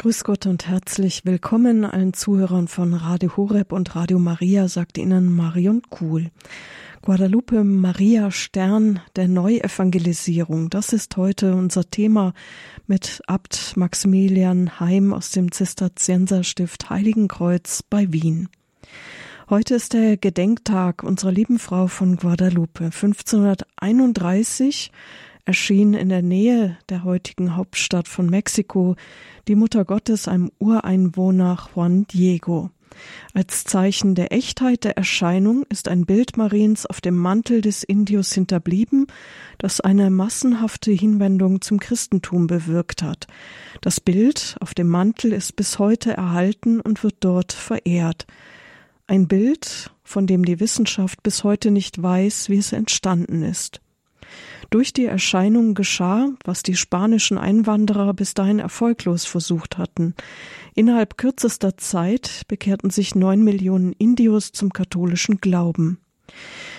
Grüß 0.00 0.24
Gott 0.24 0.46
und 0.46 0.66
herzlich 0.66 1.26
willkommen 1.26 1.84
allen 1.84 2.14
Zuhörern 2.14 2.68
von 2.68 2.94
Radio 2.94 3.36
Horeb 3.36 3.70
und 3.70 3.94
Radio 3.94 4.18
Maria, 4.18 4.66
sagt 4.66 4.96
Ihnen 4.96 5.30
Marion 5.30 5.82
Kuhl. 5.90 6.30
Guadalupe 7.02 7.64
Maria 7.64 8.30
Stern 8.30 9.00
der 9.16 9.28
Neuevangelisierung, 9.28 10.70
das 10.70 10.94
ist 10.94 11.18
heute 11.18 11.54
unser 11.54 11.90
Thema 11.90 12.32
mit 12.86 13.20
Abt 13.26 13.76
Maximilian 13.76 14.80
Heim 14.80 15.12
aus 15.12 15.32
dem 15.32 15.52
Zisterzienserstift 15.52 16.88
Heiligenkreuz 16.88 17.82
bei 17.82 18.10
Wien. 18.10 18.48
Heute 19.50 19.74
ist 19.74 19.92
der 19.92 20.16
Gedenktag 20.16 21.02
unserer 21.02 21.32
lieben 21.32 21.58
Frau 21.58 21.88
von 21.88 22.16
Guadalupe. 22.16 22.84
1531 22.84 24.92
erschien 25.44 25.94
in 25.94 26.08
der 26.08 26.22
Nähe 26.22 26.76
der 26.88 27.04
heutigen 27.04 27.56
Hauptstadt 27.56 28.08
von 28.08 28.26
Mexiko 28.26 28.96
die 29.48 29.54
Mutter 29.54 29.84
Gottes 29.84 30.28
einem 30.28 30.50
Ureinwohner 30.58 31.68
Juan 31.74 32.06
Diego. 32.06 32.70
Als 33.34 33.64
Zeichen 33.64 34.14
der 34.14 34.32
Echtheit 34.32 34.84
der 34.84 34.96
Erscheinung 34.96 35.64
ist 35.68 35.88
ein 35.88 36.06
Bild 36.06 36.36
Mariens 36.36 36.86
auf 36.86 37.00
dem 37.00 37.16
Mantel 37.16 37.60
des 37.60 37.82
Indios 37.84 38.32
hinterblieben, 38.32 39.06
das 39.58 39.80
eine 39.80 40.10
massenhafte 40.10 40.90
Hinwendung 40.90 41.60
zum 41.60 41.78
Christentum 41.78 42.46
bewirkt 42.46 43.02
hat. 43.02 43.26
Das 43.80 44.00
Bild 44.00 44.56
auf 44.60 44.74
dem 44.74 44.88
Mantel 44.88 45.32
ist 45.32 45.56
bis 45.56 45.78
heute 45.78 46.12
erhalten 46.12 46.80
und 46.80 47.02
wird 47.02 47.16
dort 47.20 47.52
verehrt. 47.52 48.26
Ein 49.06 49.28
Bild, 49.28 49.90
von 50.04 50.26
dem 50.26 50.44
die 50.44 50.60
Wissenschaft 50.60 51.22
bis 51.22 51.44
heute 51.44 51.70
nicht 51.70 52.00
weiß, 52.02 52.48
wie 52.48 52.58
es 52.58 52.72
entstanden 52.72 53.42
ist. 53.42 53.80
Durch 54.70 54.92
die 54.92 55.06
Erscheinung 55.06 55.74
geschah, 55.74 56.28
was 56.44 56.62
die 56.62 56.76
spanischen 56.76 57.38
Einwanderer 57.38 58.14
bis 58.14 58.34
dahin 58.34 58.58
erfolglos 58.58 59.24
versucht 59.24 59.78
hatten. 59.78 60.14
Innerhalb 60.74 61.18
kürzester 61.18 61.76
Zeit 61.76 62.42
bekehrten 62.46 62.90
sich 62.90 63.14
neun 63.14 63.42
Millionen 63.42 63.92
Indios 63.92 64.52
zum 64.52 64.72
katholischen 64.72 65.38
Glauben. 65.40 65.98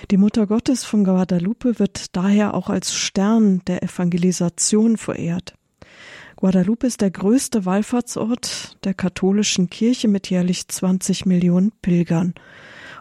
Die 0.09 0.17
Mutter 0.17 0.47
Gottes 0.47 0.83
von 0.85 1.03
Guadalupe 1.03 1.79
wird 1.79 2.15
daher 2.15 2.53
auch 2.53 2.69
als 2.69 2.93
Stern 2.93 3.61
der 3.67 3.83
Evangelisation 3.83 4.97
verehrt. 4.97 5.55
Guadalupe 6.37 6.87
ist 6.87 7.01
der 7.01 7.11
größte 7.11 7.65
Wallfahrtsort 7.65 8.77
der 8.83 8.93
katholischen 8.93 9.69
Kirche 9.69 10.07
mit 10.07 10.29
jährlich 10.29 10.67
20 10.67 11.25
Millionen 11.25 11.71
Pilgern. 11.81 12.33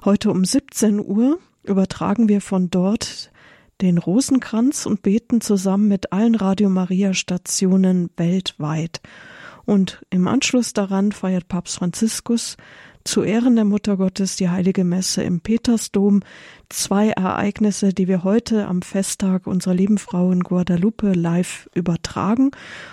Heute 0.05 0.31
um 0.31 0.45
17 0.45 0.99
Uhr 1.01 1.39
übertragen 1.63 2.29
wir 2.29 2.41
von 2.41 2.69
dort 2.69 3.31
den 3.81 3.99
Rosenkranz 3.99 4.87
und 4.87 5.03
beten 5.03 5.41
zusammen 5.41 5.89
mit 5.89 6.13
allen 6.13 6.35
Radio 6.35 6.69
Maria 6.69 7.15
Stationen 7.15 8.11
weltweit. 8.17 9.01
Und 9.65 10.05
im 10.11 10.27
Anschluss 10.27 10.73
daran 10.73 11.13
feiert 11.13 11.49
Papst 11.49 11.77
Franziskus 11.77 12.57
zu 13.05 13.23
Ehren 13.23 13.57
der 13.57 13.65
Mutter 13.65 13.97
Gottes 13.97 14.37
die 14.37 14.51
heilige 14.51 14.85
Messe 14.85 15.23
im 15.23 15.41
Petersdom. 15.41 16.21
Zwei 16.69 17.11
Ereignisse, 17.11 17.95
die 17.95 18.09
wir 18.09 18.25
heute 18.25 18.67
am 18.67 18.83
Festtag 18.83 19.47
unserer 19.47 19.75
lieben 19.75 19.99
Frau 19.99 20.31
in 20.33 20.41
Guadalupe 20.41 21.13
live 21.13 21.69
übertragen. 21.75 22.51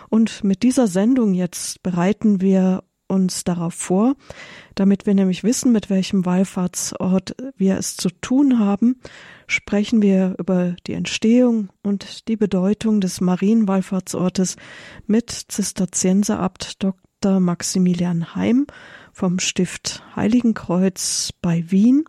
Und 0.10 0.44
mit 0.44 0.64
dieser 0.64 0.88
Sendung 0.88 1.34
jetzt 1.34 1.84
bereiten 1.84 2.42
wir 2.42 2.84
uns 3.08 3.44
darauf 3.44 3.74
vor, 3.74 4.16
damit 4.76 5.06
wir 5.06 5.14
nämlich 5.14 5.44
wissen, 5.44 5.72
mit 5.72 5.90
welchem 5.90 6.26
Wallfahrtsort 6.26 7.36
wir 7.56 7.78
es 7.78 7.98
zu 7.98 8.10
tun 8.10 8.60
haben, 8.60 9.00
sprechen 9.48 10.02
wir 10.02 10.36
über 10.38 10.76
die 10.86 10.94
Entstehung 10.94 11.70
und 11.84 12.28
die 12.28 12.36
Bedeutung 12.36 13.02
des 13.02 13.22
Marienwallfahrtsortes 13.22 14.58
mit 15.06 15.32
Zisterzienserabt 15.32 16.84
Dr. 16.84 17.40
Maximilian 17.40 18.36
Heim 18.36 18.68
vom 19.14 19.40
Stift 19.40 20.04
Heiligenkreuz 20.16 21.32
bei 21.42 21.64
Wien, 21.70 22.06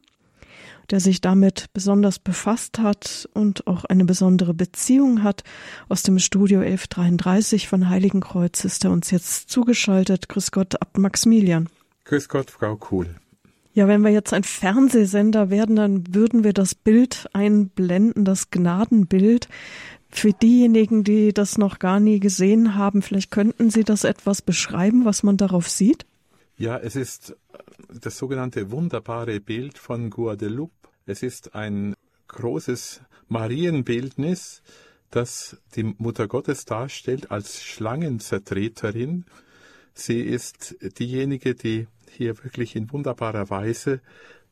der 0.91 1.01
sich 1.01 1.21
damit 1.21 1.67
besonders 1.73 2.19
befasst 2.19 2.79
hat 2.79 3.29
und 3.35 3.67
auch 3.67 3.85
eine 3.85 4.05
besondere 4.05 4.55
Beziehung 4.55 5.23
hat. 5.23 5.45
Aus 5.89 6.03
dem 6.03 6.19
Studio 6.19 6.61
1133 6.61 7.69
von 7.69 7.89
Heiligenkreuz 7.89 8.65
ist 8.65 8.85
er 8.85 8.91
uns 8.91 9.11
jetzt 9.11 9.51
zugeschaltet. 9.51 10.29
Grüß 10.29 10.51
Gott, 10.51 10.81
Abt 10.81 10.99
Maximilian. 10.99 11.69
Grüß 12.05 12.29
Gott, 12.29 12.51
Frau 12.51 12.77
Kuhl. 12.77 13.15
Ja, 13.75 13.87
wenn 13.87 14.03
wir 14.03 14.11
jetzt 14.11 14.33
ein 14.33 14.43
Fernsehsender 14.43 15.51
werden, 15.51 15.77
dann 15.77 16.15
würden 16.15 16.43
wir 16.43 16.53
das 16.53 16.75
Bild 16.75 17.29
einblenden, 17.33 18.25
das 18.25 18.51
Gnadenbild. 18.51 19.49
Für 20.11 20.33
diejenigen, 20.33 21.05
die 21.05 21.33
das 21.33 21.59
noch 21.59 21.79
gar 21.79 22.01
nie 22.01 22.19
gesehen 22.19 22.75
haben, 22.75 23.03
vielleicht 23.03 23.31
könnten 23.31 23.71
Sie 23.71 23.85
das 23.85 24.05
etwas 24.05 24.43
beschreiben, 24.43 25.05
was 25.05 25.23
man 25.23 25.37
darauf 25.37 25.69
sieht? 25.69 26.07
Ja, 26.57 26.77
es 26.79 26.97
ist 26.97 27.37
das 27.89 28.19
sogenannte 28.19 28.71
wunderbare 28.71 29.39
Bild 29.39 29.79
von 29.79 30.11
Guadeloupe. 30.11 30.73
Es 31.09 31.23
ist 31.23 31.55
ein 31.55 31.95
großes 32.27 33.01
Marienbildnis, 33.29 34.63
das 35.11 35.57
die 35.75 35.85
Mutter 35.85 36.29
Gottes 36.29 36.67
darstellt 36.67 37.31
als 37.31 37.65
Schlangenzertreterin. 37.65 39.25
Sie 39.95 40.21
ist 40.21 40.77
diejenige, 40.99 41.55
die 41.55 41.87
hier 42.11 42.37
wirklich 42.45 42.77
in 42.77 42.93
wunderbarer 42.93 43.49
Weise 43.49 44.03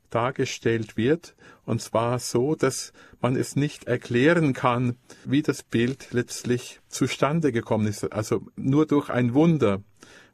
dargestellt 0.09 0.97
wird, 0.97 1.37
und 1.67 1.83
zwar 1.83 2.19
so, 2.19 2.55
dass 2.55 2.94
man 3.21 3.37
es 3.37 3.55
nicht 3.55 3.84
erklären 3.84 4.55
kann, 4.55 4.97
wie 5.27 5.43
das 5.43 5.62
Bild 5.62 6.09
letztlich 6.12 6.81
zustande 6.88 7.53
gekommen 7.53 7.87
ist, 7.87 8.11
also 8.15 8.47
nur 8.56 8.87
durch 8.87 9.11
ein 9.11 9.34
Wunder. 9.34 9.83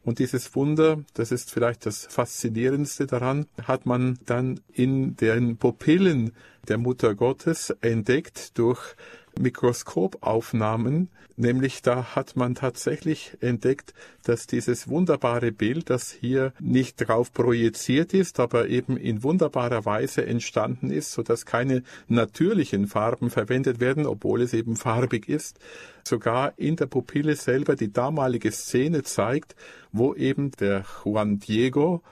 Und 0.04 0.18
dieses 0.18 0.54
Wunder, 0.56 1.04
das 1.14 1.30
ist 1.30 1.52
vielleicht 1.52 1.86
das 1.86 2.06
Faszinierendste 2.06 3.06
daran, 3.06 3.46
hat 3.62 3.86
man 3.86 4.18
dann 4.26 4.60
in 4.72 5.16
den 5.16 5.56
Pupillen 5.58 6.32
der 6.68 6.78
Mutter 6.78 7.14
Gottes 7.14 7.70
entdeckt 7.80 8.58
durch 8.58 8.96
Mikroskopaufnahmen, 9.38 11.08
nämlich 11.36 11.82
da 11.82 12.14
hat 12.14 12.36
man 12.36 12.54
tatsächlich 12.54 13.36
entdeckt, 13.40 13.94
dass 14.24 14.46
dieses 14.46 14.88
wunderbare 14.88 15.52
Bild, 15.52 15.90
das 15.90 16.10
hier 16.10 16.52
nicht 16.60 16.96
drauf 16.96 17.32
projiziert 17.32 18.14
ist, 18.14 18.40
aber 18.40 18.68
eben 18.68 18.96
in 18.96 19.22
wunderbarer 19.22 19.84
Weise 19.84 20.26
entstanden 20.26 20.90
ist, 20.90 21.12
so 21.12 21.22
dass 21.22 21.46
keine 21.46 21.82
natürlichen 22.08 22.86
Farben 22.86 23.30
verwendet 23.30 23.80
werden, 23.80 24.06
obwohl 24.06 24.42
es 24.42 24.52
eben 24.52 24.76
farbig 24.76 25.28
ist, 25.28 25.58
sogar 26.04 26.52
in 26.58 26.76
der 26.76 26.86
Pupille 26.86 27.36
selber 27.36 27.76
die 27.76 27.92
damalige 27.92 28.52
Szene 28.52 29.02
zeigt, 29.02 29.56
wo 29.92 30.14
eben 30.14 30.50
der 30.52 30.84
Juan 31.04 31.38
Diego 31.38 32.02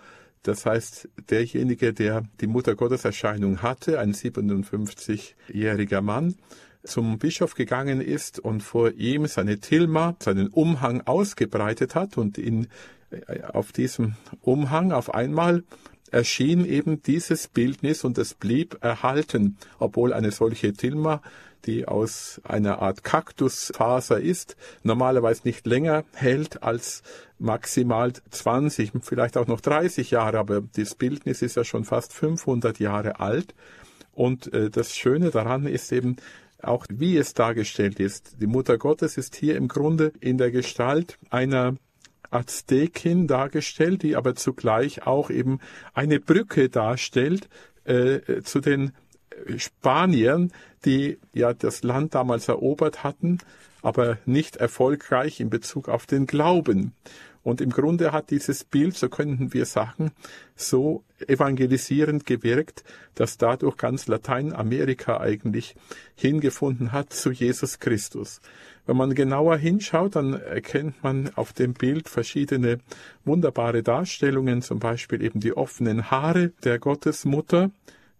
das 0.43 0.65
heißt, 0.65 1.09
derjenige, 1.29 1.93
der 1.93 2.23
die 2.41 2.47
Mutter 2.47 2.75
Gottes 2.75 3.05
Erscheinung 3.05 3.61
hatte, 3.61 3.99
ein 3.99 4.15
57-jähriger 4.15 6.01
Mann, 6.01 6.35
zum 6.83 7.19
Bischof 7.19 7.55
gegangen 7.55 8.01
ist 8.01 8.39
und 8.39 8.63
vor 8.63 8.93
ihm 8.93 9.27
seine 9.27 9.59
Tilma, 9.59 10.17
seinen 10.21 10.49
Umhang 10.49 11.03
ausgebreitet 11.03 11.95
hat 11.95 12.17
und 12.17 12.39
in, 12.39 12.69
äh, 13.11 13.43
auf 13.43 13.73
diesem 13.73 14.15
Umhang 14.41 14.93
auf 14.93 15.15
einmal 15.15 15.65
erschien 16.11 16.65
eben 16.65 17.03
dieses 17.03 17.49
Bildnis 17.49 18.05
und 18.05 18.19
es 18.19 18.35
blieb 18.35 18.79
erhalten, 18.81 19.57
obwohl 19.79 20.13
eine 20.13 20.31
solche 20.33 20.73
Tilma, 20.73 21.23
die 21.67 21.87
aus 21.87 22.41
einer 22.45 22.81
Art 22.81 23.05
Kaktusfaser 23.05 24.19
ist, 24.21 24.57
normalerweise 24.83 25.43
nicht 25.45 25.67
länger 25.67 26.05
hält 26.15 26.63
als 26.63 27.03
maximal 27.39 28.13
20, 28.31 28.93
vielleicht 29.03 29.37
auch 29.37 29.47
noch 29.47 29.61
30 29.61 30.11
Jahre, 30.11 30.39
aber 30.39 30.63
das 30.77 30.95
Bildnis 30.95 31.43
ist 31.43 31.57
ja 31.57 31.65
schon 31.65 31.85
fast 31.85 32.13
500 32.13 32.79
Jahre 32.79 33.21
alt. 33.21 33.55
Und 34.13 34.53
äh, 34.53 34.71
das 34.71 34.97
Schöne 34.97 35.31
daran 35.31 35.67
ist 35.67 35.93
eben, 35.93 36.17
auch 36.63 36.87
wie 36.89 37.17
es 37.17 37.35
dargestellt 37.35 38.01
ist. 38.01 38.41
Die 38.41 38.47
Mutter 38.47 38.79
Gottes 38.79 39.17
ist 39.17 39.37
hier 39.37 39.57
im 39.57 39.69
Grunde 39.69 40.13
in 40.21 40.39
der 40.39 40.51
Gestalt 40.51 41.19
einer 41.31 41.77
Aztekin 42.31 43.27
dargestellt, 43.27 44.03
die 44.03 44.17
aber 44.17 44.35
zugleich 44.35 45.07
auch 45.07 45.31
eben 45.31 45.59
eine 45.95 46.21
Brücke 46.21 46.69
darstellt 46.69 47.49
äh, 47.85 48.43
zu 48.43 48.61
den 48.61 48.93
Spaniern, 49.57 50.53
die 50.85 51.19
ja 51.33 51.53
das 51.53 51.83
Land 51.83 52.15
damals 52.15 52.49
erobert 52.49 53.05
hatten, 53.05 53.39
aber 53.83 54.19
nicht 54.27 54.57
erfolgreich 54.57 55.41
in 55.41 55.51
Bezug 55.51 55.89
auf 55.89 56.07
den 56.07 56.27
Glauben. 56.27 56.93
Und 57.43 57.61
im 57.61 57.71
Grunde 57.71 58.13
hat 58.13 58.31
dieses 58.31 58.65
Bild, 58.65 58.97
so 58.97 59.09
könnten 59.09 59.55
wir 59.55 59.65
sagen, 59.65 60.13
so 60.57 61.05
evangelisierend 61.27 62.27
gewirkt, 62.27 62.85
dass 63.15 63.39
dadurch 63.39 63.77
ganz 63.79 64.09
Lateinamerika 64.09 65.21
eigentlich 65.21 65.75
hingefunden 66.15 66.93
hat 66.93 67.13
zu 67.13 67.31
Jesus 67.31 67.79
Christus. 67.79 68.41
Wenn 68.85 68.97
man 68.97 69.15
genauer 69.15 69.57
hinschaut, 69.57 70.17
dann 70.17 70.35
erkennt 70.35 71.03
man 71.03 71.31
auf 71.35 71.53
dem 71.53 71.73
Bild 71.73 72.09
verschiedene 72.09 72.79
wunderbare 73.25 73.83
Darstellungen, 73.83 74.61
zum 74.61 74.79
Beispiel 74.79 75.23
eben 75.23 75.41
die 75.41 75.57
offenen 75.57 76.11
Haare 76.11 76.49
der 76.65 76.79
Gottesmutter, 76.79 77.71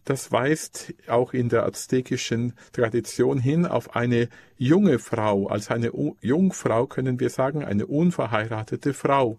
das 0.05 0.33
weist 0.33 0.95
auch 1.07 1.33
in 1.33 1.49
der 1.49 1.65
aztekischen 1.65 2.55
Tradition 2.73 3.39
hin 3.39 3.67
auf 3.67 3.95
eine 3.95 4.29
junge 4.57 4.99
Frau. 4.99 5.47
Als 5.49 5.71
eine 5.71 5.93
Jungfrau 6.21 6.87
können 6.87 7.21
wir 7.21 7.31
sagen, 7.31 7.65
eine 7.65 7.87
unverheiratete 7.87 8.95
Frau. 8.95 9.39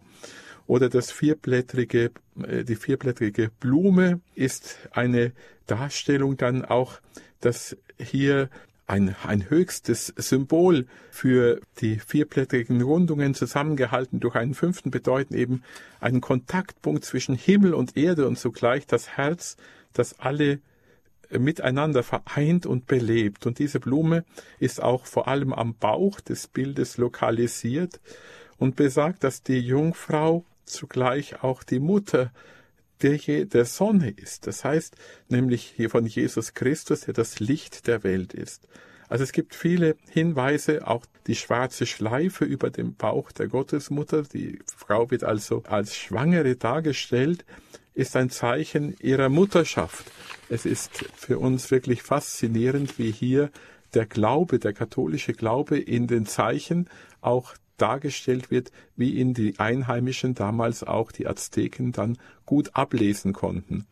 oder 0.67 0.87
das 0.87 1.11
vierblättrige, 1.11 2.11
äh, 2.47 2.63
die 2.63 2.77
vierblättrige 2.77 3.51
Blume 3.59 4.21
ist 4.35 4.77
eine 4.91 5.33
Darstellung 5.67 6.37
dann 6.37 6.63
auch, 6.63 7.01
dass 7.41 7.75
hier 7.99 8.49
ein, 8.91 9.15
ein 9.25 9.49
höchstes 9.49 10.13
Symbol 10.17 10.85
für 11.11 11.61
die 11.79 11.97
vierblättrigen 11.99 12.81
Rundungen 12.81 13.33
zusammengehalten 13.33 14.19
durch 14.19 14.35
einen 14.35 14.53
fünften 14.53 14.91
bedeuten 14.91 15.33
eben 15.33 15.63
einen 16.01 16.19
Kontaktpunkt 16.19 17.05
zwischen 17.05 17.35
Himmel 17.35 17.73
und 17.73 17.95
Erde 17.95 18.27
und 18.27 18.37
zugleich 18.37 18.85
das 18.85 19.17
Herz, 19.17 19.55
das 19.93 20.19
alle 20.19 20.59
miteinander 21.29 22.03
vereint 22.03 22.65
und 22.65 22.87
belebt. 22.87 23.45
Und 23.45 23.59
diese 23.59 23.79
Blume 23.79 24.25
ist 24.59 24.83
auch 24.83 25.05
vor 25.05 25.29
allem 25.29 25.53
am 25.53 25.75
Bauch 25.75 26.19
des 26.19 26.47
Bildes 26.47 26.97
lokalisiert 26.97 28.01
und 28.57 28.75
besagt, 28.75 29.23
dass 29.23 29.41
die 29.41 29.59
Jungfrau 29.59 30.43
zugleich 30.65 31.43
auch 31.43 31.63
die 31.63 31.79
Mutter 31.79 32.31
der, 33.01 33.45
der 33.45 33.65
Sonne 33.65 34.09
ist. 34.09 34.47
Das 34.47 34.63
heißt 34.63 34.95
nämlich 35.29 35.73
hier 35.75 35.89
von 35.89 36.05
Jesus 36.05 36.53
Christus, 36.53 37.01
der 37.01 37.13
das 37.13 37.39
Licht 37.39 37.87
der 37.87 38.03
Welt 38.03 38.33
ist. 38.33 38.67
Also 39.09 39.25
es 39.25 39.33
gibt 39.33 39.55
viele 39.55 39.97
Hinweise, 40.09 40.87
auch 40.87 41.05
die 41.27 41.35
schwarze 41.35 41.85
Schleife 41.85 42.45
über 42.45 42.69
dem 42.69 42.95
Bauch 42.95 43.33
der 43.33 43.49
Gottesmutter, 43.49 44.23
die 44.23 44.59
Frau 44.77 45.11
wird 45.11 45.25
also 45.25 45.63
als 45.67 45.97
Schwangere 45.97 46.55
dargestellt, 46.55 47.43
ist 47.93 48.15
ein 48.15 48.29
Zeichen 48.29 48.95
ihrer 49.01 49.27
Mutterschaft. 49.27 50.09
Es 50.47 50.65
ist 50.65 51.05
für 51.17 51.39
uns 51.39 51.71
wirklich 51.71 52.03
faszinierend, 52.03 52.97
wie 52.99 53.11
hier 53.11 53.51
der 53.93 54.05
Glaube, 54.05 54.59
der 54.59 54.71
katholische 54.71 55.33
Glaube 55.33 55.77
in 55.77 56.07
den 56.07 56.25
Zeichen 56.25 56.89
auch 57.19 57.53
dargestellt 57.77 58.51
wird, 58.51 58.71
wie 58.95 59.11
ihn 59.11 59.33
die 59.33 59.59
Einheimischen 59.59 60.35
damals 60.35 60.83
auch 60.83 61.11
die 61.11 61.27
Azteken 61.27 61.91
dann 61.91 62.17
gut 62.45 62.71
ablesen 62.73 63.33
konnten. 63.33 63.85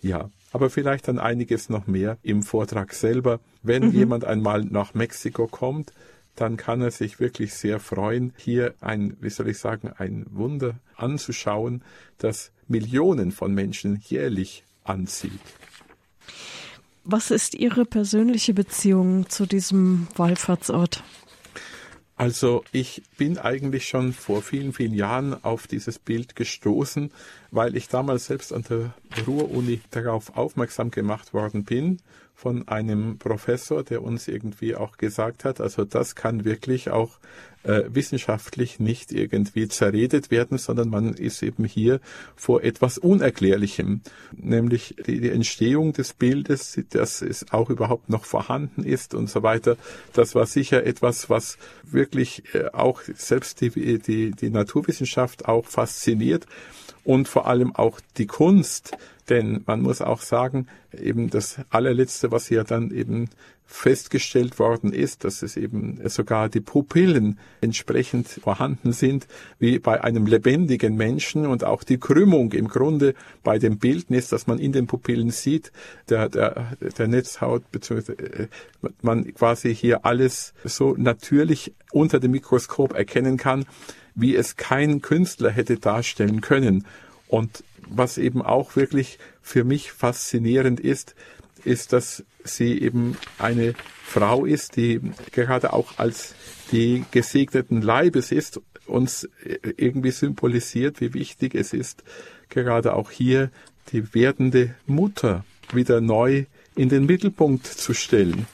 Ja, 0.00 0.30
aber 0.52 0.70
vielleicht 0.70 1.08
dann 1.08 1.18
einiges 1.18 1.68
noch 1.68 1.86
mehr 1.86 2.18
im 2.22 2.42
Vortrag 2.42 2.92
selber. 2.92 3.40
Wenn 3.62 3.88
mhm. 3.88 3.94
jemand 3.94 4.24
einmal 4.24 4.64
nach 4.64 4.94
Mexiko 4.94 5.46
kommt, 5.46 5.92
dann 6.36 6.56
kann 6.56 6.80
er 6.80 6.90
sich 6.90 7.20
wirklich 7.20 7.54
sehr 7.54 7.80
freuen, 7.80 8.32
hier 8.36 8.74
ein, 8.80 9.16
wie 9.20 9.30
soll 9.30 9.48
ich 9.48 9.58
sagen, 9.58 9.90
ein 9.96 10.26
Wunder 10.30 10.74
anzuschauen, 10.96 11.82
das 12.18 12.52
Millionen 12.68 13.32
von 13.32 13.54
Menschen 13.54 14.00
jährlich 14.06 14.64
anzieht. 14.84 15.32
Was 17.04 17.30
ist 17.30 17.54
Ihre 17.54 17.84
persönliche 17.84 18.54
Beziehung 18.54 19.28
zu 19.28 19.46
diesem 19.46 20.08
Wallfahrtsort? 20.16 21.04
Also 22.16 22.62
ich 22.70 23.02
bin 23.18 23.38
eigentlich 23.38 23.88
schon 23.88 24.12
vor 24.12 24.40
vielen, 24.40 24.72
vielen 24.72 24.94
Jahren 24.94 25.42
auf 25.42 25.66
dieses 25.66 25.98
Bild 25.98 26.36
gestoßen, 26.36 27.10
weil 27.50 27.76
ich 27.76 27.88
damals 27.88 28.26
selbst 28.26 28.52
an 28.52 28.64
der 28.68 28.94
Ruhr-Uni 29.26 29.80
darauf 29.90 30.36
aufmerksam 30.36 30.92
gemacht 30.92 31.34
worden 31.34 31.64
bin 31.64 32.00
von 32.34 32.66
einem 32.68 33.18
Professor, 33.18 33.84
der 33.84 34.02
uns 34.02 34.28
irgendwie 34.28 34.74
auch 34.74 34.98
gesagt 34.98 35.44
hat, 35.44 35.60
also 35.60 35.84
das 35.84 36.14
kann 36.14 36.44
wirklich 36.44 36.90
auch 36.90 37.18
äh, 37.62 37.84
wissenschaftlich 37.88 38.80
nicht 38.80 39.12
irgendwie 39.12 39.68
zerredet 39.68 40.30
werden, 40.30 40.58
sondern 40.58 40.90
man 40.90 41.14
ist 41.14 41.42
eben 41.42 41.64
hier 41.64 42.00
vor 42.36 42.62
etwas 42.62 42.98
Unerklärlichem, 42.98 44.02
nämlich 44.32 44.96
die, 45.06 45.20
die 45.20 45.30
Entstehung 45.30 45.92
des 45.92 46.12
Bildes, 46.12 46.80
dass 46.90 47.22
es 47.22 47.52
auch 47.52 47.70
überhaupt 47.70 48.10
noch 48.10 48.24
vorhanden 48.24 48.84
ist 48.84 49.14
und 49.14 49.30
so 49.30 49.42
weiter. 49.42 49.76
Das 50.12 50.34
war 50.34 50.46
sicher 50.46 50.84
etwas, 50.84 51.30
was 51.30 51.56
wirklich 51.84 52.54
äh, 52.54 52.66
auch 52.72 53.00
selbst 53.14 53.60
die, 53.60 53.98
die, 53.98 54.32
die 54.32 54.50
Naturwissenschaft 54.50 55.46
auch 55.46 55.66
fasziniert 55.66 56.46
und 57.04 57.28
vor 57.28 57.46
allem 57.46 57.74
auch 57.74 58.00
die 58.16 58.26
Kunst, 58.26 58.96
denn 59.28 59.62
man 59.66 59.80
muss 59.80 60.02
auch 60.02 60.20
sagen, 60.20 60.66
eben 60.92 61.30
das 61.30 61.58
allerletzte, 61.70 62.30
was 62.30 62.48
hier 62.48 62.64
dann 62.64 62.90
eben 62.90 63.28
festgestellt 63.66 64.58
worden 64.58 64.92
ist, 64.92 65.24
dass 65.24 65.42
es 65.42 65.56
eben 65.56 65.98
sogar 66.08 66.48
die 66.48 66.60
Pupillen 66.60 67.38
entsprechend 67.62 68.28
vorhanden 68.28 68.92
sind 68.92 69.26
wie 69.58 69.78
bei 69.78 70.04
einem 70.04 70.26
lebendigen 70.26 70.96
Menschen. 70.96 71.46
Und 71.46 71.64
auch 71.64 71.82
die 71.82 71.98
Krümmung 71.98 72.52
im 72.52 72.68
Grunde 72.68 73.14
bei 73.42 73.58
dem 73.58 73.78
Bildnis, 73.78 74.28
dass 74.28 74.46
man 74.46 74.58
in 74.58 74.72
den 74.72 74.86
Pupillen 74.86 75.30
sieht, 75.30 75.72
der, 76.10 76.28
der, 76.28 76.76
der 76.98 77.08
Netzhaut, 77.08 77.70
beziehungsweise 77.72 78.18
äh, 78.18 78.48
man 79.00 79.32
quasi 79.34 79.74
hier 79.74 80.04
alles 80.04 80.52
so 80.64 80.94
natürlich 80.98 81.72
unter 81.90 82.20
dem 82.20 82.32
Mikroskop 82.32 82.92
erkennen 82.92 83.38
kann, 83.38 83.64
wie 84.14 84.36
es 84.36 84.56
kein 84.56 85.00
Künstler 85.02 85.50
hätte 85.50 85.78
darstellen 85.78 86.40
können. 86.40 86.86
Und 87.28 87.64
was 87.86 88.18
eben 88.18 88.42
auch 88.42 88.76
wirklich 88.76 89.18
für 89.42 89.64
mich 89.64 89.92
faszinierend 89.92 90.80
ist, 90.80 91.14
ist, 91.64 91.92
dass 91.92 92.24
sie 92.44 92.80
eben 92.80 93.16
eine 93.38 93.74
Frau 94.04 94.44
ist, 94.44 94.76
die 94.76 95.00
gerade 95.32 95.72
auch 95.72 95.98
als 95.98 96.34
die 96.70 97.04
gesegneten 97.10 97.82
Leibes 97.82 98.32
ist, 98.32 98.60
uns 98.86 99.28
irgendwie 99.76 100.10
symbolisiert, 100.10 101.00
wie 101.00 101.14
wichtig 101.14 101.54
es 101.54 101.72
ist, 101.72 102.04
gerade 102.50 102.94
auch 102.94 103.10
hier 103.10 103.50
die 103.92 104.14
werdende 104.14 104.74
Mutter 104.86 105.44
wieder 105.72 106.00
neu 106.00 106.44
in 106.76 106.88
den 106.88 107.06
Mittelpunkt 107.06 107.66
zu 107.66 107.94
stellen. 107.94 108.46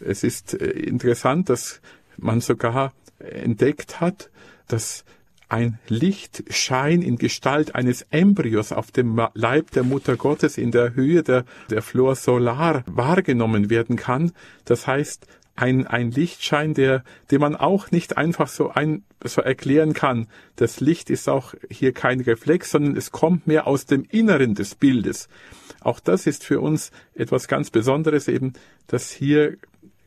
Es 0.00 0.24
ist 0.24 0.54
äh, 0.54 0.66
interessant, 0.66 1.48
dass 1.48 1.80
man 2.16 2.40
sogar 2.40 2.92
entdeckt 3.18 4.00
hat, 4.00 4.30
dass 4.68 5.04
ein 5.48 5.78
Lichtschein 5.88 7.02
in 7.02 7.16
Gestalt 7.16 7.74
eines 7.74 8.02
Embryos 8.10 8.72
auf 8.72 8.90
dem 8.90 9.20
Leib 9.34 9.70
der 9.70 9.84
Mutter 9.84 10.16
Gottes 10.16 10.58
in 10.58 10.72
der 10.72 10.94
Höhe 10.94 11.22
der, 11.22 11.44
der 11.70 11.82
Flor 11.82 12.16
Solar 12.16 12.82
wahrgenommen 12.86 13.70
werden 13.70 13.96
kann. 13.96 14.32
Das 14.64 14.86
heißt, 14.86 15.26
ein, 15.54 15.86
ein 15.86 16.10
Lichtschein, 16.10 16.74
der, 16.74 17.02
den 17.30 17.40
man 17.40 17.56
auch 17.56 17.90
nicht 17.90 18.16
einfach 18.16 18.48
so 18.48 18.70
ein, 18.70 19.04
so 19.24 19.40
erklären 19.40 19.94
kann. 19.94 20.26
Das 20.56 20.80
Licht 20.80 21.10
ist 21.10 21.28
auch 21.28 21.54
hier 21.70 21.92
kein 21.92 22.20
Reflex, 22.20 22.70
sondern 22.70 22.96
es 22.96 23.10
kommt 23.10 23.46
mehr 23.46 23.66
aus 23.66 23.86
dem 23.86 24.04
Inneren 24.04 24.54
des 24.54 24.74
Bildes. 24.74 25.28
Auch 25.80 26.00
das 26.00 26.26
ist 26.26 26.44
für 26.44 26.60
uns 26.60 26.90
etwas 27.14 27.48
ganz 27.48 27.70
Besonderes 27.70 28.28
eben, 28.28 28.52
dass 28.86 29.10
hier 29.10 29.56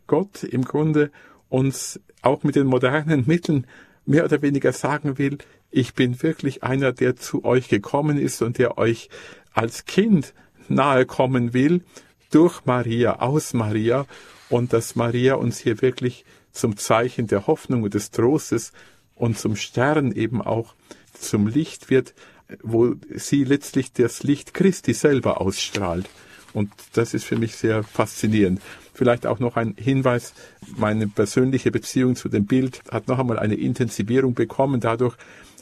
Gott 0.06 0.44
im 0.44 0.66
Grunde 0.66 1.12
uns 1.50 2.00
auch 2.22 2.44
mit 2.44 2.56
den 2.56 2.68
modernen 2.68 3.26
Mitteln 3.26 3.66
mehr 4.10 4.26
oder 4.26 4.42
weniger 4.42 4.74
sagen 4.74 5.18
will, 5.18 5.38
ich 5.72 5.94
bin 5.94 6.22
wirklich 6.24 6.64
einer, 6.64 6.92
der 6.92 7.16
zu 7.16 7.46
euch 7.46 7.70
gekommen 7.70 8.18
ist 8.18 8.42
und 8.42 8.58
der 8.58 8.78
euch 8.78 9.10
als 9.54 9.86
Kind 9.86 10.34
nahe 10.68 11.06
kommen 11.06 11.54
will, 11.54 11.84
durch 12.32 12.66
Maria, 12.66 13.20
aus 13.20 13.54
Maria, 13.54 14.06
und 14.50 14.74
dass 14.74 14.96
Maria 14.96 15.36
uns 15.36 15.60
hier 15.60 15.82
wirklich 15.82 16.26
zum 16.52 16.76
Zeichen 16.76 17.28
der 17.28 17.46
Hoffnung 17.46 17.84
und 17.84 17.94
des 17.94 18.10
Trostes 18.10 18.72
und 19.16 19.38
zum 19.38 19.56
Stern 19.56 20.12
eben 20.12 20.42
auch 20.42 20.74
zum 21.14 21.48
Licht 21.48 21.92
wird, 21.92 22.16
wo 22.64 22.96
sie 23.14 23.44
letztlich 23.44 23.94
das 23.94 24.24
Licht 24.24 24.56
Christi 24.56 24.94
selber 24.94 25.40
ausstrahlt. 25.40 26.10
Und 26.54 26.72
das 26.94 27.14
ist 27.14 27.26
für 27.26 27.38
mich 27.38 27.56
sehr 27.56 27.84
faszinierend. 27.84 28.60
Vielleicht 29.00 29.26
auch 29.26 29.40
noch 29.40 29.56
ein 29.56 29.76
Hinweis, 29.78 30.34
meine 30.76 31.08
persönliche 31.08 31.72
Beziehung 31.72 32.18
zu 32.18 32.28
dem 32.28 32.46
Bild 32.46 32.82
hat 32.92 33.08
noch 33.08 33.18
einmal 33.18 33.40
eine 33.40 33.56
Intensivierung 33.56 34.34
bekommen 34.34 34.82
dadurch, 34.82 35.16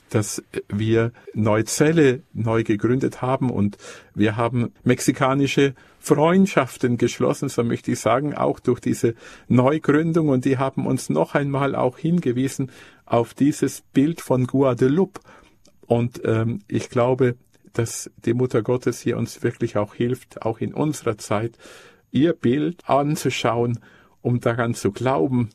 dass 0.09 0.41
wir 0.69 1.11
Neuzelle 1.35 2.23
neu 2.33 2.63
gegründet 2.63 3.21
haben 3.21 3.51
und 3.51 3.77
wir 4.15 4.37
haben 4.37 4.73
mexikanische 4.83 5.75
Freundschaften 5.99 6.97
geschlossen, 6.97 7.47
so 7.47 7.63
möchte 7.63 7.91
ich 7.91 7.99
sagen, 7.99 8.33
auch 8.33 8.59
durch 8.59 8.79
diese 8.79 9.13
Neugründung 9.47 10.29
und 10.29 10.43
die 10.43 10.57
haben 10.57 10.87
uns 10.87 11.11
noch 11.11 11.35
einmal 11.35 11.75
auch 11.75 11.99
hingewiesen 11.99 12.71
auf 13.05 13.35
dieses 13.35 13.81
Bild 13.93 14.19
von 14.19 14.47
Guadeloupe. 14.47 15.21
Und 15.85 16.21
ähm, 16.25 16.61
ich 16.67 16.89
glaube, 16.89 17.35
dass 17.73 18.09
die 18.25 18.33
Mutter 18.33 18.63
Gottes 18.63 18.99
hier 18.99 19.15
uns 19.15 19.43
wirklich 19.43 19.77
auch 19.77 19.93
hilft, 19.93 20.41
auch 20.41 20.59
in 20.59 20.73
unserer 20.73 21.19
Zeit, 21.19 21.59
ihr 22.11 22.33
Bild 22.33 22.89
anzuschauen, 22.89 23.79
um 24.21 24.39
daran 24.39 24.73
zu 24.73 24.91
glauben, 24.91 25.49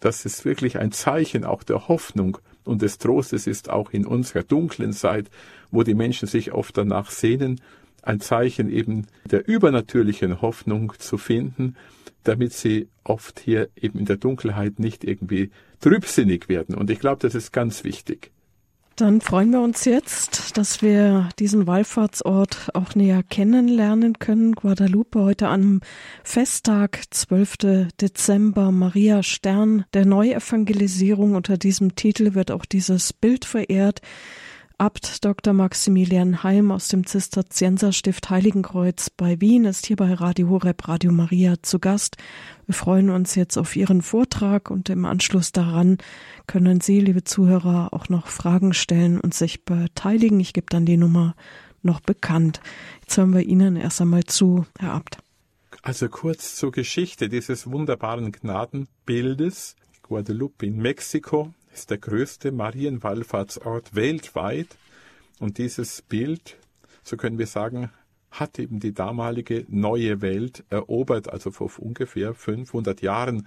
dass 0.00 0.24
es 0.24 0.44
wirklich 0.44 0.78
ein 0.78 0.92
Zeichen 0.92 1.44
auch 1.44 1.62
der 1.62 1.88
Hoffnung 1.88 2.38
und 2.64 2.82
des 2.82 2.98
Trostes 2.98 3.46
ist, 3.46 3.70
auch 3.70 3.90
in 3.90 4.06
unserer 4.06 4.42
dunklen 4.42 4.92
Zeit, 4.92 5.30
wo 5.70 5.82
die 5.82 5.94
Menschen 5.94 6.28
sich 6.28 6.52
oft 6.52 6.76
danach 6.76 7.10
sehnen, 7.10 7.60
ein 8.02 8.20
Zeichen 8.20 8.68
eben 8.70 9.06
der 9.24 9.46
übernatürlichen 9.46 10.42
Hoffnung 10.42 10.92
zu 10.98 11.18
finden, 11.18 11.76
damit 12.24 12.52
sie 12.52 12.88
oft 13.04 13.40
hier 13.40 13.68
eben 13.76 13.98
in 13.98 14.06
der 14.06 14.16
Dunkelheit 14.16 14.78
nicht 14.78 15.04
irgendwie 15.04 15.50
trübsinnig 15.80 16.48
werden. 16.48 16.74
Und 16.74 16.90
ich 16.90 17.00
glaube, 17.00 17.20
das 17.20 17.34
ist 17.34 17.52
ganz 17.52 17.84
wichtig. 17.84 18.30
Dann 18.96 19.22
freuen 19.22 19.50
wir 19.50 19.60
uns 19.60 19.86
jetzt, 19.86 20.56
dass 20.58 20.82
wir 20.82 21.30
diesen 21.38 21.66
Wallfahrtsort 21.66 22.70
auch 22.74 22.94
näher 22.94 23.22
kennenlernen 23.22 24.18
können. 24.18 24.52
Guadalupe 24.52 25.20
heute 25.20 25.48
am 25.48 25.80
Festtag, 26.22 27.02
12. 27.10 27.88
Dezember, 28.00 28.70
Maria 28.70 29.22
Stern 29.22 29.86
der 29.94 30.04
Neuevangelisierung. 30.04 31.34
Unter 31.34 31.56
diesem 31.56 31.94
Titel 31.94 32.34
wird 32.34 32.50
auch 32.50 32.66
dieses 32.66 33.14
Bild 33.14 33.46
verehrt. 33.46 34.02
Abt 34.82 35.24
Dr. 35.24 35.52
Maximilian 35.52 36.42
Heim 36.42 36.72
aus 36.72 36.88
dem 36.88 37.06
Zisterzienserstift 37.06 38.30
Heiligenkreuz 38.30 39.10
bei 39.10 39.40
Wien 39.40 39.64
ist 39.64 39.86
hier 39.86 39.94
bei 39.94 40.12
Radio 40.12 40.48
Horeb 40.48 40.88
Radio 40.88 41.12
Maria 41.12 41.54
zu 41.62 41.78
Gast. 41.78 42.16
Wir 42.66 42.74
freuen 42.74 43.08
uns 43.08 43.36
jetzt 43.36 43.56
auf 43.58 43.76
Ihren 43.76 44.02
Vortrag 44.02 44.72
und 44.72 44.90
im 44.90 45.04
Anschluss 45.04 45.52
daran 45.52 45.98
können 46.48 46.80
Sie, 46.80 46.98
liebe 46.98 47.22
Zuhörer, 47.22 47.90
auch 47.92 48.08
noch 48.08 48.26
Fragen 48.26 48.74
stellen 48.74 49.20
und 49.20 49.34
sich 49.34 49.64
beteiligen. 49.64 50.40
Ich 50.40 50.52
gebe 50.52 50.66
dann 50.68 50.84
die 50.84 50.96
Nummer 50.96 51.36
noch 51.82 52.00
bekannt. 52.00 52.60
Jetzt 53.02 53.16
hören 53.16 53.34
wir 53.34 53.42
Ihnen 53.42 53.76
erst 53.76 54.00
einmal 54.00 54.24
zu, 54.24 54.66
Herr 54.80 54.94
Abt. 54.94 55.18
Also 55.82 56.08
kurz 56.08 56.56
zur 56.56 56.72
Geschichte 56.72 57.28
dieses 57.28 57.70
wunderbaren 57.70 58.32
Gnadenbildes. 58.32 59.76
Guadalupe 60.02 60.66
in 60.66 60.78
Mexiko 60.78 61.54
ist 61.72 61.90
der 61.90 61.98
größte 61.98 62.52
Marienwallfahrtsort 62.52 63.94
weltweit. 63.94 64.76
Und 65.40 65.58
dieses 65.58 66.02
Bild, 66.02 66.58
so 67.02 67.16
können 67.16 67.38
wir 67.38 67.46
sagen, 67.46 67.90
hat 68.30 68.58
eben 68.58 68.80
die 68.80 68.94
damalige 68.94 69.64
neue 69.68 70.20
Welt 70.22 70.64
erobert, 70.70 71.30
also 71.30 71.50
vor 71.50 71.70
ungefähr 71.78 72.34
500 72.34 73.02
Jahren. 73.02 73.46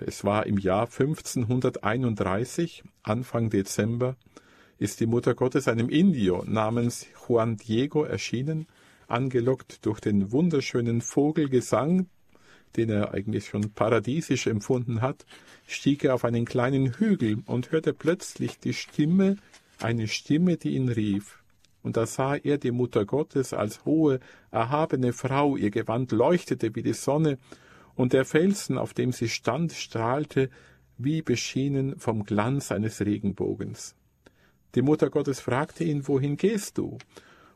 Es 0.00 0.24
war 0.24 0.46
im 0.46 0.58
Jahr 0.58 0.86
1531, 0.86 2.84
Anfang 3.02 3.50
Dezember, 3.50 4.16
ist 4.78 5.00
die 5.00 5.06
Mutter 5.06 5.34
Gottes 5.34 5.68
einem 5.68 5.88
Indio 5.88 6.44
namens 6.46 7.06
Juan 7.26 7.56
Diego 7.56 8.04
erschienen, 8.04 8.66
angelockt 9.08 9.84
durch 9.84 10.00
den 10.00 10.30
wunderschönen 10.32 11.00
Vogelgesang, 11.00 12.06
den 12.76 12.90
er 12.90 13.14
eigentlich 13.14 13.46
schon 13.46 13.72
paradiesisch 13.72 14.46
empfunden 14.46 15.00
hat, 15.00 15.26
stieg 15.66 16.04
er 16.04 16.14
auf 16.14 16.24
einen 16.24 16.44
kleinen 16.44 16.94
Hügel 16.94 17.42
und 17.46 17.72
hörte 17.72 17.92
plötzlich 17.92 18.58
die 18.58 18.74
Stimme, 18.74 19.36
eine 19.80 20.08
Stimme, 20.08 20.56
die 20.56 20.70
ihn 20.70 20.88
rief. 20.88 21.42
Und 21.82 21.96
da 21.96 22.06
sah 22.06 22.36
er 22.36 22.58
die 22.58 22.70
Mutter 22.70 23.04
Gottes 23.04 23.52
als 23.52 23.84
hohe, 23.84 24.20
erhabene 24.50 25.12
Frau, 25.12 25.56
ihr 25.56 25.70
Gewand 25.70 26.12
leuchtete 26.12 26.74
wie 26.74 26.82
die 26.82 26.92
Sonne, 26.92 27.38
und 27.94 28.12
der 28.12 28.24
Felsen, 28.24 28.78
auf 28.78 28.94
dem 28.94 29.10
sie 29.10 29.28
stand, 29.28 29.72
strahlte 29.72 30.50
wie 30.98 31.22
beschienen 31.22 31.98
vom 31.98 32.24
Glanz 32.24 32.70
eines 32.70 33.00
Regenbogens. 33.00 33.96
Die 34.74 34.82
Mutter 34.82 35.10
Gottes 35.10 35.40
fragte 35.40 35.84
ihn, 35.84 36.06
wohin 36.06 36.36
gehst 36.36 36.78
du? 36.78 36.98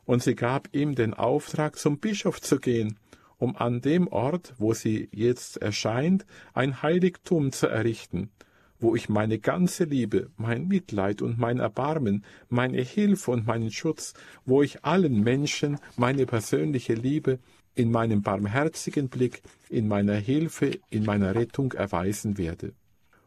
Und 0.05 0.21
sie 0.21 0.35
gab 0.35 0.67
ihm 0.73 0.95
den 0.95 1.13
Auftrag, 1.13 1.77
zum 1.77 1.99
Bischof 1.99 2.41
zu 2.41 2.59
gehen 2.59 2.97
um 3.37 3.55
an 3.55 3.81
dem 3.81 4.07
Ort, 4.07 4.53
wo 4.57 4.73
sie 4.73 5.09
jetzt 5.11 5.57
erscheint, 5.57 6.25
ein 6.53 6.81
Heiligtum 6.81 7.51
zu 7.51 7.67
errichten, 7.67 8.29
wo 8.79 8.95
ich 8.95 9.09
meine 9.09 9.39
ganze 9.39 9.85
Liebe, 9.85 10.29
mein 10.37 10.67
Mitleid 10.67 11.21
und 11.21 11.39
mein 11.39 11.59
Erbarmen, 11.59 12.23
meine 12.49 12.81
Hilfe 12.81 13.31
und 13.31 13.47
meinen 13.47 13.71
Schutz, 13.71 14.13
wo 14.45 14.61
ich 14.61 14.83
allen 14.83 15.21
Menschen 15.21 15.79
meine 15.97 16.25
persönliche 16.25 16.93
Liebe 16.93 17.39
in 17.75 17.91
meinem 17.91 18.21
barmherzigen 18.21 19.09
Blick, 19.09 19.41
in 19.69 19.87
meiner 19.87 20.15
Hilfe, 20.15 20.79
in 20.89 21.05
meiner 21.05 21.33
Rettung 21.33 21.71
erweisen 21.73 22.37
werde. 22.37 22.73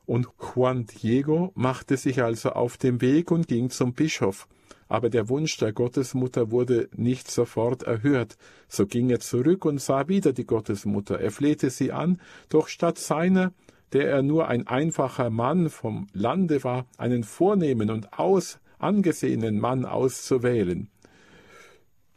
Und 0.04 0.28
Juan 0.38 0.86
Diego 0.86 1.50
machte 1.56 1.96
sich 1.96 2.22
also 2.22 2.50
auf 2.50 2.76
den 2.76 3.00
Weg 3.00 3.32
und 3.32 3.48
ging 3.48 3.70
zum 3.70 3.92
Bischof, 3.92 4.46
aber 4.88 5.10
der 5.10 5.28
Wunsch 5.28 5.56
der 5.56 5.72
Gottesmutter 5.72 6.50
wurde 6.50 6.88
nicht 6.94 7.30
sofort 7.30 7.82
erhört. 7.82 8.36
So 8.68 8.86
ging 8.86 9.10
er 9.10 9.20
zurück 9.20 9.64
und 9.64 9.80
sah 9.80 10.08
wieder 10.08 10.32
die 10.32 10.46
Gottesmutter. 10.46 11.18
Er 11.20 11.30
flehte 11.30 11.70
sie 11.70 11.92
an, 11.92 12.20
doch 12.48 12.68
statt 12.68 12.98
seiner, 12.98 13.52
der 13.92 14.10
er 14.10 14.22
nur 14.22 14.48
ein 14.48 14.66
einfacher 14.66 15.30
Mann 15.30 15.70
vom 15.70 16.06
Lande 16.12 16.62
war, 16.64 16.86
einen 16.98 17.24
vornehmen 17.24 17.90
und 17.90 18.18
aus 18.18 18.58
angesehenen 18.78 19.58
Mann 19.58 19.84
auszuwählen. 19.84 20.88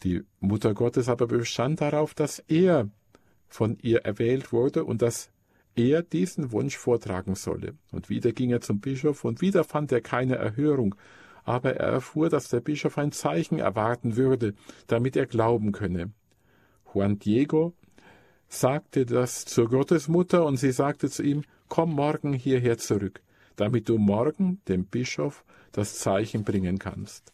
Die 0.04 0.24
Mutter 0.40 0.74
Gottes 0.74 1.10
aber 1.10 1.28
bestand 1.28 1.82
darauf, 1.82 2.14
dass 2.14 2.40
er 2.48 2.90
von 3.48 3.78
ihr 3.82 4.00
erwählt 4.06 4.54
wurde 4.54 4.86
und 4.86 5.02
dass 5.02 5.30
er 5.76 6.04
diesen 6.04 6.52
Wunsch 6.52 6.78
vortragen 6.78 7.36
solle. 7.36 7.76
Und 7.92 8.10
wieder 8.10 8.32
ging 8.32 8.52
er 8.52 8.62
zum 8.62 8.80
Bischof, 8.80 9.24
und 9.24 9.42
wieder 9.42 9.64
fand 9.64 9.92
er 9.92 10.02
keine 10.02 10.36
Erhörung, 10.36 10.96
aber 11.44 11.76
er 11.76 11.88
erfuhr, 11.94 12.30
dass 12.30 12.50
der 12.50 12.60
Bischof 12.60 12.98
ein 12.98 13.12
Zeichen 13.12 13.60
erwarten 13.60 14.16
würde, 14.16 14.54
damit 14.88 15.16
er 15.16 15.26
glauben 15.26 15.72
könne. 15.72 16.12
Juan 16.94 17.20
Diego 17.20 17.74
sagte 18.48 19.06
das 19.06 19.46
zur 19.46 19.70
Gottesmutter, 19.70 20.46
und 20.46 20.58
sie 20.58 20.72
sagte 20.72 21.10
zu 21.10 21.24
ihm, 21.24 21.44
Komm 21.68 21.94
morgen 21.94 22.34
hierher 22.34 22.80
zurück, 22.80 23.22
damit 23.56 23.90
du 23.90 24.00
morgen 24.00 24.60
dem 24.68 24.86
Bischof 24.86 25.44
das 25.72 26.00
Zeichen 26.00 26.44
bringen 26.44 26.80
kannst. 26.80 27.32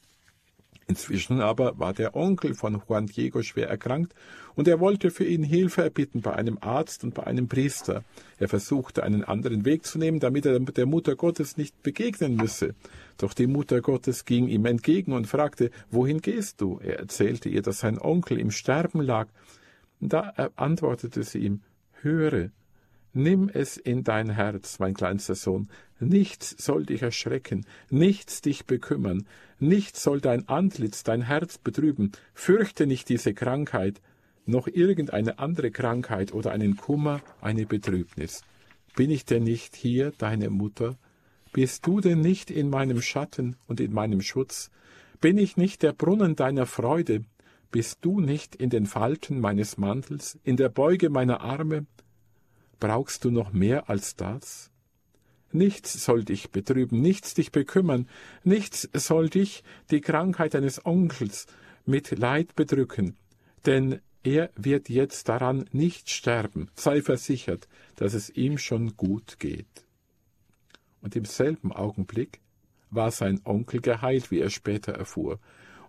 Inzwischen 0.88 1.42
aber 1.42 1.80
war 1.80 1.94
der 1.94 2.16
Onkel 2.16 2.54
von 2.54 2.80
Juan 2.88 3.08
Diego 3.08 3.42
schwer 3.42 3.68
erkrankt, 3.70 4.14
und 4.54 4.68
er 4.68 4.80
wollte 4.80 5.10
für 5.10 5.26
ihn 5.26 5.44
Hilfe 5.44 5.82
erbitten 5.82 6.22
bei 6.22 6.34
einem 6.34 6.60
Arzt 6.62 7.04
und 7.04 7.16
bei 7.16 7.24
einem 7.24 7.48
Priester. 7.48 8.04
Er 8.38 8.48
versuchte 8.48 9.02
einen 9.04 9.24
anderen 9.24 9.66
Weg 9.66 9.86
zu 9.86 9.98
nehmen, 9.98 10.20
damit 10.20 10.46
er 10.46 10.60
der 10.60 10.86
Mutter 10.86 11.16
Gottes 11.16 11.58
nicht 11.58 11.82
begegnen 11.82 12.36
müsse. 12.36 12.76
Doch 13.18 13.34
die 13.34 13.48
Mutter 13.48 13.82
Gottes 13.82 14.26
ging 14.26 14.48
ihm 14.48 14.66
entgegen 14.66 15.14
und 15.14 15.26
fragte, 15.28 15.72
Wohin 15.90 16.22
gehst 16.22 16.62
du? 16.62 16.80
Er 16.82 17.00
erzählte 17.00 17.50
ihr, 17.50 17.64
dass 17.64 17.80
sein 17.80 18.00
Onkel 18.00 18.40
im 18.40 18.52
Sterben 18.52 19.02
lag. 19.02 19.28
Da 20.00 20.52
antwortete 20.56 21.24
sie 21.24 21.40
ihm, 21.40 21.62
Höre, 22.02 22.52
Nimm 23.18 23.48
es 23.48 23.78
in 23.78 24.04
dein 24.04 24.30
Herz, 24.30 24.78
mein 24.80 24.94
kleinster 24.94 25.36
Sohn, 25.36 25.70
nichts 26.02 26.54
soll 26.58 26.86
dich 26.86 27.02
erschrecken, 27.02 27.66
nichts 27.90 28.42
dich 28.42 28.66
bekümmern, 28.66 29.26
nichts 29.58 30.04
soll 30.04 30.20
dein 30.20 30.50
Antlitz, 30.50 31.04
dein 31.04 31.22
Herz 31.22 31.58
betrüben, 31.58 32.12
fürchte 32.34 32.86
nicht 32.86 33.08
diese 33.08 33.34
Krankheit, 33.34 34.02
noch 34.46 34.68
irgendeine 34.68 35.40
andere 35.40 35.72
Krankheit 35.72 36.34
oder 36.34 36.52
einen 36.52 36.76
Kummer, 36.76 37.22
eine 37.40 37.66
Betrübnis. 37.66 38.44
Bin 38.98 39.10
ich 39.10 39.24
denn 39.24 39.44
nicht 39.44 39.78
hier, 39.78 40.12
deine 40.18 40.50
Mutter? 40.50 40.98
Bist 41.54 41.88
du 41.88 42.02
denn 42.02 42.20
nicht 42.20 42.52
in 42.52 42.70
meinem 42.70 43.02
Schatten 43.02 43.56
und 43.68 43.80
in 43.80 43.94
meinem 43.94 44.20
Schutz? 44.20 44.72
Bin 45.22 45.38
ich 45.38 45.56
nicht 45.56 45.84
der 45.84 45.94
Brunnen 45.94 46.36
deiner 46.36 46.66
Freude? 46.66 47.24
Bist 47.72 48.00
du 48.02 48.20
nicht 48.20 48.56
in 48.56 48.70
den 48.70 48.86
Falten 48.86 49.40
meines 49.40 49.78
Mantels, 49.78 50.38
in 50.44 50.58
der 50.58 50.68
Beuge 50.68 51.10
meiner 51.10 51.40
Arme? 51.40 51.86
Brauchst 52.80 53.24
du 53.24 53.32
noch 53.32 53.54
mehr 53.54 53.90
als 53.90 54.16
das? 54.16 54.72
Nichts 55.52 55.94
soll 56.04 56.26
dich 56.26 56.52
betrüben, 56.52 57.02
nichts 57.02 57.34
dich 57.34 57.52
bekümmern, 57.52 58.10
nichts 58.44 58.90
soll 58.94 59.30
dich, 59.30 59.64
die 59.90 60.02
Krankheit 60.02 60.54
deines 60.54 60.86
Onkels, 60.86 61.48
mit 61.86 62.18
Leid 62.18 62.56
bedrücken, 62.56 63.16
denn 63.66 64.02
er 64.24 64.50
wird 64.56 64.90
jetzt 64.90 65.30
daran 65.30 65.70
nicht 65.72 66.10
sterben, 66.10 66.70
sei 66.76 67.02
versichert, 67.02 67.68
dass 67.96 68.14
es 68.14 68.30
ihm 68.30 68.58
schon 68.58 68.98
gut 68.98 69.40
geht. 69.40 69.86
Und 71.02 71.16
im 71.16 71.26
selben 71.26 71.72
Augenblick 71.72 72.40
war 72.90 73.12
sein 73.12 73.40
Onkel 73.44 73.82
geheilt, 73.82 74.32
wie 74.32 74.40
er 74.40 74.50
später 74.50 74.94
erfuhr, 74.94 75.40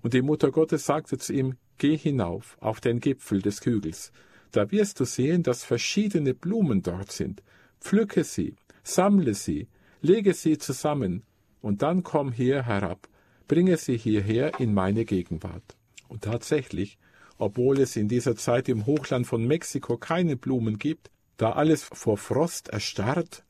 und 0.03 0.13
die 0.13 0.23
Mutter 0.23 0.51
Gottes 0.51 0.85
sagte 0.85 1.19
zu 1.19 1.33
ihm, 1.33 1.57
Geh 1.79 1.97
hinauf 1.97 2.57
auf 2.61 2.81
den 2.81 3.01
Gipfel 3.01 3.43
des 3.43 3.65
Hügels, 3.65 4.13
da 4.53 4.71
wirst 4.71 5.01
du 5.01 5.05
sehen, 5.05 5.43
dass 5.43 5.65
verschiedene 5.65 6.35
Blumen 6.35 6.83
dort 6.83 7.13
sind. 7.13 7.43
Pflücke 7.81 8.25
sie, 8.25 8.55
sammle 8.83 9.35
sie, 9.35 9.69
lege 10.01 10.35
sie 10.35 10.59
zusammen, 10.59 11.23
und 11.61 11.83
dann 11.83 12.03
komm 12.03 12.33
hier 12.33 12.65
herab, 12.65 13.09
bringe 13.49 13.77
sie 13.77 13.97
hierher 13.97 14.61
in 14.61 14.73
meine 14.73 15.05
Gegenwart. 15.05 15.77
Und 16.09 16.23
tatsächlich, 16.23 16.99
obwohl 17.39 17.81
es 17.81 17.97
in 17.97 18.09
dieser 18.09 18.37
Zeit 18.37 18.69
im 18.69 18.87
Hochland 18.87 19.27
von 19.27 19.45
Mexiko 19.47 19.97
keine 19.97 20.37
Blumen 20.37 20.79
gibt, 20.79 21.11
da 21.37 21.53
alles 21.53 21.83
vor 21.85 22.19
Frost 22.19 22.69
erstarrt, 22.69 23.45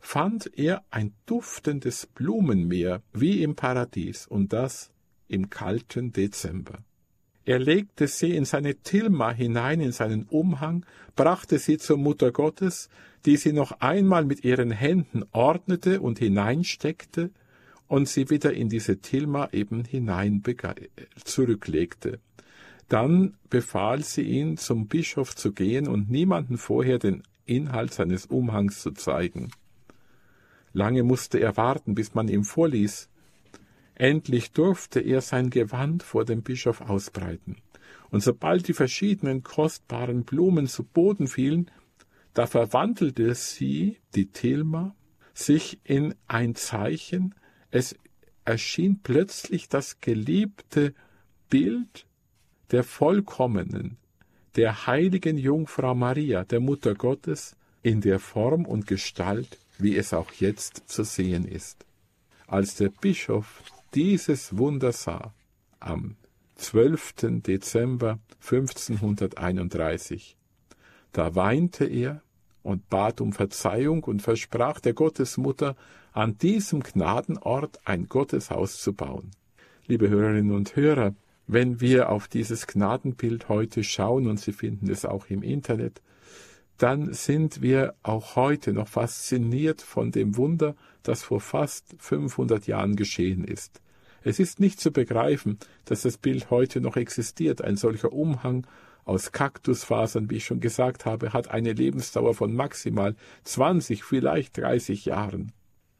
fand 0.00 0.50
er 0.58 0.82
ein 0.90 1.12
duftendes 1.26 2.06
Blumenmeer 2.06 3.02
wie 3.12 3.42
im 3.42 3.54
Paradies, 3.54 4.26
und 4.26 4.52
das 4.52 4.90
im 5.28 5.50
kalten 5.50 6.12
Dezember. 6.12 6.78
Er 7.48 7.58
legte 7.58 8.08
sie 8.08 8.36
in 8.36 8.44
seine 8.44 8.74
Tilma 8.74 9.30
hinein, 9.30 9.80
in 9.80 9.90
seinen 9.90 10.24
Umhang, 10.24 10.84
brachte 11.16 11.58
sie 11.58 11.78
zur 11.78 11.96
Mutter 11.96 12.30
Gottes, 12.30 12.90
die 13.24 13.38
sie 13.38 13.54
noch 13.54 13.80
einmal 13.80 14.26
mit 14.26 14.44
ihren 14.44 14.70
Händen 14.70 15.24
ordnete 15.32 16.02
und 16.02 16.18
hineinsteckte 16.18 17.30
und 17.86 18.06
sie 18.06 18.28
wieder 18.28 18.52
in 18.52 18.68
diese 18.68 18.98
Tilma 18.98 19.48
eben 19.52 19.86
hinein 19.86 20.42
zurücklegte. 21.24 22.20
Dann 22.90 23.38
befahl 23.48 24.04
sie 24.04 24.24
ihn, 24.24 24.58
zum 24.58 24.86
Bischof 24.86 25.34
zu 25.34 25.52
gehen 25.52 25.88
und 25.88 26.10
niemanden 26.10 26.58
vorher 26.58 26.98
den 26.98 27.22
Inhalt 27.46 27.94
seines 27.94 28.26
Umhangs 28.26 28.82
zu 28.82 28.90
zeigen. 28.90 29.52
Lange 30.74 31.02
musste 31.02 31.38
er 31.38 31.56
warten, 31.56 31.94
bis 31.94 32.12
man 32.12 32.28
ihm 32.28 32.44
vorließ, 32.44 33.08
Endlich 33.98 34.52
durfte 34.52 35.00
er 35.00 35.20
sein 35.20 35.50
Gewand 35.50 36.04
vor 36.04 36.24
dem 36.24 36.42
Bischof 36.42 36.80
ausbreiten. 36.80 37.56
Und 38.10 38.22
sobald 38.22 38.68
die 38.68 38.72
verschiedenen 38.72 39.42
kostbaren 39.42 40.24
Blumen 40.24 40.68
zu 40.68 40.84
Boden 40.84 41.26
fielen, 41.26 41.70
da 42.32 42.46
verwandelte 42.46 43.34
sie, 43.34 43.98
die 44.14 44.26
Tilma, 44.26 44.94
sich 45.34 45.80
in 45.82 46.14
ein 46.28 46.54
Zeichen, 46.54 47.34
es 47.70 47.96
erschien 48.44 49.00
plötzlich 49.02 49.68
das 49.68 50.00
geliebte 50.00 50.94
Bild 51.50 52.06
der 52.70 52.84
vollkommenen, 52.84 53.96
der 54.54 54.86
heiligen 54.86 55.38
Jungfrau 55.38 55.94
Maria, 55.94 56.44
der 56.44 56.60
Mutter 56.60 56.94
Gottes, 56.94 57.56
in 57.82 58.00
der 58.00 58.20
Form 58.20 58.64
und 58.64 58.86
Gestalt, 58.86 59.58
wie 59.78 59.96
es 59.96 60.14
auch 60.14 60.32
jetzt 60.32 60.88
zu 60.88 61.02
sehen 61.02 61.44
ist. 61.44 61.84
Als 62.46 62.76
der 62.76 62.88
Bischof 62.90 63.62
dieses 63.94 64.56
Wunder 64.56 64.92
sah, 64.92 65.32
am 65.80 66.16
12. 66.56 67.42
Dezember 67.42 68.18
1531, 68.40 70.36
da 71.12 71.34
weinte 71.34 71.84
er 71.86 72.22
und 72.62 72.88
bat 72.90 73.20
um 73.20 73.32
Verzeihung 73.32 74.04
und 74.04 74.20
versprach 74.20 74.80
der 74.80 74.92
Gottesmutter, 74.92 75.76
an 76.12 76.36
diesem 76.38 76.80
Gnadenort 76.80 77.80
ein 77.86 78.08
Gotteshaus 78.08 78.80
zu 78.80 78.92
bauen. 78.92 79.30
Liebe 79.86 80.08
Hörerinnen 80.08 80.54
und 80.54 80.76
Hörer, 80.76 81.14
wenn 81.46 81.80
wir 81.80 82.10
auf 82.10 82.28
dieses 82.28 82.66
Gnadenbild 82.66 83.48
heute 83.48 83.84
schauen, 83.84 84.26
und 84.26 84.38
Sie 84.38 84.52
finden 84.52 84.90
es 84.90 85.06
auch 85.06 85.26
im 85.26 85.42
Internet, 85.42 86.02
dann 86.78 87.12
sind 87.12 87.60
wir 87.60 87.94
auch 88.02 88.36
heute 88.36 88.72
noch 88.72 88.88
fasziniert 88.88 89.82
von 89.82 90.12
dem 90.12 90.36
Wunder, 90.36 90.76
das 91.02 91.22
vor 91.22 91.40
fast 91.40 91.96
500 91.98 92.66
Jahren 92.66 92.96
geschehen 92.96 93.44
ist. 93.44 93.80
Es 94.22 94.38
ist 94.38 94.60
nicht 94.60 94.80
zu 94.80 94.92
begreifen, 94.92 95.58
dass 95.84 96.02
das 96.02 96.18
Bild 96.18 96.50
heute 96.50 96.80
noch 96.80 96.96
existiert. 96.96 97.62
Ein 97.62 97.76
solcher 97.76 98.12
Umhang 98.12 98.66
aus 99.04 99.32
Kaktusfasern, 99.32 100.30
wie 100.30 100.36
ich 100.36 100.44
schon 100.44 100.60
gesagt 100.60 101.04
habe, 101.04 101.32
hat 101.32 101.48
eine 101.48 101.72
Lebensdauer 101.72 102.34
von 102.34 102.54
maximal 102.54 103.16
20, 103.44 104.04
vielleicht 104.04 104.56
30 104.58 105.04
Jahren. 105.06 105.52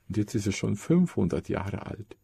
Und 0.08 0.16
jetzt 0.16 0.34
ist 0.34 0.46
es 0.46 0.56
schon 0.56 0.76
500 0.76 1.48
Jahre 1.48 1.86
alt. 1.86 2.16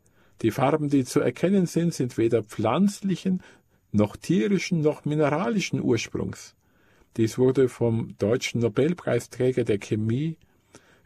Die 0.42 0.50
Farben, 0.50 0.88
die 0.90 1.04
zu 1.04 1.20
erkennen 1.20 1.66
sind, 1.66 1.94
sind 1.94 2.18
weder 2.18 2.42
pflanzlichen, 2.42 3.42
noch 3.92 4.16
tierischen, 4.16 4.80
noch 4.80 5.04
mineralischen 5.04 5.80
Ursprungs. 5.80 6.54
Dies 7.16 7.38
wurde 7.38 7.68
vom 7.68 8.16
deutschen 8.18 8.60
Nobelpreisträger 8.60 9.64
der 9.64 9.78
Chemie 9.78 10.36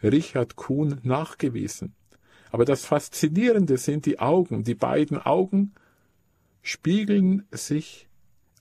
Richard 0.03 0.57
Kuhn 0.57 1.01
nachgewiesen. 1.03 1.95
Aber 2.51 2.65
das 2.65 2.85
Faszinierende 2.85 3.77
sind 3.77 4.07
die 4.07 4.19
Augen. 4.19 4.65
Die 4.65 4.75
beiden 4.75 5.19
Augen 5.19 5.75
spiegeln 6.63 7.45
sich 7.51 8.09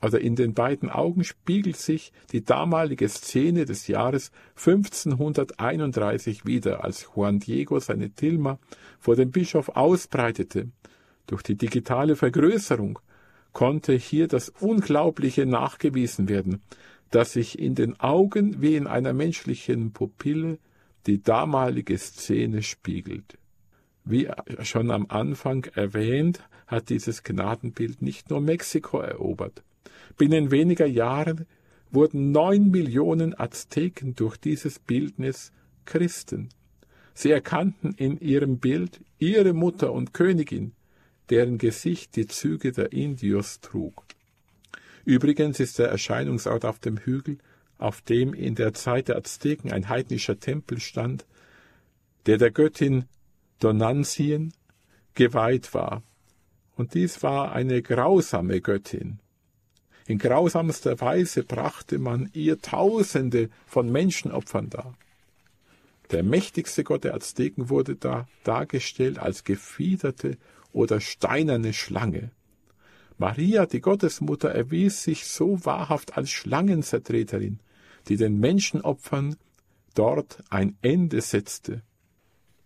oder 0.02 0.20
in 0.20 0.36
den 0.36 0.54
beiden 0.54 0.90
Augen 0.90 1.24
spiegelt 1.24 1.78
sich 1.78 2.12
die 2.32 2.44
damalige 2.44 3.10
Szene 3.10 3.66
des 3.66 3.88
Jahres 3.88 4.32
1531 4.56 6.46
wieder, 6.46 6.84
als 6.84 7.10
Juan 7.16 7.40
Diego 7.40 7.80
seine 7.80 8.12
Tilma 8.12 8.60
vor 9.00 9.16
dem 9.16 9.32
Bischof 9.32 9.70
ausbreitete. 9.70 10.70
Durch 11.26 11.42
die 11.42 11.56
digitale 11.56 12.16
Vergrößerung 12.16 13.00
konnte 13.54 13.94
hier 13.94 14.28
das 14.28 14.50
Unglaubliche 14.60 15.48
nachgewiesen 15.48 16.30
werden, 16.30 16.62
dass 17.12 17.34
sich 17.34 17.60
in 17.60 17.76
den 17.76 18.00
Augen 18.00 18.62
wie 18.62 18.76
in 18.76 18.88
einer 18.88 19.14
menschlichen 19.14 19.92
Pupille 19.92 20.60
die 21.06 21.22
damalige 21.22 21.98
Szene 21.98 22.64
spiegelt. 22.64 23.38
Wie 24.04 24.30
schon 24.62 24.92
am 24.92 25.08
Anfang 25.10 25.66
erwähnt, 25.74 26.42
hat 26.66 26.90
dieses 26.90 27.24
Gnadenbild 27.24 28.02
nicht 28.02 28.30
nur 28.30 28.42
Mexiko 28.42 29.00
erobert. 29.00 29.64
Binnen 30.18 30.52
weniger 30.52 30.86
Jahren 30.86 31.46
wurden 31.92 32.32
neun 32.32 32.72
Millionen 32.72 33.38
Azteken 33.38 34.16
durch 34.16 34.38
dieses 34.38 34.80
Bildnis 34.80 35.52
Christen. 35.86 36.50
Sie 37.14 37.32
erkannten 37.32 37.94
in 37.98 38.20
ihrem 38.20 38.60
Bild 38.60 39.02
ihre 39.18 39.54
Mutter 39.54 39.92
und 39.94 40.14
Königin, 40.14 40.74
deren 41.30 41.58
Gesicht 41.58 42.16
die 42.16 42.28
Züge 42.28 42.72
der 42.72 42.92
Indios 42.92 43.60
trug. 43.60 44.04
Übrigens 45.08 45.62
ist 45.62 45.80
der 45.80 45.88
Erscheinungsort 45.88 46.66
auf 46.66 46.80
dem 46.80 46.98
Hügel, 46.98 47.38
auf 47.78 48.02
dem 48.02 48.34
in 48.34 48.56
der 48.56 48.74
Zeit 48.74 49.08
der 49.08 49.16
Azteken 49.16 49.72
ein 49.72 49.88
heidnischer 49.88 50.38
Tempel 50.38 50.82
stand, 50.82 51.26
der 52.26 52.38
der 52.38 52.52
Göttin 52.52 53.06
Donancien 53.60 54.52
geweiht 55.14 55.74
war. 55.74 56.04
Und 56.76 56.94
dies 56.94 57.24
war 57.24 57.54
eine 57.54 57.82
grausame 57.82 58.60
Göttin. 58.60 59.20
In 60.08 60.18
grausamster 60.18 61.00
Weise 61.00 61.44
brachte 61.44 62.00
man 62.00 62.30
ihr 62.34 62.60
Tausende 62.60 63.50
von 63.66 63.90
Menschenopfern 63.90 64.70
dar. 64.70 64.94
Der 66.12 66.24
mächtigste 66.24 66.84
Gott 66.84 67.06
der 67.06 67.14
Azteken 67.14 67.70
wurde 67.70 67.96
da 67.96 68.28
dargestellt 68.44 69.20
als 69.20 69.46
gefiederte 69.46 70.36
oder 70.74 71.00
steinerne 71.00 71.72
Schlange. 71.72 72.32
Maria, 73.18 73.66
die 73.66 73.82
Gottesmutter, 73.82 74.50
erwies 74.50 75.04
sich 75.04 75.26
so 75.26 75.66
wahrhaft 75.66 76.18
als 76.18 76.30
Schlangenzertreterin, 76.30 77.60
die 78.08 78.16
den 78.16 78.40
Menschenopfern 78.40 79.36
dort 79.96 80.44
ein 80.50 80.78
Ende 80.82 81.22
setzte. 81.22 81.82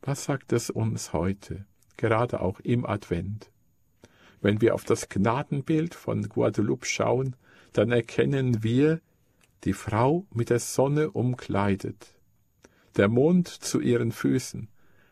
Was 0.02 0.26
sagt 0.26 0.52
es 0.52 0.70
uns 0.70 1.14
heute, 1.14 1.66
gerade 1.96 2.42
auch 2.42 2.60
im 2.60 2.86
Advent? 2.86 3.50
Wenn 4.42 4.60
wir 4.60 4.76
auf 4.76 4.84
das 4.84 5.08
Gnadenbild 5.08 5.96
von 5.96 6.28
Guadeloupe 6.28 6.86
schauen, 6.86 7.36
dann 7.74 7.92
erkennen 7.92 8.64
wir 8.64 9.00
die 9.64 9.74
Frau 9.74 10.26
mit 10.34 10.50
der 10.50 10.60
Sonne 10.60 11.12
umkleidet, 11.12 12.16
der 12.98 13.08
Mond 13.08 13.48
zu 13.48 13.80
ihren 13.80 14.12
Füßen, 14.12 14.68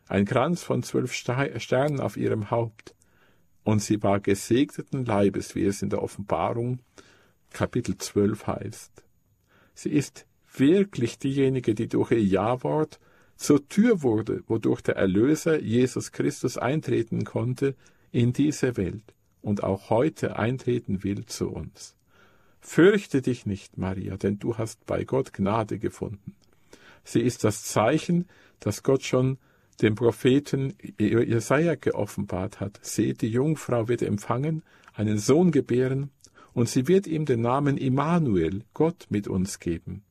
ein 0.07 0.25
Kranz 0.25 0.63
von 0.63 0.81
zwölf 0.83 1.13
Sternen 1.13 1.99
auf 1.99 2.17
ihrem 2.17 2.49
Haupt, 2.49 2.95
und 3.69 3.83
sie 3.83 4.01
war 4.01 4.19
gesegneten 4.19 5.05
Leibes, 5.05 5.53
wie 5.53 5.63
es 5.63 5.83
in 5.83 5.91
der 5.91 6.01
Offenbarung 6.01 6.79
Kapitel 7.51 7.97
12 7.97 8.47
heißt. 8.47 9.03
Sie 9.75 9.91
ist 9.91 10.25
wirklich 10.55 11.19
diejenige, 11.19 11.75
die 11.75 11.87
durch 11.87 12.11
ihr 12.11 12.23
Ja-Wort 12.23 12.99
zur 13.35 13.67
Tür 13.69 14.01
wurde, 14.01 14.43
wodurch 14.47 14.81
der 14.81 14.95
Erlöser 14.95 15.61
Jesus 15.61 16.11
Christus 16.11 16.57
eintreten 16.57 17.25
konnte 17.25 17.75
in 18.11 18.33
diese 18.33 18.75
Welt 18.75 19.13
und 19.41 19.63
auch 19.63 19.91
heute 19.91 20.37
eintreten 20.37 21.03
will 21.03 21.27
zu 21.27 21.49
uns. 21.49 21.95
Fürchte 22.61 23.21
dich 23.21 23.45
nicht, 23.45 23.77
Maria, 23.77 24.17
denn 24.17 24.39
du 24.39 24.57
hast 24.57 24.83
bei 24.87 25.03
Gott 25.03 25.31
Gnade 25.31 25.77
gefunden. 25.77 26.35
Sie 27.03 27.21
ist 27.21 27.43
das 27.43 27.63
Zeichen, 27.63 28.27
das 28.59 28.81
Gott 28.81 29.03
schon 29.03 29.37
dem 29.81 29.95
Propheten 29.95 30.73
Jesaja 30.99 31.75
geoffenbart 31.75 32.59
hat. 32.59 32.79
Seht, 32.81 33.21
die 33.21 33.29
Jungfrau 33.29 33.87
wird 33.87 34.01
empfangen, 34.01 34.63
einen 34.93 35.17
Sohn 35.17 35.51
gebären, 35.51 36.11
und 36.53 36.67
sie 36.67 36.87
wird 36.87 37.07
ihm 37.07 37.25
den 37.25 37.41
Namen 37.41 37.77
Immanuel, 37.77 38.63
Gott 38.73 39.05
mit 39.09 39.27
uns 39.27 39.59
geben. 39.59 40.03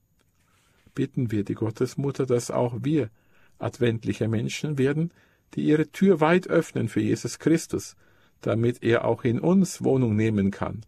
Bitten 0.94 1.31
wir 1.31 1.44
die 1.44 1.54
Gottesmutter, 1.54 2.26
dass 2.26 2.50
auch 2.50 2.76
wir 2.83 3.11
adventliche 3.59 4.28
Menschen 4.28 4.78
werden, 4.78 5.12
die 5.54 5.62
ihre 5.62 5.88
Tür 5.88 6.20
weit 6.20 6.48
öffnen 6.48 6.88
für 6.88 7.00
Jesus 7.00 7.38
Christus, 7.38 7.96
damit 8.40 8.83
er 8.83 9.04
auch 9.04 9.24
in 9.24 9.40
uns 9.40 9.83
Wohnung 9.83 10.16
nehmen 10.16 10.50
kann. 10.50 10.83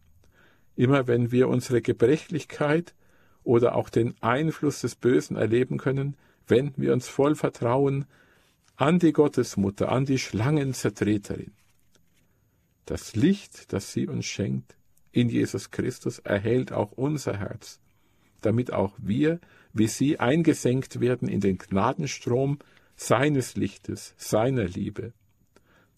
Immer 0.76 1.06
wenn 1.06 1.32
wir 1.32 1.48
unsere 1.48 1.82
Gebrechlichkeit 1.82 2.94
oder 3.42 3.74
auch 3.74 3.88
den 3.88 4.14
Einfluss 4.20 4.80
des 4.80 4.94
Bösen 4.94 5.36
erleben 5.36 5.78
können, 5.78 6.16
wenden 6.46 6.80
wir 6.80 6.92
uns 6.92 7.08
voll 7.08 7.34
Vertrauen 7.34 8.06
an 8.80 8.98
die 8.98 9.12
Gottesmutter, 9.12 9.92
an 9.92 10.06
die 10.06 10.18
Schlangenzertreterin. 10.18 11.52
Das 12.86 13.14
Licht, 13.14 13.74
das 13.74 13.92
sie 13.92 14.08
uns 14.08 14.24
schenkt, 14.24 14.74
in 15.12 15.28
Jesus 15.28 15.70
Christus, 15.70 16.18
erhält 16.20 16.72
auch 16.72 16.92
unser 16.92 17.36
Herz, 17.36 17.78
damit 18.40 18.72
auch 18.72 18.94
wir, 18.96 19.38
wie 19.74 19.86
sie, 19.86 20.18
eingesenkt 20.18 21.00
werden 21.00 21.28
in 21.28 21.40
den 21.40 21.58
Gnadenstrom 21.58 22.58
seines 22.96 23.54
Lichtes, 23.54 24.14
seiner 24.16 24.64
Liebe. 24.64 25.12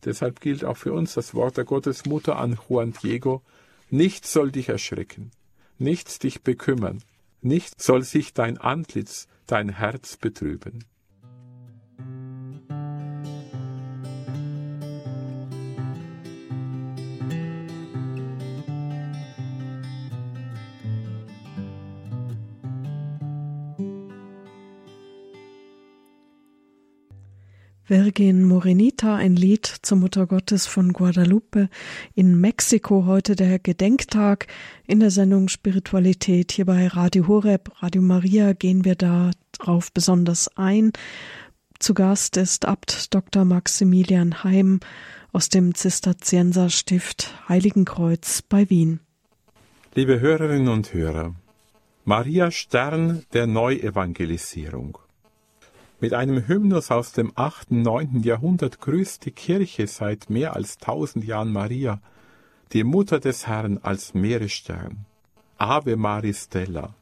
Deshalb 0.05 0.41
gilt 0.41 0.65
auch 0.65 0.77
für 0.77 0.93
uns 0.93 1.15
das 1.15 1.35
Wort 1.35 1.59
der 1.59 1.65
Gottesmutter 1.65 2.37
an 2.37 2.59
Juan 2.69 2.95
Diego, 3.01 3.43
nichts 3.91 4.33
soll 4.33 4.51
dich 4.51 4.69
erschrecken, 4.69 5.31
nichts 5.79 6.19
dich 6.19 6.43
bekümmern, 6.43 7.05
nichts 7.43 7.85
soll 7.85 8.03
sich 8.03 8.35
dein 8.35 8.59
Antlitz, 8.59 9.29
dein 9.47 9.69
Herz 9.69 10.17
betrüben. 10.17 10.85
Virgin 27.93 28.45
Morenita, 28.45 29.17
ein 29.17 29.37
Lied 29.37 29.67
zur 29.67 29.99
Mutter 29.99 30.27
Gottes 30.27 30.67
von 30.67 30.95
Guadalupe. 30.95 31.69
In 32.15 32.41
Mexiko 32.41 33.05
heute 33.05 33.37
der 33.37 33.59
Gedenktag. 33.59 34.47
In 34.87 34.99
der 34.99 35.11
Sendung 35.11 35.51
Spiritualität 35.51 36.53
hier 36.53 36.65
bei 36.65 36.87
Radio 36.87 37.29
Horeb, 37.29 37.71
Radio 37.83 38.01
Maria 38.01 38.55
gehen 38.55 38.87
wir 38.87 38.95
da 38.95 39.33
drauf 39.53 39.93
besonders 39.93 40.57
ein. 40.57 40.93
Zu 41.81 41.93
Gast 41.93 42.39
ist 42.39 42.65
Abt 42.65 43.13
Dr. 43.13 43.45
Maximilian 43.45 44.43
Heim 44.43 44.81
aus 45.35 45.51
dem 45.51 45.75
Zisterzienserstift 45.75 47.35
Heiligenkreuz 47.47 48.41
bei 48.41 48.71
Wien. 48.71 49.01
Liebe 49.95 50.19
Hörerinnen 50.19 50.69
und 50.69 50.95
Hörer, 50.95 51.35
Maria 52.07 52.51
Stern 52.51 53.27
der 53.35 53.47
Neuevangelisierung. 53.47 54.97
Mit 56.03 56.15
einem 56.15 56.49
Hymnus 56.49 56.91
aus 56.91 57.13
dem 57.13 57.31
8., 57.37 57.71
9. 57.71 58.25
Jahrhundert 58.25 58.81
grüßt 58.81 59.25
die 59.25 59.31
Kirche 59.31 59.87
seit 59.87 60.31
mehr 60.31 60.57
als 60.57 60.79
tausend 60.79 61.25
Jahren 61.25 61.53
Maria, 61.53 62.01
die 62.73 62.83
Mutter 62.83 63.21
des 63.21 63.47
Herrn 63.47 63.79
als 63.83 64.13
Meeresstern. 64.13 65.07
Ave 65.59 65.97
Maristella. 65.97 66.97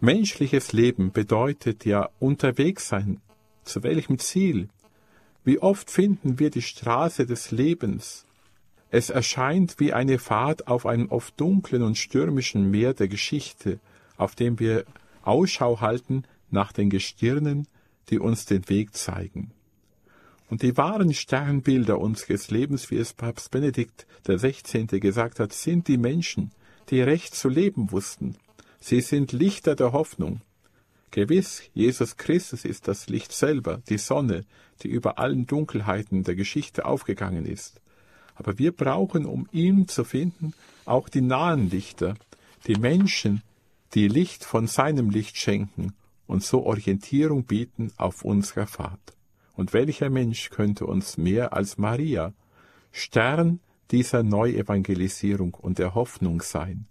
Menschliches 0.00 0.72
Leben 0.72 1.12
bedeutet 1.12 1.84
ja 1.84 2.08
unterwegs 2.18 2.88
sein. 2.88 3.20
Zu 3.62 3.84
welchem 3.84 4.18
Ziel? 4.18 4.70
Wie 5.44 5.60
oft 5.60 5.88
finden 5.88 6.40
wir 6.40 6.50
die 6.50 6.62
Straße 6.62 7.26
des 7.26 7.52
Lebens? 7.52 8.26
Es 8.90 9.08
erscheint 9.08 9.78
wie 9.78 9.92
eine 9.92 10.18
Fahrt 10.18 10.66
auf 10.66 10.84
einem 10.84 11.12
oft 11.12 11.40
dunklen 11.40 11.84
und 11.84 11.96
stürmischen 11.96 12.72
Meer 12.72 12.92
der 12.92 13.06
Geschichte, 13.06 13.78
auf 14.16 14.34
dem 14.34 14.58
wir 14.58 14.84
Ausschau 15.22 15.80
halten 15.80 16.24
nach 16.50 16.72
den 16.72 16.90
Gestirnen, 16.90 17.68
die 18.08 18.18
uns 18.18 18.44
den 18.44 18.68
Weg 18.68 18.94
zeigen. 18.94 19.52
Und 20.48 20.62
die 20.62 20.76
wahren 20.76 21.12
Sternbilder 21.12 21.98
unseres 21.98 22.50
Lebens, 22.50 22.90
wie 22.90 22.98
es 22.98 23.12
Papst 23.12 23.50
Benedikt 23.50 24.06
16. 24.26 24.86
gesagt 24.86 25.40
hat, 25.40 25.52
sind 25.52 25.88
die 25.88 25.98
Menschen, 25.98 26.52
die 26.90 27.00
recht 27.00 27.34
zu 27.34 27.48
leben 27.48 27.90
wussten. 27.90 28.36
Sie 28.78 29.00
sind 29.00 29.32
Lichter 29.32 29.74
der 29.74 29.92
Hoffnung. 29.92 30.40
Gewiss, 31.10 31.62
Jesus 31.74 32.16
Christus 32.16 32.64
ist 32.64 32.86
das 32.86 33.08
Licht 33.08 33.32
selber, 33.32 33.80
die 33.88 33.98
Sonne, 33.98 34.44
die 34.82 34.88
über 34.88 35.18
allen 35.18 35.46
Dunkelheiten 35.46 36.22
der 36.22 36.34
Geschichte 36.34 36.84
aufgegangen 36.84 37.46
ist. 37.46 37.80
Aber 38.34 38.58
wir 38.58 38.72
brauchen, 38.72 39.24
um 39.24 39.48
ihn 39.50 39.88
zu 39.88 40.04
finden, 40.04 40.52
auch 40.84 41.08
die 41.08 41.22
nahen 41.22 41.70
Lichter, 41.70 42.14
die 42.66 42.76
Menschen, 42.76 43.42
die 43.94 44.08
Licht 44.08 44.44
von 44.44 44.66
seinem 44.66 45.10
Licht 45.10 45.38
schenken 45.38 45.94
und 46.26 46.42
so 46.42 46.64
Orientierung 46.64 47.44
bieten 47.44 47.92
auf 47.96 48.24
unserer 48.24 48.66
Fahrt. 48.66 49.16
Und 49.54 49.72
welcher 49.72 50.10
Mensch 50.10 50.50
könnte 50.50 50.86
uns 50.86 51.16
mehr 51.16 51.52
als 51.52 51.78
Maria, 51.78 52.34
Stern 52.92 53.60
dieser 53.90 54.22
Neuevangelisierung 54.22 55.54
und 55.54 55.78
der 55.78 55.94
Hoffnung 55.94 56.42
sein, 56.42 56.86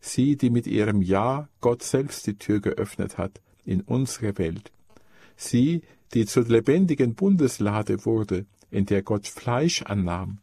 sie, 0.00 0.36
die 0.36 0.50
mit 0.50 0.66
ihrem 0.66 1.02
Ja 1.02 1.48
Gott 1.60 1.82
selbst 1.82 2.26
die 2.26 2.36
Tür 2.36 2.60
geöffnet 2.60 3.18
hat 3.18 3.40
in 3.64 3.82
unsere 3.82 4.36
Welt, 4.38 4.72
sie, 5.36 5.82
die 6.14 6.26
zur 6.26 6.44
lebendigen 6.44 7.14
Bundeslade 7.14 8.04
wurde, 8.04 8.46
in 8.70 8.86
der 8.86 9.02
Gott 9.02 9.26
Fleisch 9.26 9.82
annahm, 9.82 10.38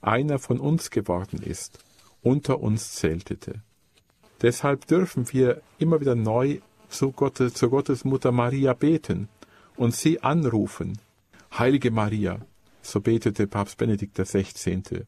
einer 0.00 0.38
von 0.38 0.58
uns 0.58 0.90
geworden 0.90 1.40
ist, 1.42 1.78
unter 2.22 2.60
uns 2.60 2.92
zeltete. 2.92 3.62
Deshalb 4.42 4.86
dürfen 4.86 5.32
wir 5.32 5.62
immer 5.78 6.00
wieder 6.00 6.14
neu 6.14 6.60
zu 6.88 7.12
Gottes, 7.12 7.54
zur 7.54 7.70
Gottesmutter 7.70 8.32
Maria 8.32 8.72
beten 8.72 9.28
und 9.76 9.94
sie 9.94 10.22
anrufen. 10.22 10.98
Heilige 11.56 11.90
Maria, 11.90 12.40
so 12.82 13.00
betete 13.00 13.46
Papst 13.46 13.78
Benedikt 13.78 14.16
XVI. 14.16 15.04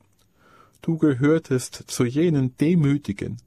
Du 0.83 0.99
gehörtest 0.99 1.85
zu 1.87 2.05
jenen 2.05 2.57
demütigen 2.57 3.39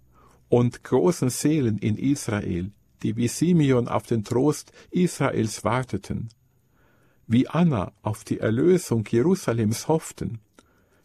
und 0.49 0.83
großen 0.83 1.29
Seelen 1.29 1.77
in 1.77 1.97
Israel, 1.97 2.71
die 3.03 3.15
wie 3.15 3.27
Simeon 3.27 3.87
auf 3.87 4.03
den 4.03 4.23
Trost 4.23 4.71
Israels 4.91 5.63
warteten, 5.63 6.29
wie 7.27 7.47
Anna 7.47 7.93
auf 8.01 8.23
die 8.23 8.39
Erlösung 8.39 9.05
Jerusalems 9.09 9.87
hofften. 9.87 10.39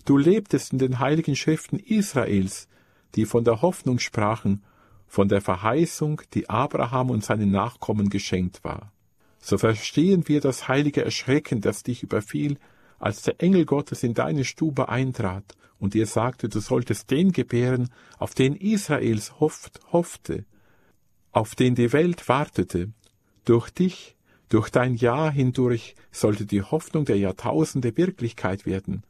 Du 0.04 0.16
lebtest 0.18 0.72
in 0.72 0.78
den 0.78 0.98
heiligen 0.98 1.36
Schriften 1.36 1.78
Israels, 1.78 2.68
die 3.14 3.24
von 3.24 3.44
der 3.44 3.62
Hoffnung 3.62 3.98
sprachen 3.98 4.62
von 5.06 5.28
der 5.28 5.40
Verheißung, 5.40 6.22
die 6.34 6.48
Abraham 6.48 7.10
und 7.10 7.24
seinen 7.24 7.50
Nachkommen 7.50 8.10
geschenkt 8.10 8.64
war. 8.64 8.92
So 9.38 9.58
verstehen 9.58 10.26
wir 10.26 10.40
das 10.40 10.68
heilige 10.68 11.04
Erschrecken, 11.04 11.60
das 11.60 11.82
dich 11.82 12.02
überfiel, 12.02 12.58
als 12.98 13.22
der 13.22 13.40
Engel 13.40 13.64
Gottes 13.64 14.02
in 14.02 14.14
deine 14.14 14.44
Stube 14.44 14.88
eintrat 14.88 15.56
und 15.78 15.94
dir 15.94 16.06
sagte, 16.06 16.48
du 16.48 16.60
solltest 16.60 17.10
den 17.10 17.32
gebären, 17.32 17.90
auf 18.18 18.34
den 18.34 18.56
Israels 18.56 19.38
hofft, 19.38 19.80
hoffte, 19.92 20.44
auf 21.32 21.54
den 21.54 21.74
die 21.74 21.92
Welt 21.92 22.28
wartete. 22.28 22.92
Durch 23.44 23.70
dich, 23.70 24.16
durch 24.48 24.70
dein 24.70 24.94
Ja 24.94 25.30
hindurch 25.30 25.94
sollte 26.10 26.46
die 26.46 26.62
Hoffnung 26.62 27.04
der 27.04 27.18
Jahrtausende 27.18 27.96
Wirklichkeit 27.96 28.64
werden, 28.64 29.02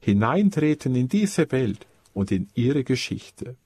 hineintreten 0.00 0.94
in 0.94 1.08
diese 1.08 1.50
Welt 1.50 1.86
und 2.12 2.30
in 2.30 2.48
ihre 2.54 2.84
Geschichte. 2.84 3.56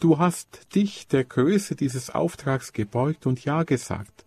Du 0.00 0.18
hast 0.18 0.76
dich 0.76 1.08
der 1.08 1.24
Größe 1.24 1.74
dieses 1.74 2.10
Auftrags 2.10 2.72
gebeugt 2.72 3.26
und 3.26 3.44
Ja 3.44 3.64
gesagt. 3.64 4.24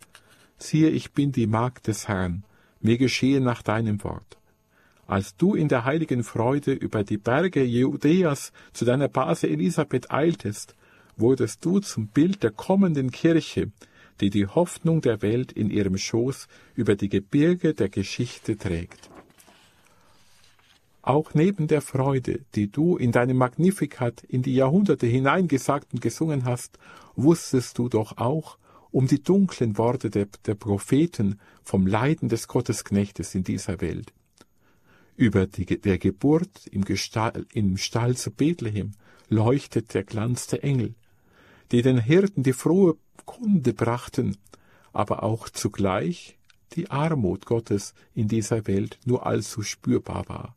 Siehe, 0.58 0.90
ich 0.90 1.14
bin 1.14 1.32
die 1.32 1.48
Magd 1.48 1.88
des 1.88 2.10
Herrn, 2.10 2.44
mir 2.82 2.98
geschehe 2.98 3.40
nach 3.40 3.62
deinem 3.62 4.04
Wort. 4.04 4.38
Als 5.08 5.38
du 5.38 5.56
in 5.56 5.70
der 5.70 5.86
heiligen 5.86 6.26
Freude 6.26 6.74
über 6.74 7.06
die 7.06 7.18
Berge 7.18 7.64
Judäas 7.64 8.52
zu 8.74 8.84
deiner 8.84 9.08
Base 9.08 9.48
Elisabeth 9.48 10.12
eiltest, 10.12 10.76
wurdest 11.16 11.64
du 11.64 11.80
zum 11.80 12.08
Bild 12.08 12.44
der 12.44 12.52
kommenden 12.52 13.10
Kirche, 13.10 13.72
die 14.20 14.30
die 14.30 14.48
Hoffnung 14.48 15.00
der 15.00 15.22
Welt 15.22 15.54
in 15.54 15.70
ihrem 15.70 15.98
Schoß 15.98 16.50
über 16.76 16.96
die 16.96 17.08
Gebirge 17.08 17.74
der 17.74 17.88
Geschichte 17.88 18.58
trägt. 18.58 19.11
Auch 21.02 21.34
neben 21.34 21.68
der 21.68 21.82
Freude, 21.82 22.42
die 22.54 22.72
du 22.72 22.96
in 22.96 23.12
deinem 23.12 23.38
Magnificat 23.38 24.24
in 24.24 24.44
die 24.44 24.54
Jahrhunderte 24.54 25.08
hineingesagt 25.08 25.94
und 25.94 26.02
gesungen 26.02 26.46
hast, 26.46 26.78
wusstest 27.16 27.78
du 27.80 27.90
doch 27.90 28.18
auch 28.18 28.58
um 28.92 29.08
die 29.08 29.24
dunklen 29.24 29.78
Worte 29.78 30.10
der, 30.10 30.28
der 30.46 30.56
Propheten 30.56 31.40
vom 31.64 31.88
Leiden 31.88 32.30
des 32.30 32.48
Gottesknechtes 32.48 33.34
in 33.34 33.44
dieser 33.44 33.82
Welt. 33.82 34.14
Über 35.16 35.48
die, 35.48 35.66
der 35.66 35.98
Geburt 35.98 36.68
im, 36.68 36.84
Gestall, 36.84 37.46
im 37.54 37.78
Stall 37.78 38.16
zu 38.16 38.32
Bethlehem 38.32 38.92
leuchtet 39.30 39.94
der 39.94 40.04
Glanz 40.04 40.48
der 40.48 40.64
Engel, 40.64 40.94
die 41.72 41.82
den 41.82 42.00
Hirten 42.00 42.44
die 42.44 42.54
frohe 42.54 42.98
Kunde 43.26 43.74
brachten, 43.74 44.38
aber 44.94 45.24
auch 45.24 45.50
zugleich 45.50 46.38
die 46.74 46.90
Armut 46.90 47.46
Gottes 47.46 47.94
in 48.14 48.28
dieser 48.28 48.68
Welt 48.68 49.00
nur 49.06 49.26
allzu 49.26 49.64
spürbar 49.64 50.28
war. 50.28 50.56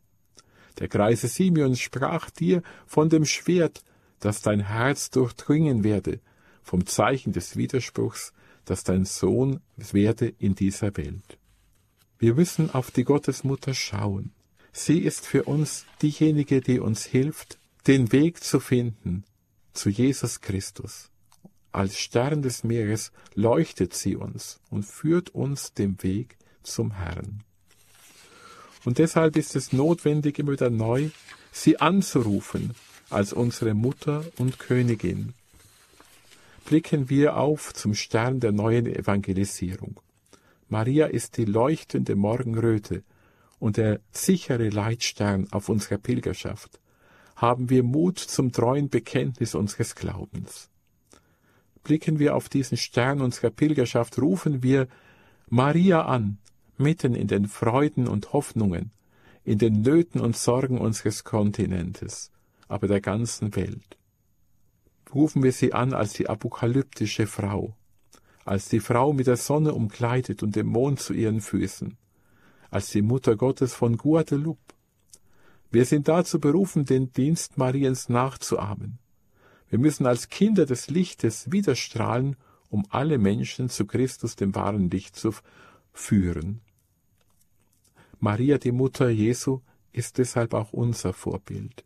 Der 0.79 0.87
greise 0.87 1.27
Simeon 1.27 1.75
sprach 1.75 2.29
dir 2.29 2.61
von 2.85 3.09
dem 3.09 3.25
Schwert, 3.25 3.83
das 4.19 4.41
dein 4.41 4.61
Herz 4.61 5.09
durchdringen 5.09 5.83
werde, 5.83 6.19
vom 6.63 6.85
Zeichen 6.85 7.33
des 7.33 7.55
Widerspruchs, 7.55 8.33
das 8.65 8.83
dein 8.83 9.05
Sohn 9.05 9.61
werde 9.77 10.33
in 10.39 10.55
dieser 10.55 10.95
Welt. 10.97 11.37
Wir 12.17 12.33
müssen 12.33 12.71
auf 12.71 12.91
die 12.91 13.03
Gottesmutter 13.03 13.73
schauen. 13.73 14.31
Sie 14.71 14.99
ist 14.99 15.25
für 15.25 15.43
uns 15.43 15.85
diejenige, 16.01 16.61
die 16.61 16.79
uns 16.79 17.05
hilft, 17.05 17.59
den 17.87 18.11
Weg 18.11 18.43
zu 18.43 18.59
finden 18.59 19.23
zu 19.75 19.89
Jesus 19.89 20.41
Christus. 20.41 21.11
Als 21.71 21.97
Stern 21.97 22.41
des 22.41 22.63
Meeres 22.63 23.11
leuchtet 23.35 23.93
sie 23.93 24.15
uns 24.15 24.59
und 24.69 24.83
führt 24.83 25.29
uns 25.29 25.73
den 25.73 26.01
Weg 26.01 26.37
zum 26.63 26.91
Herrn. 26.91 27.43
Und 28.85 28.99
deshalb 28.99 29.35
ist 29.35 29.55
es 29.55 29.73
notwendig, 29.73 30.39
immer 30.39 30.53
wieder 30.53 30.69
neu, 30.69 31.09
sie 31.51 31.79
anzurufen 31.79 32.75
als 33.09 33.33
unsere 33.33 33.73
Mutter 33.73 34.23
und 34.37 34.59
Königin. 34.59 35.33
Blicken 36.65 37.09
wir 37.09 37.37
auf 37.37 37.73
zum 37.73 37.93
Stern 37.93 38.39
der 38.39 38.51
neuen 38.51 38.87
Evangelisierung. 38.87 39.99
Maria 40.69 41.07
ist 41.07 41.37
die 41.37 41.45
leuchtende 41.45 42.15
Morgenröte 42.15 43.03
und 43.59 43.77
der 43.77 43.99
sichere 44.11 44.69
Leitstern 44.69 45.47
auf 45.51 45.69
unserer 45.69 45.97
Pilgerschaft. 45.97 46.79
Haben 47.35 47.69
wir 47.69 47.83
Mut 47.83 48.19
zum 48.19 48.51
treuen 48.51 48.89
Bekenntnis 48.89 49.55
unseres 49.55 49.95
Glaubens. 49.95 50.69
Blicken 51.83 52.17
wir 52.17 52.35
auf 52.35 52.49
diesen 52.49 52.77
Stern 52.77 53.21
unserer 53.21 53.51
Pilgerschaft, 53.51 54.19
rufen 54.19 54.63
wir 54.63 54.87
Maria 55.49 56.05
an, 56.05 56.39
mitten 56.77 57.15
in 57.15 57.27
den 57.27 57.47
Freuden 57.47 58.07
und 58.07 58.33
Hoffnungen, 58.33 58.91
in 59.43 59.59
den 59.59 59.81
Nöten 59.81 60.19
und 60.19 60.35
Sorgen 60.35 60.79
unseres 60.79 61.23
Kontinentes, 61.23 62.31
aber 62.67 62.87
der 62.87 63.01
ganzen 63.01 63.55
Welt. 63.55 63.97
Rufen 65.13 65.43
wir 65.43 65.51
sie 65.51 65.73
an 65.73 65.93
als 65.93 66.13
die 66.13 66.27
apokalyptische 66.27 67.27
Frau, 67.27 67.75
als 68.43 68.69
die 68.69 68.79
Frau 68.79 69.13
mit 69.13 69.27
der 69.27 69.37
Sonne 69.37 69.73
umkleidet 69.73 70.43
und 70.43 70.55
dem 70.55 70.67
Mond 70.67 70.99
zu 70.99 71.13
ihren 71.13 71.41
Füßen, 71.41 71.97
als 72.69 72.89
die 72.89 73.01
Mutter 73.01 73.35
Gottes 73.35 73.73
von 73.73 73.97
Guadeloupe. 73.97 74.59
Wir 75.71 75.85
sind 75.85 76.07
dazu 76.07 76.39
berufen, 76.39 76.85
den 76.85 77.11
Dienst 77.13 77.57
Mariens 77.57 78.09
nachzuahmen. 78.09 78.99
Wir 79.69 79.79
müssen 79.79 80.05
als 80.05 80.29
Kinder 80.29 80.65
des 80.65 80.89
Lichtes 80.89 81.51
widerstrahlen, 81.51 82.35
um 82.69 82.85
alle 82.89 83.17
Menschen 83.17 83.69
zu 83.69 83.85
Christus, 83.85 84.35
dem 84.35 84.55
wahren 84.55 84.89
Licht, 84.89 85.15
zu 85.15 85.33
führen. 85.93 86.61
Maria, 88.25 88.57
die 88.57 88.71
Mutter 88.71 89.09
Jesu, 89.09 89.59
ist 89.91 90.17
deshalb 90.17 90.55
auch 90.55 90.73
unser 90.73 91.13
Vorbild. 91.13 91.85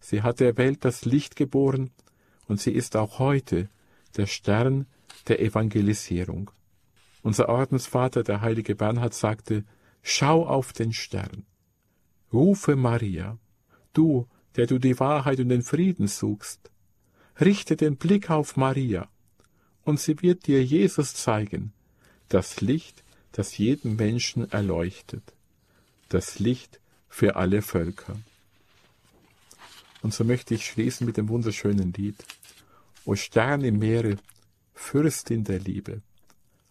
Sie 0.00 0.22
hat 0.22 0.40
der 0.40 0.56
Welt 0.56 0.82
das 0.82 1.04
Licht 1.04 1.36
geboren 1.36 1.90
und 2.46 2.58
sie 2.58 2.72
ist 2.72 2.96
auch 2.96 3.18
heute 3.18 3.68
der 4.16 4.24
Stern 4.24 4.86
der 5.26 5.42
Evangelisierung. 5.42 6.50
Unser 7.22 7.50
Ordensvater, 7.50 8.22
der 8.22 8.40
heilige 8.40 8.76
Bernhard, 8.76 9.12
sagte, 9.12 9.66
Schau 10.00 10.46
auf 10.46 10.72
den 10.72 10.94
Stern. 10.94 11.44
Rufe 12.32 12.74
Maria, 12.74 13.36
du, 13.92 14.26
der 14.56 14.66
du 14.66 14.78
die 14.78 14.98
Wahrheit 14.98 15.38
und 15.38 15.50
den 15.50 15.62
Frieden 15.62 16.06
suchst. 16.06 16.70
Richte 17.38 17.76
den 17.76 17.98
Blick 17.98 18.30
auf 18.30 18.56
Maria, 18.56 19.06
und 19.84 20.00
sie 20.00 20.22
wird 20.22 20.46
dir 20.46 20.64
Jesus 20.64 21.12
zeigen, 21.12 21.74
das 22.30 22.62
Licht, 22.62 23.04
das 23.32 23.58
jeden 23.58 23.96
Menschen 23.96 24.50
erleuchtet, 24.50 25.34
das 26.08 26.38
Licht 26.38 26.80
für 27.08 27.36
alle 27.36 27.62
Völker. 27.62 28.16
Und 30.02 30.14
so 30.14 30.24
möchte 30.24 30.54
ich 30.54 30.66
schließen 30.66 31.06
mit 31.06 31.16
dem 31.16 31.28
wunderschönen 31.28 31.92
Lied. 31.92 32.16
O 33.04 33.14
Stern 33.14 33.62
im 33.62 33.78
Meere, 33.78 34.16
Fürstin 34.74 35.44
der 35.44 35.58
Liebe, 35.58 36.02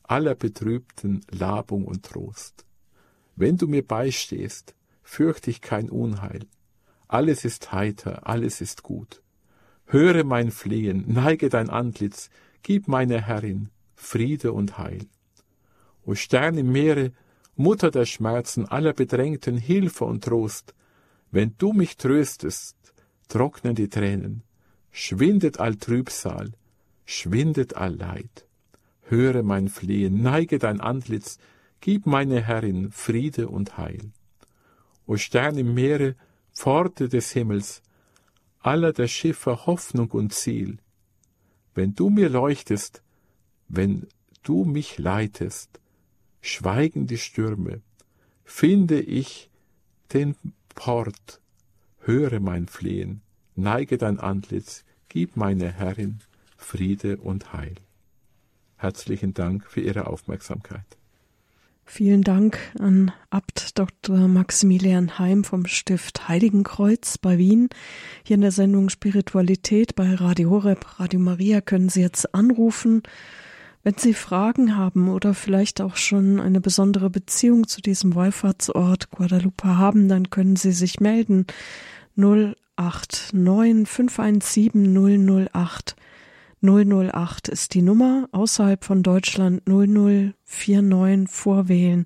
aller 0.03 0.35
Betrübten 0.35 1.21
Labung 1.29 1.85
und 1.85 2.03
Trost. 2.03 2.65
Wenn 3.35 3.57
du 3.57 3.67
mir 3.67 3.85
beistehst, 3.85 4.73
fürcht 5.03 5.47
ich 5.47 5.61
kein 5.61 5.89
Unheil. 5.89 6.45
Alles 7.07 7.45
ist 7.45 7.71
heiter, 7.71 8.27
alles 8.27 8.61
ist 8.61 8.83
gut. 8.83 9.21
Höre 9.85 10.23
mein 10.23 10.51
Flehen, 10.51 11.05
neige 11.07 11.49
dein 11.49 11.69
Antlitz, 11.69 12.29
gib 12.63 12.87
meine 12.87 13.21
Herrin 13.21 13.69
Friede 13.95 14.53
und 14.53 14.77
Heil. 14.77 15.07
O 16.05 16.15
Stern 16.15 16.57
im 16.57 16.71
Meere, 16.71 17.11
Mutter 17.59 17.89
der 17.89 18.05
Schmerzen 18.05 18.67
aller 18.67 18.93
Bedrängten 18.93 19.57
Hilfe 19.57 20.05
und 20.05 20.23
Trost, 20.23 20.75
wenn 21.31 21.55
du 21.57 21.73
mich 21.73 21.97
tröstest, 21.97 22.77
trocknen 23.29 23.73
die 23.73 23.89
Tränen, 23.89 24.43
schwindet 24.91 25.59
all 25.59 25.75
Trübsal, 25.75 26.51
schwindet 27.05 27.75
all 27.75 27.95
Leid. 27.95 28.45
Höre 29.01 29.41
mein 29.41 29.69
Flehen, 29.69 30.21
neige 30.21 30.59
dein 30.59 30.79
Antlitz, 30.81 31.39
gib 31.81 32.05
meine 32.05 32.41
Herrin 32.41 32.91
Friede 32.91 33.49
und 33.49 33.77
Heil. 33.77 34.11
O 35.07 35.17
Stern 35.17 35.57
im 35.57 35.73
Meere, 35.73 36.15
Pforte 36.53 37.09
des 37.09 37.31
Himmels, 37.31 37.81
aller 38.59 38.93
der 38.93 39.07
Schiffer 39.07 39.65
Hoffnung 39.65 40.11
und 40.11 40.31
Ziel, 40.31 40.77
wenn 41.73 41.95
du 41.95 42.11
mir 42.11 42.29
leuchtest, 42.29 43.01
wenn 43.67 44.05
du 44.43 44.63
mich 44.63 44.99
leitest, 44.99 45.79
schweigen 46.41 47.07
die 47.07 47.17
Stürme, 47.17 47.81
finde 48.43 48.99
ich 48.99 49.49
den 50.13 50.35
Port, 50.75 51.41
höre 51.99 52.39
mein 52.39 52.67
Flehen, 52.67 53.21
neige 53.55 53.97
dein 53.97 54.19
Antlitz, 54.19 54.85
gib 55.09 55.35
meine 55.35 55.71
Herrin 55.71 56.19
Friede 56.57 57.17
und 57.17 57.53
Heil. 57.53 57.75
Herzlichen 58.77 59.33
Dank 59.33 59.65
für 59.65 59.81
Ihre 59.81 60.07
Aufmerksamkeit. 60.07 60.97
Vielen 61.89 62.21
Dank 62.21 62.59
an 62.79 63.13
Abt 63.29 63.79
Dr. 63.79 64.27
Maximilian 64.27 65.17
Heim 65.19 65.45
vom 65.45 65.65
Stift 65.65 66.27
Heiligenkreuz 66.27 67.17
bei 67.17 67.37
Wien. 67.37 67.69
Hier 68.23 68.35
in 68.35 68.41
der 68.41 68.51
Sendung 68.51 68.89
Spiritualität 68.89 69.95
bei 69.95 70.13
Radio 70.13 70.49
Horeb, 70.49 70.99
Radio 70.99 71.19
Maria 71.21 71.61
können 71.61 71.87
Sie 71.87 72.01
jetzt 72.01 72.35
anrufen. 72.35 73.03
Wenn 73.87 73.95
Sie 73.97 74.13
Fragen 74.13 74.75
haben 74.75 75.07
oder 75.07 75.33
vielleicht 75.33 75.79
auch 75.79 75.95
schon 75.95 76.41
eine 76.41 76.59
besondere 76.59 77.09
Beziehung 77.09 77.69
zu 77.69 77.79
diesem 77.79 78.15
Wallfahrtsort 78.15 79.11
Guadalupe 79.11 79.77
haben, 79.77 80.09
dann 80.09 80.29
können 80.29 80.57
Sie 80.57 80.73
sich 80.73 80.99
melden. 80.99 81.45
089 82.17 83.87
517 83.87 85.47
008 85.53 85.95
008 86.61 87.47
ist 87.47 87.75
die 87.75 87.81
Nummer, 87.81 88.27
außerhalb 88.33 88.83
von 88.83 89.03
Deutschland 89.03 89.65
0049 89.65 91.29
vorwählen, 91.29 92.03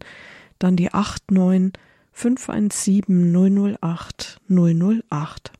dann 0.60 0.76
die 0.76 0.89
89 0.91 1.74
517 2.12 3.76
008 3.82 4.39
008. 4.48 5.52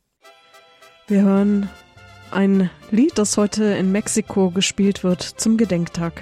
Wir 1.08 1.22
hören 1.24 1.68
ein 2.32 2.70
Lied, 2.92 3.18
das 3.18 3.38
heute 3.38 3.64
in 3.64 3.92
Mexiko 3.92 4.52
gespielt 4.52 5.04
wird 5.04 5.22
zum 5.22 5.58
Gedenktag. 5.58 6.22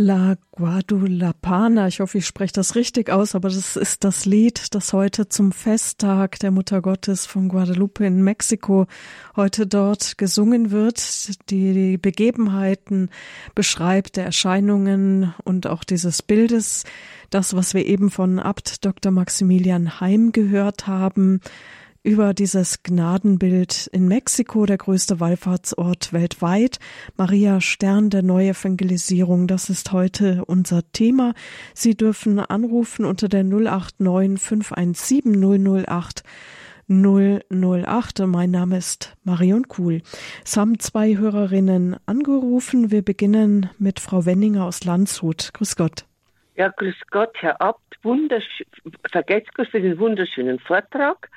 La 0.00 0.36
Guadulapana, 0.52 1.88
ich 1.88 1.98
hoffe, 1.98 2.18
ich 2.18 2.26
spreche 2.26 2.52
das 2.52 2.76
richtig 2.76 3.10
aus, 3.10 3.34
aber 3.34 3.48
das 3.48 3.74
ist 3.74 4.04
das 4.04 4.26
Lied, 4.26 4.74
das 4.76 4.92
heute 4.92 5.28
zum 5.28 5.50
Festtag 5.50 6.38
der 6.38 6.52
Mutter 6.52 6.80
Gottes 6.82 7.26
von 7.26 7.48
Guadalupe 7.48 8.06
in 8.06 8.22
Mexiko 8.22 8.86
heute 9.34 9.66
dort 9.66 10.16
gesungen 10.16 10.70
wird, 10.70 11.50
die 11.50 11.72
die 11.72 11.98
Begebenheiten 11.98 13.10
beschreibt, 13.56 14.16
der 14.16 14.26
Erscheinungen 14.26 15.34
und 15.42 15.66
auch 15.66 15.82
dieses 15.82 16.22
Bildes, 16.22 16.84
das, 17.30 17.56
was 17.56 17.74
wir 17.74 17.84
eben 17.84 18.10
von 18.10 18.38
Abt 18.38 18.84
Dr. 18.84 19.10
Maximilian 19.10 20.00
Heim 20.00 20.30
gehört 20.30 20.86
haben, 20.86 21.40
über 22.02 22.34
dieses 22.34 22.82
Gnadenbild 22.82 23.88
in 23.92 24.08
Mexiko, 24.08 24.66
der 24.66 24.78
größte 24.78 25.20
Wallfahrtsort 25.20 26.12
weltweit. 26.12 26.78
Maria 27.16 27.60
Stern 27.60 28.10
der 28.10 28.22
Neuevangelisierung, 28.22 29.46
das 29.46 29.68
ist 29.70 29.92
heute 29.92 30.44
unser 30.46 30.82
Thema. 30.92 31.34
Sie 31.74 31.96
dürfen 31.96 32.38
anrufen 32.38 33.04
unter 33.04 33.28
der 33.28 33.44
089 33.44 34.40
517 34.40 35.84
008 35.84 36.22
008. 36.88 38.26
Mein 38.26 38.50
Name 38.50 38.78
ist 38.78 39.16
Marion 39.22 39.68
Kuhl. 39.68 40.00
Es 40.44 40.56
haben 40.56 40.78
zwei 40.78 41.18
Hörerinnen 41.18 41.96
angerufen. 42.06 42.90
Wir 42.90 43.02
beginnen 43.02 43.68
mit 43.78 44.00
Frau 44.00 44.24
Wenninger 44.24 44.64
aus 44.64 44.84
Landshut. 44.84 45.50
Grüß 45.52 45.76
Gott. 45.76 46.06
Ja, 46.56 46.68
grüß 46.68 46.96
Gott, 47.10 47.34
Herr 47.40 47.60
Abt. 47.60 47.82
Wundersch 48.02 48.64
Vergesst 49.10 49.54
Gott 49.54 49.68
für 49.68 49.80
den 49.80 49.98
wunderschönen 49.98 50.58
Vortrag. 50.60 51.28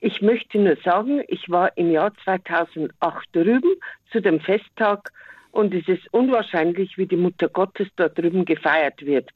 Ich 0.00 0.22
möchte 0.22 0.58
nur 0.58 0.76
sagen, 0.82 1.22
ich 1.28 1.50
war 1.50 1.76
im 1.76 1.90
Jahr 1.90 2.12
2008 2.24 3.28
drüben 3.32 3.74
zu 4.10 4.20
dem 4.20 4.40
Festtag 4.40 5.12
und 5.52 5.74
es 5.74 5.86
ist 5.88 6.12
unwahrscheinlich, 6.12 6.96
wie 6.96 7.06
die 7.06 7.16
Mutter 7.16 7.48
Gottes 7.48 7.88
dort 7.96 8.18
drüben 8.18 8.44
gefeiert 8.44 9.04
wird. 9.04 9.30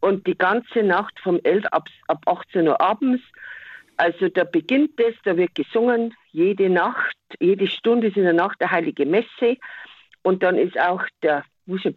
Und 0.00 0.26
die 0.26 0.36
ganze 0.36 0.82
Nacht 0.82 1.18
vom 1.20 1.38
11 1.44 1.66
ab, 1.66 1.88
ab 2.08 2.22
18 2.26 2.66
Uhr 2.66 2.80
abends, 2.80 3.22
also 3.98 4.28
da 4.28 4.44
beginnt 4.44 4.98
es, 4.98 5.14
da 5.24 5.36
wird 5.36 5.54
gesungen, 5.54 6.14
jede 6.32 6.70
Nacht, 6.70 7.16
jede 7.38 7.66
Stunde 7.66 8.08
ist 8.08 8.16
in 8.16 8.24
der 8.24 8.32
Nacht 8.32 8.60
der 8.60 8.70
Heilige 8.70 9.04
Messe. 9.04 9.58
Und 10.22 10.42
dann 10.42 10.56
ist 10.56 10.78
auch 10.80 11.04
der 11.22 11.44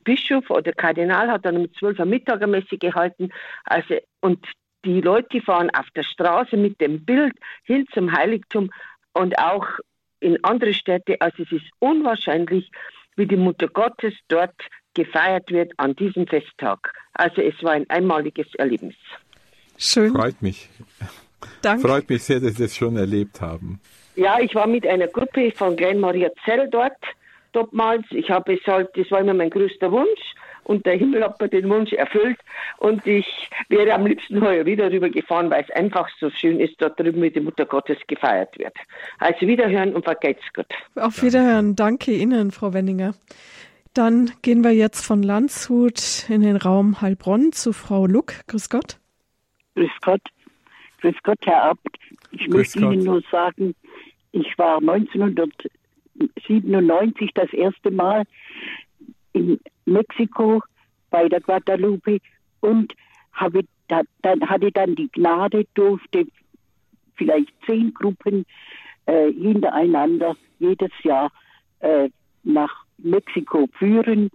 Bischof 0.04 0.50
oder 0.50 0.74
Kardinal 0.74 1.32
hat 1.32 1.46
dann 1.46 1.58
um 1.58 1.74
12 1.74 2.00
Uhr 2.00 2.06
Mittagermesse 2.06 2.78
gehalten. 2.78 3.30
Also, 3.64 3.96
und 4.20 4.46
die 4.86 5.02
Leute 5.02 5.42
fahren 5.42 5.70
auf 5.72 5.90
der 5.96 6.04
Straße 6.04 6.58
mit 6.58 6.80
dem 6.82 7.04
Bild 7.04 7.34
hin 7.64 7.86
zum 7.94 8.12
Heiligtum 8.12 8.72
und 9.14 9.38
auch 9.38 9.66
in 10.20 10.44
andere 10.44 10.74
Städte. 10.74 11.20
Also 11.20 11.44
es 11.44 11.52
ist 11.52 11.66
unwahrscheinlich, 11.80 12.72
wie 13.16 13.28
die 13.28 13.36
Mutter 13.36 13.68
Gottes 13.68 14.14
dort 14.28 14.56
gefeiert 14.94 15.52
wird 15.52 15.74
an 15.78 15.96
diesem 15.96 16.28
Festtag. 16.28 16.94
Also 17.14 17.42
es 17.42 17.62
war 17.64 17.72
ein 17.72 17.90
einmaliges 17.90 18.48
Erlebnis. 18.56 18.96
Schön. 19.78 20.14
Freut 20.14 20.42
mich. 20.42 20.70
Danke. 21.62 21.88
Freut 21.88 22.10
mich 22.10 22.24
sehr, 22.24 22.40
dass 22.40 22.56
Sie 22.56 22.64
das 22.64 22.76
schon 22.76 22.96
erlebt 22.96 23.42
haben. 23.42 23.80
Ja, 24.16 24.40
ich 24.40 24.54
war 24.54 24.68
mit 24.68 24.86
einer 24.86 25.08
Gruppe 25.08 25.52
von 25.52 25.76
Klein 25.76 26.00
Maria 26.00 26.30
Zell 26.46 26.70
dort, 26.70 26.94
damals. 27.52 28.06
Ich 28.12 28.30
habe 28.30 28.54
es 28.54 28.66
halt, 28.68 28.90
das 28.96 29.10
war 29.12 29.20
immer 29.20 29.34
mein 29.34 29.50
größter 29.50 29.92
Wunsch 29.92 30.36
und 30.64 30.86
der 30.86 30.96
Himmel 30.96 31.24
hat 31.24 31.40
mir 31.40 31.50
den 31.50 31.70
Wunsch 31.70 31.94
erfüllt 31.94 32.40
und 32.78 33.06
ich 33.06 33.50
wäre 33.70 33.94
am 33.94 34.06
liebsten 34.06 34.42
heuer 34.42 34.66
wieder 34.66 34.92
rüber 34.92 35.10
gefahren, 35.10 35.50
weil 35.50 35.64
es 35.64 35.76
einfach 35.76 36.10
so 36.20 36.30
schön 36.30 36.60
ist, 36.60 36.76
dort 36.80 37.00
drüben 37.00 37.20
mit 37.20 37.36
der 37.36 37.44
Mutter 37.44 37.66
Gottes 37.66 37.98
gefeiert 38.08 38.58
wird. 38.58 38.76
Also 39.20 39.48
Wiederhören 39.48 39.94
und 39.94 40.04
vergeht's 40.04 40.44
gut. 40.54 40.68
Auf 40.96 41.22
Wiederhören. 41.22 41.76
Danke 41.76 42.12
Ihnen, 42.12 42.52
Frau 42.52 42.74
Wenninger. 42.74 43.14
Dann 43.94 44.32
gehen 44.42 44.64
wir 44.64 44.72
jetzt 44.72 45.06
von 45.06 45.22
Landshut 45.22 46.28
in 46.28 46.42
den 46.42 46.56
Raum 46.56 47.02
Heilbronn 47.02 47.52
zu 47.52 47.74
Frau 47.74 48.08
Luck. 48.08 48.34
Grüß 48.48 48.70
Gott. 48.70 48.98
Grüß 49.76 49.92
Gott. 50.02 50.22
Grüß 51.02 51.16
Gott, 51.24 51.40
Herr 51.46 51.66
Abt. 51.66 52.00
Ich 52.32 52.46
Grüß 52.46 52.54
möchte 52.54 52.80
Gott. 52.80 52.94
Ihnen 52.94 53.04
nur 53.04 53.22
sagen, 53.32 53.76
ich 54.32 54.58
war 54.58 54.78
1997 54.78 57.32
das 57.36 57.54
erste 57.54 57.92
Mal 57.92 58.24
in 59.34 59.60
Mexiko 59.86 60.62
bei 61.10 61.30
der 61.30 61.42
Guadalupe 61.42 62.20
und 62.62 62.94
habe 63.32 63.62
da, 63.88 64.02
dann 64.22 64.48
hatte 64.50 64.72
dann 64.72 64.96
die 64.96 65.10
Gnade, 65.12 65.66
durfte 65.74 66.26
vielleicht 67.16 67.54
zehn 67.66 67.94
Gruppen 67.94 68.46
äh, 69.06 69.32
hintereinander 69.32 70.36
jedes 70.60 70.92
Jahr 71.04 71.32
äh, 71.80 72.10
nach 72.44 72.86
Mexiko 72.98 73.68
führen 73.78 74.30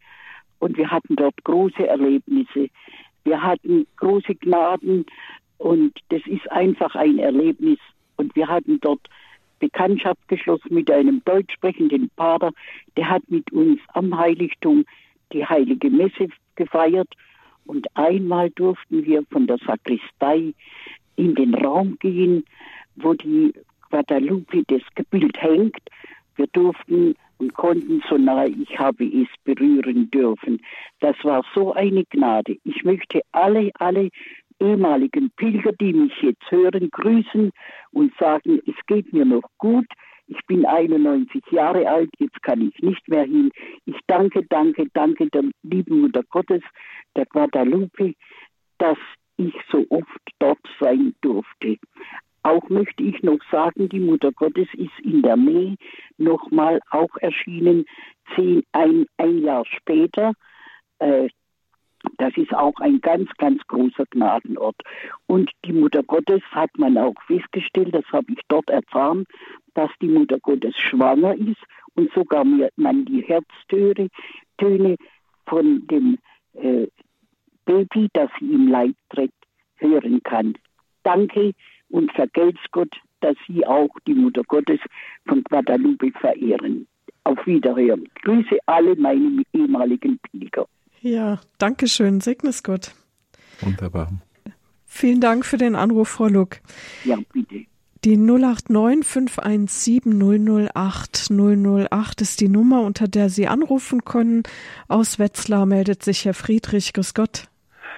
und 0.58 0.76
wir 0.76 0.90
hatten 0.90 1.16
dort 1.16 1.42
große 1.44 1.87
Erlebnisse. 1.87 2.68
Wir 3.24 3.42
hatten 3.42 3.87
große 3.96 4.34
Gnaden 4.34 5.06
und 5.58 5.98
das 6.08 6.22
ist 6.26 6.50
einfach 6.50 6.94
ein 6.94 7.18
Erlebnis. 7.18 7.78
Und 8.16 8.34
wir 8.34 8.48
hatten 8.48 8.80
dort 8.80 9.00
Bekanntschaft 9.58 10.26
geschlossen 10.28 10.74
mit 10.74 10.90
einem 10.90 11.22
deutsch 11.24 11.52
sprechenden 11.54 12.11
Pater, 12.16 12.52
der 12.96 13.11
hat 13.11 13.22
mit 13.28 13.52
uns 13.52 13.80
am 13.88 14.16
Heiligtum 14.16 14.84
die 15.32 15.44
heilige 15.44 15.90
Messe 15.90 16.28
gefeiert 16.56 17.08
und 17.66 17.86
einmal 17.94 18.50
durften 18.50 19.04
wir 19.04 19.22
von 19.30 19.46
der 19.46 19.58
Sakristei 19.58 20.54
in 21.16 21.34
den 21.34 21.54
Raum 21.54 21.98
gehen, 21.98 22.44
wo 22.96 23.14
die 23.14 23.52
Guadalupe 23.90 24.62
das 24.68 24.82
Gebild 24.94 25.40
hängt. 25.40 25.78
Wir 26.36 26.46
durften 26.48 27.14
und 27.38 27.54
konnten 27.54 28.02
so 28.08 28.16
nahe 28.16 28.48
ich 28.48 28.78
habe 28.78 29.04
es 29.04 29.28
berühren 29.44 30.10
dürfen. 30.10 30.60
Das 31.00 31.16
war 31.22 31.44
so 31.54 31.72
eine 31.72 32.04
Gnade. 32.06 32.56
Ich 32.64 32.84
möchte 32.84 33.20
alle, 33.32 33.70
alle 33.78 34.10
ehemaligen 34.60 35.30
Pilger, 35.36 35.72
die 35.72 35.92
mich 35.92 36.12
jetzt 36.20 36.50
hören, 36.50 36.90
grüßen 36.90 37.52
und 37.92 38.12
sagen, 38.18 38.60
es 38.66 38.74
geht 38.86 39.12
mir 39.12 39.24
noch 39.24 39.48
gut. 39.58 39.86
Ich 40.28 40.44
bin 40.46 40.66
91 40.66 41.42
Jahre 41.50 41.88
alt, 41.88 42.10
jetzt 42.18 42.42
kann 42.42 42.60
ich 42.60 42.82
nicht 42.82 43.06
mehr 43.08 43.24
hin. 43.24 43.50
Ich 43.86 43.98
danke, 44.06 44.44
danke, 44.48 44.86
danke 44.92 45.28
der 45.30 45.44
lieben 45.62 46.02
Mutter 46.02 46.22
Gottes, 46.30 46.62
der 47.16 47.26
Guadalupe, 47.26 48.14
dass 48.78 48.98
ich 49.38 49.54
so 49.70 49.86
oft 49.88 50.20
dort 50.38 50.60
sein 50.78 51.14
durfte. 51.22 51.78
Auch 52.42 52.68
möchte 52.68 53.02
ich 53.02 53.22
noch 53.22 53.40
sagen, 53.50 53.88
die 53.88 54.00
Mutter 54.00 54.32
Gottes 54.32 54.68
ist 54.74 54.98
in 55.02 55.22
der 55.22 55.36
Nähe 55.36 55.76
nochmal 56.18 56.80
auch 56.90 57.14
erschienen, 57.20 57.84
zehn, 58.34 58.62
ein, 58.72 59.06
ein 59.16 59.42
Jahr 59.42 59.64
später. 59.66 60.32
Äh, 60.98 61.28
das 62.18 62.37
ist 62.37 62.54
auch 62.54 62.78
ein 62.80 63.00
ganz, 63.00 63.30
ganz 63.38 63.61
großer 63.66 64.04
Gnadenort. 64.11 64.76
Und 65.26 65.50
die 65.64 65.72
Mutter 65.72 66.02
Gottes 66.02 66.42
hat 66.50 66.70
man 66.76 66.96
auch 66.96 67.14
festgestellt, 67.26 67.94
das 67.94 68.04
habe 68.12 68.32
ich 68.32 68.40
dort 68.48 68.70
erfahren, 68.70 69.24
dass 69.74 69.90
die 70.00 70.08
Mutter 70.08 70.38
Gottes 70.40 70.76
schwanger 70.76 71.34
ist 71.34 71.62
und 71.94 72.12
sogar 72.12 72.44
man 72.44 73.04
die 73.04 73.22
Herztöne 73.22 74.08
Töne 74.58 74.96
von 75.46 75.87
dem 75.87 76.18
äh, 76.54 76.87
Baby, 77.64 78.08
das 78.12 78.30
sie 78.38 78.52
im 78.52 78.68
Leib 78.68 78.94
trägt, 79.11 79.34
hören 79.76 80.22
kann. 80.22 80.54
Danke 81.02 81.52
und 81.90 82.12
vergelt's 82.12 82.61
Gott, 82.72 82.94
dass 83.20 83.37
Sie 83.46 83.66
auch 83.66 83.90
die 84.06 84.14
Mutter 84.14 84.42
Gottes 84.44 84.80
von 85.26 85.42
Guadalupe 85.44 86.12
verehren. 86.12 86.87
Auf 87.24 87.46
Wiederhören. 87.46 88.08
Grüße 88.22 88.58
alle 88.66 88.94
meine 88.96 89.42
ehemaligen 89.52 90.18
Pilger. 90.18 90.66
Ja, 91.00 91.38
danke 91.58 91.88
schön. 91.88 92.20
Segnes 92.20 92.62
Gott. 92.62 92.92
Wunderbar. 93.61 94.12
Vielen 94.87 95.20
Dank 95.20 95.44
für 95.44 95.58
den 95.58 95.76
Anruf, 95.76 96.08
Frau 96.08 96.26
Luck. 96.26 96.56
Ja, 97.04 97.16
bitte. 97.32 97.66
Die 98.04 98.16
089 98.16 99.04
517 99.04 100.68
008 100.72 101.30
008 101.30 102.20
ist 102.20 102.40
die 102.40 102.48
Nummer, 102.48 102.82
unter 102.82 103.08
der 103.08 103.28
Sie 103.28 103.48
anrufen 103.48 104.04
können. 104.04 104.44
Aus 104.87 105.18
Wetzlar 105.18 105.66
meldet 105.66 106.04
sich 106.04 106.24
Herr 106.24 106.34
Friedrich. 106.34 106.92
Grüß 106.92 107.14
Gott. 107.14 107.48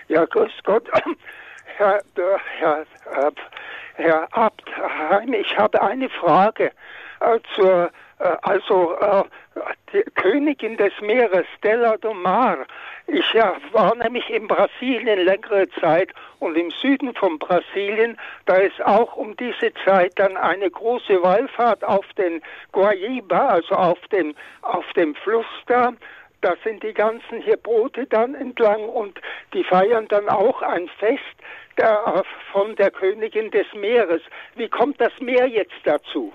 Ja, 0.08 0.24
grüß 0.24 0.52
Gott. 0.64 0.88
Herr, 1.76 2.00
Herr, 2.16 2.86
Herr, 3.04 3.32
Herr 3.94 4.36
Abt, 4.36 4.64
ich 5.38 5.56
habe 5.58 5.82
eine 5.82 6.08
Frage 6.08 6.72
äh, 7.20 7.38
zur 7.54 7.90
äh, 8.20 8.36
also 8.42 8.94
äh, 9.00 9.24
die 9.92 10.02
Königin 10.14 10.76
des 10.76 10.92
Meeres, 11.00 11.46
Stella 11.58 11.96
do 11.96 12.14
Mar. 12.14 12.66
Ich 13.06 13.34
war 13.72 13.94
nämlich 13.96 14.28
in 14.30 14.46
Brasilien 14.46 15.24
längere 15.24 15.68
Zeit 15.80 16.10
und 16.38 16.56
im 16.56 16.70
Süden 16.70 17.14
von 17.14 17.38
Brasilien, 17.38 18.16
da 18.46 18.56
ist 18.56 18.80
auch 18.84 19.16
um 19.16 19.36
diese 19.36 19.72
Zeit 19.84 20.12
dann 20.16 20.36
eine 20.36 20.70
große 20.70 21.22
Wallfahrt 21.22 21.82
auf 21.84 22.06
den 22.16 22.40
Guaíba, 22.72 23.48
also 23.48 23.74
auf 23.74 23.98
dem, 24.12 24.34
auf 24.62 24.84
dem 24.94 25.14
Fluss 25.16 25.46
da. 25.66 25.92
Da 26.40 26.54
sind 26.64 26.82
die 26.82 26.94
ganzen 26.94 27.42
hier 27.42 27.56
Boote 27.56 28.06
dann 28.06 28.34
entlang 28.34 28.88
und 28.88 29.20
die 29.52 29.64
feiern 29.64 30.08
dann 30.08 30.28
auch 30.28 30.62
ein 30.62 30.88
Fest 30.98 31.20
der, 31.76 32.24
von 32.52 32.76
der 32.76 32.90
Königin 32.90 33.50
des 33.50 33.66
Meeres. 33.74 34.22
Wie 34.54 34.68
kommt 34.68 35.00
das 35.00 35.12
Meer 35.20 35.46
jetzt 35.46 35.80
dazu? 35.84 36.32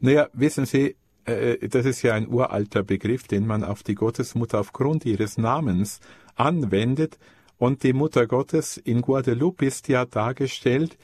Naja, 0.00 0.28
wissen 0.32 0.66
Sie, 0.66 0.96
äh, 1.26 1.68
das 1.68 1.86
ist 1.86 2.02
ja 2.02 2.14
ein 2.14 2.28
uralter 2.28 2.82
Begriff, 2.82 3.26
den 3.26 3.46
man 3.46 3.64
auf 3.64 3.82
die 3.82 3.94
Gottesmutter 3.94 4.60
aufgrund 4.60 5.04
ihres 5.04 5.38
Namens 5.38 6.00
anwendet. 6.34 7.18
Und 7.58 7.82
die 7.82 7.92
Mutter 7.92 8.26
Gottes 8.26 8.76
in 8.76 9.02
Guadeloupe 9.02 9.64
ist 9.64 9.88
ja 9.88 10.04
dargestellt 10.04 10.98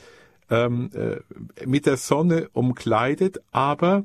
ähm, 0.51 0.91
äh, 0.95 1.67
mit 1.67 1.87
der 1.87 1.97
Sonne 1.97 2.49
umkleidet, 2.53 3.41
aber, 3.53 4.05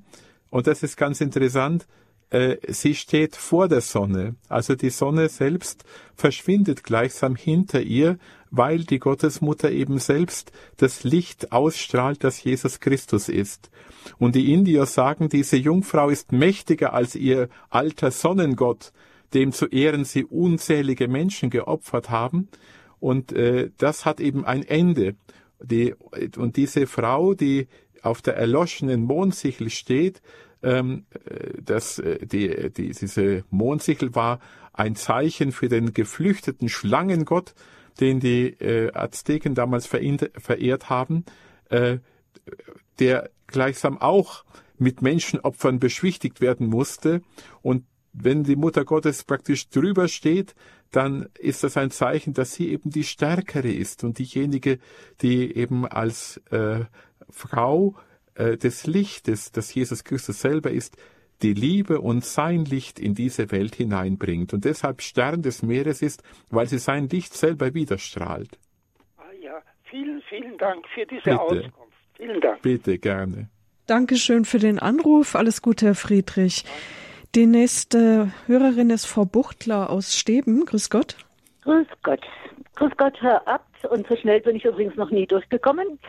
und 0.50 0.68
das 0.68 0.82
ist 0.82 0.96
ganz 0.96 1.20
interessant, 1.20 1.86
äh, 2.30 2.58
sie 2.68 2.96
steht 2.96 3.36
vor 3.36 3.68
der 3.68 3.82
Sonne. 3.82 4.36
Also 4.48 4.76
die 4.76 4.90
Sonne 4.90 5.30
selbst 5.30 5.84
verschwindet 6.16 6.84
gleichsam 6.84 7.36
hinter 7.36 7.82
ihr 7.82 8.18
weil 8.52 8.84
die 8.84 9.00
Gottesmutter 9.00 9.72
eben 9.72 10.00
selbst 10.00 10.52
das 10.78 11.04
Licht 11.04 11.52
ausstrahlt, 11.52 12.24
das 12.24 12.44
Jesus 12.44 12.80
Christus 12.80 13.30
ist. 13.30 13.70
Und 14.18 14.36
die 14.36 14.54
Indier 14.54 14.86
sagen, 14.86 15.30
diese 15.30 15.58
Jungfrau 15.58 16.10
ist 16.10 16.32
mächtiger 16.32 16.94
als 16.94 17.16
ihr 17.16 17.50
alter 17.70 18.12
Sonnengott, 18.12 18.94
dem 19.34 19.52
zu 19.52 19.68
Ehren 19.68 20.06
sie 20.06 20.24
unzählige 20.24 21.08
Menschen 21.08 21.50
geopfert 21.50 22.10
haben. 22.10 22.48
Und 23.00 23.32
äh, 23.34 23.72
das 23.78 24.06
hat 24.06 24.20
eben 24.20 24.46
ein 24.46 24.64
Ende. 24.64 25.16
Die, 25.62 25.96
und 26.38 26.56
diese 26.56 26.88
Frau, 26.88 27.34
die 27.34 27.68
auf 28.02 28.22
der 28.22 28.38
erloschenen 28.38 29.04
Mondsichel 29.04 29.70
steht, 29.70 30.22
ähm, 30.64 31.06
äh, 31.26 31.62
das, 31.62 32.00
äh, 32.00 32.26
die, 32.26 32.72
die, 32.72 32.92
diese 32.92 33.44
Mondsichel 33.50 34.16
war 34.16 34.40
ein 34.74 34.96
Zeichen 34.96 35.52
für 35.52 35.70
den 35.70 35.94
geflüchteten 35.94 36.70
Schlangengott, 36.70 37.54
den 38.00 38.20
die 38.20 38.48
äh, 38.48 38.92
Azteken 38.94 39.56
damals 39.56 39.88
verehrt 39.88 40.90
haben, 40.90 41.26
äh, 41.70 41.98
der 43.00 43.30
gleichsam 43.48 43.98
auch 44.00 44.44
mit 44.78 45.02
Menschenopfern 45.02 45.80
beschwichtigt 45.80 46.42
werden 46.42 46.68
musste. 46.68 47.22
Und 47.62 47.86
wenn 48.14 48.44
die 48.44 48.56
Mutter 48.56 48.86
Gottes 48.86 49.24
praktisch 49.24 49.70
drüber 49.70 50.08
steht, 50.08 50.56
dann 50.92 51.28
ist 51.38 51.64
das 51.64 51.78
ein 51.78 51.92
Zeichen, 51.92 52.34
dass 52.34 52.54
sie 52.54 52.70
eben 52.70 52.90
die 52.90 53.04
Stärkere 53.04 53.72
ist 53.72 54.04
und 54.04 54.20
diejenige, 54.20 54.80
die 55.22 55.56
eben 55.56 55.86
als 55.86 56.38
äh, 56.52 56.86
Frau 57.30 57.96
äh, 58.36 58.58
des 58.58 58.88
Lichtes, 58.88 59.52
das 59.52 59.74
Jesus 59.74 60.04
Christus 60.04 60.40
selber 60.40 60.72
ist, 60.72 60.98
die 61.42 61.54
Liebe 61.54 62.02
und 62.02 62.24
sein 62.26 62.66
Licht 62.66 63.00
in 63.00 63.14
diese 63.14 63.52
Welt 63.52 63.76
hineinbringt 63.76 64.54
und 64.54 64.66
deshalb 64.66 65.02
Stern 65.02 65.42
des 65.42 65.62
Meeres 65.62 66.02
ist, 66.02 66.24
weil 66.50 66.68
sie 66.68 66.80
sein 66.80 67.08
Licht 67.10 67.34
selber 67.34 67.74
widerstrahlt. 67.74 68.58
Ah 69.18 69.24
ja, 69.42 69.62
vielen, 69.84 70.22
vielen 70.30 70.58
Dank 70.58 70.86
für 70.94 71.06
diese 71.06 71.22
Bitte. 71.22 71.40
Auskunft. 71.40 71.74
Vielen 72.16 72.42
Dank. 72.42 72.62
Bitte, 72.64 72.98
gerne. 72.98 73.50
Dankeschön 73.86 74.46
für 74.46 74.58
den 74.58 74.80
Anruf. 74.80 75.36
Alles 75.36 75.62
Gute, 75.62 75.86
Herr 75.88 75.96
Friedrich. 75.96 76.66
Die 77.36 77.46
nächste 77.46 78.32
Hörerin 78.48 78.90
ist 78.90 79.06
Frau 79.06 79.26
Buchtler 79.26 79.90
aus 79.92 80.18
Steben. 80.18 80.66
Grüß 80.66 80.90
Gott. 80.90 81.16
Grüß 81.62 81.88
Gott. 82.02 82.26
Grüß 82.76 82.92
Gott, 82.98 83.22
Herr 83.22 83.48
Abt. 83.48 83.86
Und 83.86 84.08
so 84.08 84.16
schnell 84.16 84.42
bin 84.42 84.56
ich 84.56 84.66
übrigens 84.66 84.96
noch 84.96 85.12
nie 85.12 85.28
durchgekommen. 85.28 86.00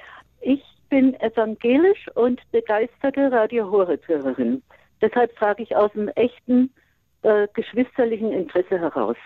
Ich 0.41 0.63
bin 0.89 1.15
evangelisch 1.21 2.09
und 2.15 2.41
begeisterte 2.51 3.31
Radio 3.31 3.71
Horeb-Hörerin. 3.71 4.63
Deshalb 5.01 5.37
frage 5.37 5.63
ich 5.63 5.77
aus 5.77 5.93
dem 5.93 6.09
echten 6.09 6.73
äh, 7.23 7.49
geschwisterlichen 7.55 8.33
Interesse 8.33 8.79
heraus. 8.79 9.17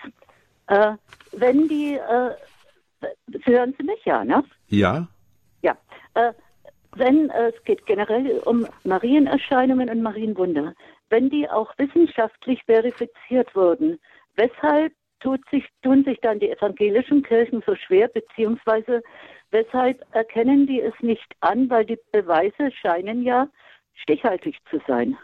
Äh, 0.69 0.93
wenn 1.33 1.69
die, 1.69 1.95
äh, 1.95 2.31
Sie 3.27 3.53
hören 3.53 3.75
Sie 3.79 3.85
mich 3.85 4.05
ja, 4.05 4.25
ne? 4.25 4.45
Ja. 4.69 5.09
Ja. 5.63 5.77
Äh, 6.15 6.33
wenn 6.95 7.31
äh, 7.31 7.49
es 7.49 7.65
geht 7.65 7.87
generell 7.87 8.39
um 8.45 8.67
Marienerscheinungen 8.85 9.89
und 9.89 10.03
Marienwunder, 10.03 10.75
wenn 11.09 11.31
die 11.31 11.49
auch 11.49 11.73
wissenschaftlich 11.79 12.63
verifiziert 12.65 13.55
wurden, 13.55 13.99
weshalb 14.37 14.93
tut 15.21 15.41
sich, 15.51 15.65
tun 15.83 16.05
sich 16.05 16.19
dann 16.21 16.41
die 16.41 16.51
evangelischen 16.51 17.23
Kirchen 17.23 17.63
so 17.67 17.75
schwer, 17.77 18.09
beziehungsweise 18.09 19.03
weshalb 19.51 20.05
erkennen 20.15 20.67
die 20.67 20.81
es 20.81 20.95
nicht 21.01 21.35
an, 21.41 21.71
weil 21.71 21.85
die 21.85 21.99
Beweise 22.11 22.71
scheinen 22.73 23.23
ja 23.23 23.49
stichhaltig 23.95 24.57
zu 24.71 24.81
sein. 24.87 25.17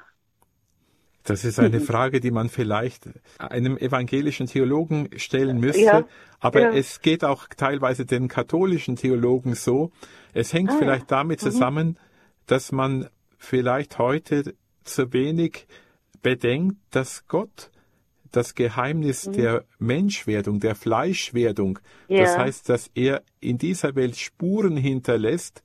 Das 1.24 1.44
ist 1.44 1.58
eine 1.58 1.80
mhm. 1.80 1.84
Frage, 1.84 2.20
die 2.20 2.30
man 2.30 2.48
vielleicht 2.48 3.08
einem 3.38 3.76
evangelischen 3.76 4.46
Theologen 4.46 5.10
stellen 5.16 5.58
müsste. 5.60 5.82
Ja, 5.82 6.04
aber 6.40 6.60
ja. 6.60 6.72
es 6.72 7.00
geht 7.00 7.24
auch 7.24 7.48
teilweise 7.56 8.06
den 8.06 8.28
katholischen 8.28 8.96
Theologen 8.96 9.54
so. 9.54 9.90
Es 10.32 10.52
hängt 10.52 10.70
ah, 10.70 10.76
vielleicht 10.78 11.10
damit 11.10 11.42
mhm. 11.42 11.50
zusammen, 11.50 11.98
dass 12.46 12.72
man 12.72 13.08
vielleicht 13.36 13.98
heute 13.98 14.54
zu 14.84 15.12
wenig 15.12 15.66
bedenkt, 16.22 16.76
dass 16.90 17.26
Gott 17.26 17.70
das 18.32 18.54
Geheimnis 18.54 19.26
mhm. 19.26 19.32
der 19.32 19.64
Menschwerdung, 19.78 20.60
der 20.60 20.74
Fleischwerdung. 20.74 21.78
Ja. 22.08 22.22
Das 22.22 22.38
heißt, 22.38 22.68
dass 22.68 22.90
er 22.94 23.22
in 23.40 23.58
dieser 23.58 23.94
Welt 23.94 24.16
Spuren 24.16 24.76
hinterlässt 24.76 25.62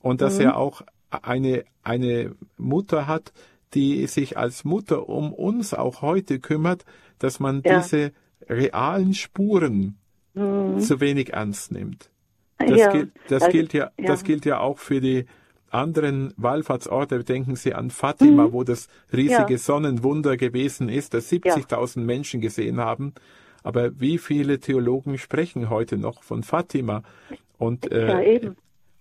und 0.00 0.20
dass 0.20 0.38
mhm. 0.38 0.46
er 0.46 0.56
auch 0.56 0.82
eine, 1.10 1.64
eine 1.82 2.34
Mutter 2.56 3.06
hat, 3.06 3.32
die 3.74 4.06
sich 4.06 4.36
als 4.36 4.64
Mutter 4.64 5.08
um 5.08 5.32
uns 5.32 5.74
auch 5.74 6.02
heute 6.02 6.40
kümmert, 6.40 6.84
dass 7.18 7.40
man 7.40 7.62
ja. 7.64 7.80
diese 7.80 8.12
realen 8.48 9.14
Spuren 9.14 9.98
mhm. 10.34 10.80
zu 10.80 11.00
wenig 11.00 11.32
ernst 11.32 11.72
nimmt. 11.72 12.10
Das, 12.64 12.78
ja. 12.78 12.92
gilt, 12.92 13.10
das, 13.26 13.42
also, 13.42 13.52
gilt 13.52 13.72
ja, 13.72 13.90
ja, 13.98 14.06
das 14.06 14.22
gilt 14.22 14.44
ja 14.44 14.60
auch 14.60 14.78
für 14.78 15.00
die 15.00 15.24
anderen 15.70 16.32
Wallfahrtsorte. 16.36 17.24
Denken 17.24 17.56
Sie 17.56 17.74
an 17.74 17.90
Fatima, 17.90 18.46
mhm. 18.46 18.52
wo 18.52 18.62
das 18.62 18.86
riesige 19.12 19.58
Sonnenwunder 19.58 20.36
gewesen 20.36 20.88
ist, 20.88 21.12
das 21.12 21.28
70.000 21.32 22.00
Menschen 22.00 22.40
gesehen 22.40 22.78
haben. 22.78 23.14
Aber 23.64 23.98
wie 24.00 24.18
viele 24.18 24.60
Theologen 24.60 25.18
sprechen 25.18 25.70
heute 25.70 25.96
noch 25.96 26.22
von 26.22 26.44
Fatima? 26.44 27.02
Und, 27.58 27.90
äh, 27.90 28.52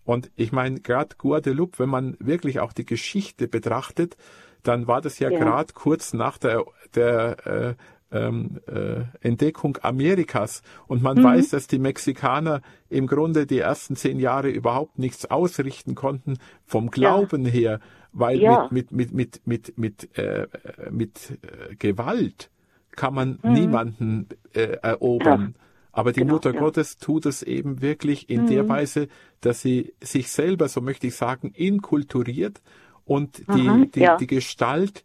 und 0.05 0.32
ich 0.36 0.51
meine, 0.51 0.80
gerade 0.80 1.15
Guadeloupe, 1.17 1.80
wenn 1.80 1.89
man 1.89 2.17
wirklich 2.19 2.59
auch 2.59 2.74
die 2.74 2.86
Geschichte 2.86 3.47
betrachtet, 3.47 4.17
dann 4.64 4.88
war 4.88 5.01
das 5.01 5.20
ja, 5.20 5.30
ja. 5.30 5.39
gerade 5.39 5.74
kurz 5.74 6.14
nach 6.14 6.38
der, 6.38 6.64
der 6.95 7.45
äh, 7.45 7.74
ähm, 8.12 8.59
äh, 8.68 9.03
Entdeckung 9.26 9.78
Amerikas. 9.82 10.62
Und 10.88 11.01
man 11.01 11.18
mhm. 11.18 11.24
weiß, 11.24 11.49
dass 11.49 11.68
die 11.68 11.80
Mexikaner 11.80 12.62
im 12.89 13.07
Grunde 13.07 13.45
die 13.45 13.59
ersten 13.59 13.95
zehn 13.95 14.20
Jahre 14.20 14.49
überhaupt 14.49 14.99
nichts 14.99 15.26
ausrichten 15.26 15.95
konnten 15.95 16.38
vom 16.66 16.91
Glauben 16.91 17.45
ja. 17.45 17.51
her, 17.51 17.80
weil 18.12 18.39
ja. 18.39 18.68
mit, 18.72 18.91
mit, 18.91 19.14
mit, 19.14 19.41
mit, 19.45 19.78
mit, 19.78 20.18
äh, 20.18 20.47
mit 20.89 21.39
äh, 21.41 21.76
Gewalt 21.76 22.49
kann 22.91 23.14
man 23.14 23.39
mhm. 23.41 23.53
niemanden 23.53 24.30
äh, 24.53 24.78
erobern. 24.82 25.55
Ja. 25.55 25.62
Aber 25.93 26.14
die 26.14 26.22
genau, 26.22 26.34
Mutter 26.34 26.53
Gottes 26.53 26.97
tut 26.97 27.26
es 27.26 27.43
eben 27.43 27.82
wirklich 27.82 28.30
in 28.30 28.43
mhm. 28.43 28.47
der 28.47 28.70
Weise, 28.70 29.07
dass 29.41 29.62
sie 29.62 29.93
sich 30.01 30.30
selber, 30.30 30.70
so 30.70 30.82
möchte 30.82 31.07
ich 31.07 31.16
sagen, 31.16 31.51
inkulturiert 31.53 32.62
und 33.06 33.39
die, 33.39 33.68
Aha, 33.68 33.86
die, 33.93 34.10
die 34.20 34.28
Gestalt 34.28 35.04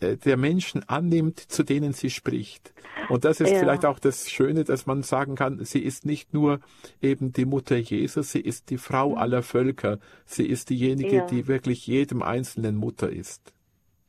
äh, 0.00 0.16
der 0.16 0.36
Menschen 0.36 0.88
annimmt, 0.88 1.38
zu 1.38 1.62
denen 1.62 1.92
sie 1.92 2.10
spricht. 2.10 2.72
Und 3.08 3.24
das 3.24 3.40
ist 3.40 3.52
ja. 3.52 3.58
vielleicht 3.58 3.84
auch 3.84 3.98
das 3.98 4.30
Schöne, 4.30 4.64
dass 4.64 4.86
man 4.86 5.02
sagen 5.02 5.36
kann, 5.36 5.64
sie 5.64 5.80
ist 5.80 6.06
nicht 6.06 6.34
nur 6.34 6.60
eben 7.00 7.32
die 7.32 7.44
Mutter 7.44 7.76
Jesus, 7.76 8.32
sie 8.32 8.40
ist 8.40 8.70
die 8.70 8.78
Frau 8.78 9.10
mhm. 9.10 9.18
aller 9.18 9.42
Völker. 9.42 9.98
Sie 10.24 10.46
ist 10.46 10.70
diejenige, 10.70 11.16
ja. 11.16 11.26
die 11.26 11.46
wirklich 11.46 11.86
jedem 11.86 12.22
Einzelnen 12.22 12.76
Mutter 12.76 13.08
ist. 13.08 13.52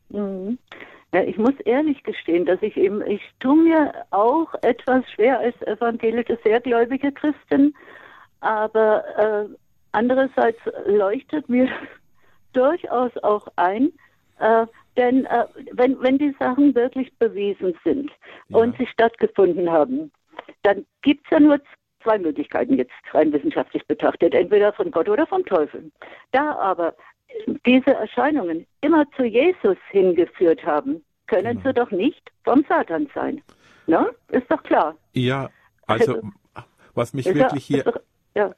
Mhm. 0.10 0.58
Ja, 1.14 1.24
ich 1.24 1.38
muss 1.38 1.58
ehrlich 1.64 2.04
gestehen, 2.04 2.46
dass 2.46 2.62
ich 2.62 2.76
eben, 2.76 3.02
ich 3.02 3.22
tue 3.40 3.56
mir 3.56 3.94
auch 4.12 4.54
etwas 4.62 5.10
schwer 5.12 5.40
als 5.40 5.56
evangelische, 5.62 6.38
sehr 6.44 6.60
gläubige 6.60 7.14
Christin, 7.14 7.74
aber 8.42 9.04
äh, 9.18 9.56
andererseits 9.94 10.60
leuchtet 10.86 11.48
mir 11.48 11.70
durchaus 12.58 13.12
auch 13.24 13.48
ein, 13.56 13.92
äh, 14.40 14.66
denn 14.98 15.26
äh, 15.26 15.46
wenn, 15.74 16.02
wenn 16.02 16.18
die 16.18 16.36
Sachen 16.40 16.74
wirklich 16.74 17.16
bewiesen 17.18 17.78
sind 17.84 18.12
ja. 18.50 18.58
und 18.58 18.76
sie 18.78 18.88
stattgefunden 18.88 19.70
haben, 19.70 20.12
dann 20.64 20.86
gibt 21.02 21.26
es 21.26 21.32
ja 21.32 21.40
nur 21.40 21.60
zwei 22.04 22.18
Möglichkeiten 22.18 22.78
jetzt 22.78 22.92
rein 23.12 23.32
wissenschaftlich 23.32 23.86
betrachtet, 23.86 24.34
entweder 24.34 24.74
von 24.74 24.92
Gott 24.92 25.08
oder 25.08 25.28
vom 25.28 25.46
Teufel. 25.46 25.92
Da 26.32 26.56
aber 26.56 26.96
diese 27.66 27.94
Erscheinungen 27.94 28.66
immer 28.82 29.06
zu 29.16 29.24
Jesus 29.24 29.78
hingeführt 29.92 30.66
haben, 30.66 31.04
können 31.28 31.58
genau. 31.58 31.70
sie 31.70 31.74
doch 31.74 31.92
nicht 31.92 32.32
vom 32.44 32.66
Satan 32.68 33.10
sein. 33.14 33.42
Ne? 33.86 34.10
Ist 34.30 34.50
doch 34.50 34.64
klar. 34.64 34.96
Ja, 35.14 35.50
also, 35.86 36.16
also 36.16 36.30
was 36.96 37.14
mich 37.14 37.26
wirklich 37.26 37.66
hier 37.66 37.94
ja. 38.36 38.54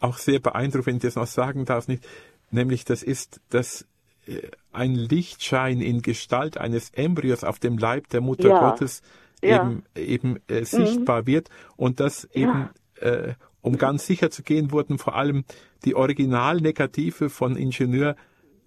auch 0.00 0.16
sehr 0.16 0.38
beeindruckt, 0.38 0.86
wenn 0.86 0.96
ich 0.96 1.02
das 1.02 1.16
noch 1.16 1.26
sagen 1.26 1.64
darf, 1.64 1.88
nicht, 1.88 2.06
nämlich 2.50 2.84
das 2.84 3.02
ist, 3.02 3.40
dass 3.50 3.86
äh, 4.26 4.48
ein 4.72 4.94
Lichtschein 4.94 5.80
in 5.80 6.02
Gestalt 6.02 6.58
eines 6.58 6.90
Embryos 6.90 7.44
auf 7.44 7.58
dem 7.58 7.78
Leib 7.78 8.08
der 8.10 8.20
Mutter 8.20 8.48
ja. 8.48 8.70
Gottes 8.70 9.02
ja. 9.42 9.62
eben, 9.62 9.82
eben 9.96 10.36
äh, 10.48 10.64
sichtbar 10.64 11.22
mhm. 11.22 11.26
wird 11.26 11.48
und 11.76 12.00
das 12.00 12.24
eben, 12.32 12.70
äh, 13.00 13.34
um 13.60 13.76
ganz 13.76 14.06
sicher 14.06 14.30
zu 14.30 14.42
gehen, 14.42 14.70
wurden 14.70 14.98
vor 14.98 15.16
allem 15.16 15.44
die 15.84 15.94
Originalnegative 15.94 17.28
von 17.28 17.56
Ingenieur 17.56 18.16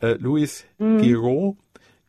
äh, 0.02 0.14
Louis 0.14 0.66
mhm. 0.78 1.02
Giraud 1.02 1.58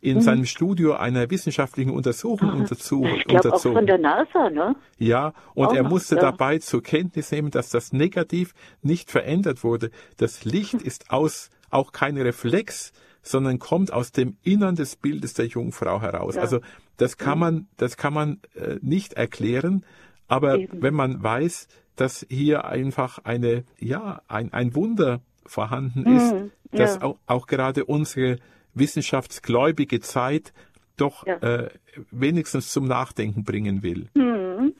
in 0.00 0.16
mhm. 0.16 0.20
seinem 0.22 0.44
Studio 0.46 0.94
einer 0.94 1.30
wissenschaftlichen 1.30 1.90
Untersuchung 1.90 2.50
Aha. 2.50 2.58
unterzu 2.58 3.04
ich 3.04 3.28
unterzogen. 3.28 3.76
Auch 3.76 3.80
von 3.80 3.86
der 3.86 3.98
NASA, 3.98 4.50
ne? 4.50 4.74
Ja, 4.98 5.32
und 5.54 5.68
oh, 5.68 5.74
er 5.74 5.84
musste 5.84 6.16
ja. 6.16 6.22
dabei 6.22 6.58
zur 6.58 6.82
Kenntnis 6.82 7.30
nehmen, 7.30 7.52
dass 7.52 7.70
das 7.70 7.92
Negativ 7.92 8.52
nicht 8.82 9.12
verändert 9.12 9.62
wurde. 9.62 9.90
Das 10.16 10.44
Licht 10.44 10.74
ist 10.74 11.10
aus 11.10 11.50
auch 11.72 11.92
kein 11.92 12.16
Reflex 12.16 12.92
sondern 13.22 13.58
kommt 13.58 13.92
aus 13.92 14.12
dem 14.12 14.36
Innern 14.42 14.74
des 14.74 14.96
Bildes 14.96 15.34
der 15.34 15.46
Jungfrau 15.46 16.00
heraus. 16.02 16.34
Ja. 16.34 16.42
Also 16.42 16.60
das 16.96 17.16
kann 17.16 17.38
man, 17.38 17.68
das 17.76 17.96
kann 17.96 18.12
man 18.12 18.40
äh, 18.54 18.78
nicht 18.82 19.14
erklären, 19.14 19.84
aber 20.28 20.58
Eben. 20.58 20.82
wenn 20.82 20.94
man 20.94 21.22
weiß, 21.22 21.68
dass 21.96 22.26
hier 22.28 22.64
einfach 22.64 23.18
eine, 23.18 23.64
ja, 23.78 24.22
ein, 24.28 24.52
ein 24.52 24.74
Wunder 24.74 25.20
vorhanden 25.46 26.06
ist, 26.16 26.32
mhm. 26.32 26.50
dass 26.72 26.96
ja. 26.96 27.02
auch, 27.02 27.18
auch 27.26 27.46
gerade 27.46 27.84
unsere 27.84 28.38
wissenschaftsgläubige 28.74 30.00
Zeit 30.00 30.52
doch 30.96 31.26
ja. 31.26 31.36
äh, 31.36 31.70
wenigstens 32.10 32.72
zum 32.72 32.86
Nachdenken 32.86 33.44
bringen 33.44 33.82
will. 33.82 34.08
Mhm. 34.14 34.74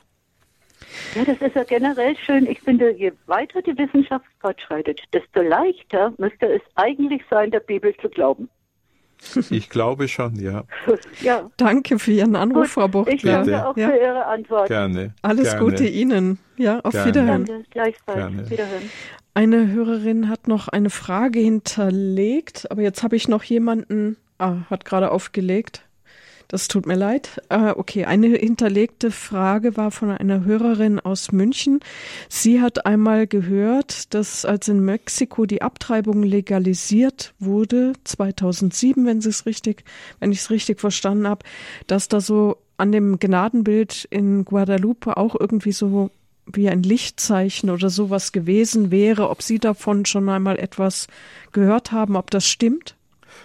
Ja, 1.14 1.24
das 1.24 1.40
ist 1.40 1.54
ja 1.54 1.64
generell 1.64 2.16
schön. 2.16 2.46
Ich 2.46 2.60
finde, 2.60 2.90
je 2.92 3.12
weiter 3.26 3.62
die 3.62 3.76
Wissenschaft 3.76 4.24
fortschreitet, 4.40 5.00
desto 5.12 5.42
leichter 5.42 6.12
müsste 6.18 6.46
es 6.46 6.62
eigentlich 6.74 7.22
sein, 7.30 7.50
der 7.50 7.60
Bibel 7.60 7.94
zu 8.00 8.08
glauben. 8.08 8.48
Ich 9.50 9.70
glaube 9.70 10.08
schon, 10.08 10.36
ja. 10.36 10.64
ja. 11.20 11.50
Danke 11.56 11.98
für 11.98 12.12
Ihren 12.12 12.36
Anruf, 12.36 12.62
Gut, 12.62 12.70
Frau 12.70 12.88
Bucht. 12.88 13.12
Ich 13.12 13.22
danke 13.22 13.66
auch 13.66 13.76
ja. 13.76 13.90
für 13.90 13.96
Ihre 13.96 14.26
Antwort. 14.26 14.68
Gerne. 14.68 15.14
Alles 15.22 15.50
Gerne. 15.50 15.60
Gute 15.60 15.86
Ihnen. 15.86 16.38
Ja, 16.56 16.80
auf 16.80 16.92
Gerne. 16.92 17.08
Wiederhören. 17.08 17.44
Danke, 17.44 17.64
gleichfalls. 17.70 18.18
Gerne. 18.18 18.50
Wiederhören. 18.50 18.90
Eine 19.34 19.72
Hörerin 19.72 20.28
hat 20.28 20.48
noch 20.48 20.68
eine 20.68 20.90
Frage 20.90 21.38
hinterlegt, 21.38 22.70
aber 22.70 22.82
jetzt 22.82 23.02
habe 23.02 23.16
ich 23.16 23.28
noch 23.28 23.42
jemanden, 23.44 24.16
ah, 24.38 24.56
hat 24.68 24.84
gerade 24.84 25.10
aufgelegt. 25.10 25.86
Das 26.52 26.68
tut 26.68 26.84
mir 26.84 26.96
leid. 26.96 27.40
Äh, 27.48 27.70
okay, 27.70 28.04
eine 28.04 28.36
hinterlegte 28.36 29.10
Frage 29.10 29.74
war 29.78 29.90
von 29.90 30.10
einer 30.10 30.44
Hörerin 30.44 31.00
aus 31.00 31.32
München. 31.32 31.80
Sie 32.28 32.60
hat 32.60 32.84
einmal 32.84 33.26
gehört, 33.26 34.12
dass 34.12 34.44
als 34.44 34.68
in 34.68 34.84
Mexiko 34.84 35.46
die 35.46 35.62
Abtreibung 35.62 36.22
legalisiert 36.22 37.32
wurde, 37.38 37.94
2007, 38.04 39.06
wenn 39.06 39.22
sie 39.22 39.30
es 39.30 39.46
richtig, 39.46 39.84
wenn 40.20 40.30
ich 40.30 40.40
es 40.40 40.50
richtig 40.50 40.78
verstanden 40.78 41.26
habe, 41.26 41.42
dass 41.86 42.08
da 42.08 42.20
so 42.20 42.58
an 42.76 42.92
dem 42.92 43.18
Gnadenbild 43.18 44.06
in 44.10 44.44
Guadalupe 44.44 45.16
auch 45.16 45.34
irgendwie 45.40 45.72
so 45.72 46.10
wie 46.44 46.68
ein 46.68 46.82
Lichtzeichen 46.82 47.70
oder 47.70 47.88
sowas 47.88 48.30
gewesen 48.30 48.90
wäre, 48.90 49.30
ob 49.30 49.40
Sie 49.40 49.58
davon 49.58 50.04
schon 50.04 50.28
einmal 50.28 50.58
etwas 50.58 51.06
gehört 51.52 51.92
haben, 51.92 52.14
ob 52.14 52.30
das 52.30 52.46
stimmt? 52.46 52.94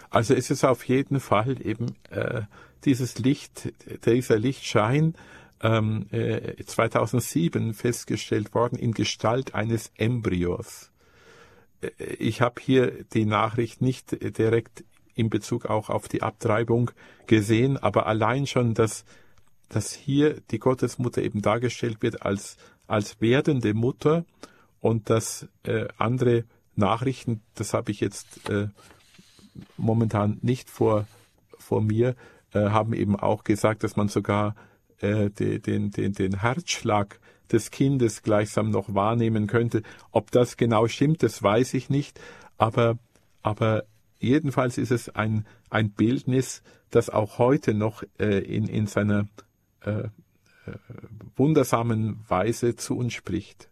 Also 0.09 0.33
ist 0.33 0.51
es 0.51 0.65
auf 0.65 0.83
jeden 0.89 1.21
Fall 1.21 1.55
eben 1.65 1.95
äh, 2.09 2.41
dieses 2.87 3.19
Licht, 3.19 3.73
dieser 4.05 4.39
Lichtschein 4.39 5.13
ähm, 5.61 6.07
äh, 6.11 6.63
2007 6.63 7.73
festgestellt 7.73 8.53
worden 8.53 8.79
in 8.79 8.93
Gestalt 8.93 9.53
eines 9.53 9.91
Embryos. 9.97 10.91
Äh, 11.81 11.89
ich 12.13 12.39
habe 12.41 12.61
hier 12.61 13.03
die 13.13 13.25
Nachricht 13.25 13.81
nicht 13.81 14.37
direkt 14.37 14.85
in 15.15 15.29
Bezug 15.29 15.65
auch 15.65 15.89
auf 15.89 16.07
die 16.07 16.21
Abtreibung 16.21 16.91
gesehen, 17.25 17.75
aber 17.77 18.07
allein 18.07 18.47
schon, 18.47 18.73
dass, 18.73 19.03
dass 19.67 19.91
hier 19.91 20.39
die 20.51 20.59
Gottesmutter 20.59 21.21
eben 21.21 21.41
dargestellt 21.41 22.01
wird 22.01 22.21
als, 22.21 22.55
als 22.87 23.19
werdende 23.19 23.73
Mutter 23.73 24.25
und 24.79 25.09
dass 25.09 25.45
äh, 25.63 25.87
andere 25.97 26.45
Nachrichten, 26.75 27.41
das 27.55 27.73
habe 27.73 27.91
ich 27.91 27.99
jetzt 27.99 28.49
äh, 28.49 28.69
momentan 29.75 30.37
nicht 30.41 30.69
vor, 30.69 31.05
vor 31.57 31.81
mir, 31.81 32.15
äh, 32.65 32.69
haben 32.69 32.93
eben 32.93 33.15
auch 33.15 33.43
gesagt, 33.43 33.83
dass 33.83 33.95
man 33.95 34.07
sogar 34.07 34.55
äh, 34.99 35.29
den, 35.29 35.61
den, 35.61 35.91
den, 35.91 36.13
den 36.13 36.41
Herzschlag 36.41 37.19
des 37.51 37.71
Kindes 37.71 38.23
gleichsam 38.23 38.69
noch 38.69 38.93
wahrnehmen 38.93 39.47
könnte. 39.47 39.83
Ob 40.11 40.31
das 40.31 40.57
genau 40.57 40.87
stimmt, 40.87 41.23
das 41.23 41.41
weiß 41.41 41.73
ich 41.75 41.89
nicht, 41.89 42.19
aber, 42.57 42.97
aber 43.41 43.83
jedenfalls 44.19 44.77
ist 44.77 44.91
es 44.91 45.09
ein, 45.09 45.45
ein 45.69 45.91
Bildnis, 45.91 46.61
das 46.89 47.09
auch 47.09 47.37
heute 47.37 47.73
noch 47.73 48.03
äh, 48.19 48.39
in, 48.39 48.67
in 48.67 48.87
seiner 48.87 49.27
äh, 49.85 49.91
äh, 49.91 50.09
wundersamen 51.35 52.19
Weise 52.27 52.75
zu 52.75 52.97
uns 52.97 53.13
spricht. 53.13 53.69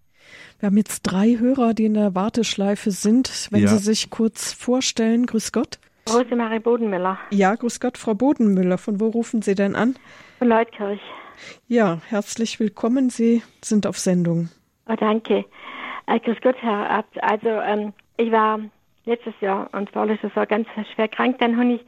Wir 0.59 0.67
haben 0.67 0.77
jetzt 0.77 1.01
drei 1.03 1.37
Hörer, 1.37 1.73
die 1.73 1.85
in 1.85 1.93
der 1.93 2.15
Warteschleife 2.15 2.91
sind. 2.91 3.47
Wenn 3.51 3.63
ja. 3.63 3.69
Sie 3.69 3.83
sich 3.83 4.09
kurz 4.09 4.53
vorstellen, 4.53 5.25
grüß 5.25 5.51
Gott. 5.51 5.79
Rosemarie 6.07 6.59
Bodenmüller. 6.59 7.17
Ja, 7.31 7.55
grüß 7.55 7.79
Gott, 7.79 7.97
Frau 7.97 8.13
Bodenmüller. 8.13 8.77
Von 8.77 8.99
wo 8.99 9.07
rufen 9.07 9.41
Sie 9.41 9.55
denn 9.55 9.75
an? 9.75 9.95
Von 10.37 10.49
Leutkirch. 10.49 11.01
Ja, 11.67 11.99
herzlich 12.07 12.59
willkommen. 12.59 13.09
Sie 13.09 13.41
sind 13.63 13.87
auf 13.87 13.97
Sendung. 13.97 14.49
Oh, 14.87 14.93
danke. 14.95 15.45
Äh, 16.05 16.19
grüß 16.19 16.37
Gott, 16.43 16.57
Herr 16.59 16.91
Abt. 16.91 17.23
Also, 17.23 17.49
ähm, 17.49 17.93
ich 18.17 18.31
war 18.31 18.59
letztes 19.05 19.33
Jahr 19.41 19.67
und 19.71 19.89
vorletztes 19.89 20.33
Jahr 20.35 20.45
ganz 20.45 20.67
schwer 20.93 21.07
krank. 21.07 21.37
Dann 21.39 21.57
habe 21.57 21.73
ich 21.73 21.85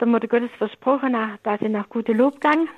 der 0.00 0.06
Mutter 0.06 0.28
Gottes 0.28 0.50
versprochen, 0.58 1.16
dass 1.42 1.62
ich 1.62 1.70
nach 1.70 1.88
gute 1.88 2.12
Lob 2.12 2.40
gang. 2.42 2.68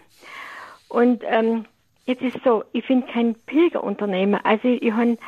Und 0.89 1.25
ähm, 1.27 1.65
jetzt 2.07 2.23
ist 2.23 2.39
so, 2.45 2.63
ich 2.73 2.87
finde 2.87 3.09
kein 3.13 3.35
Pilgerunternehmen. 3.35 4.41
Also 4.45 4.69
ich 4.69 4.93
habe 4.93 5.19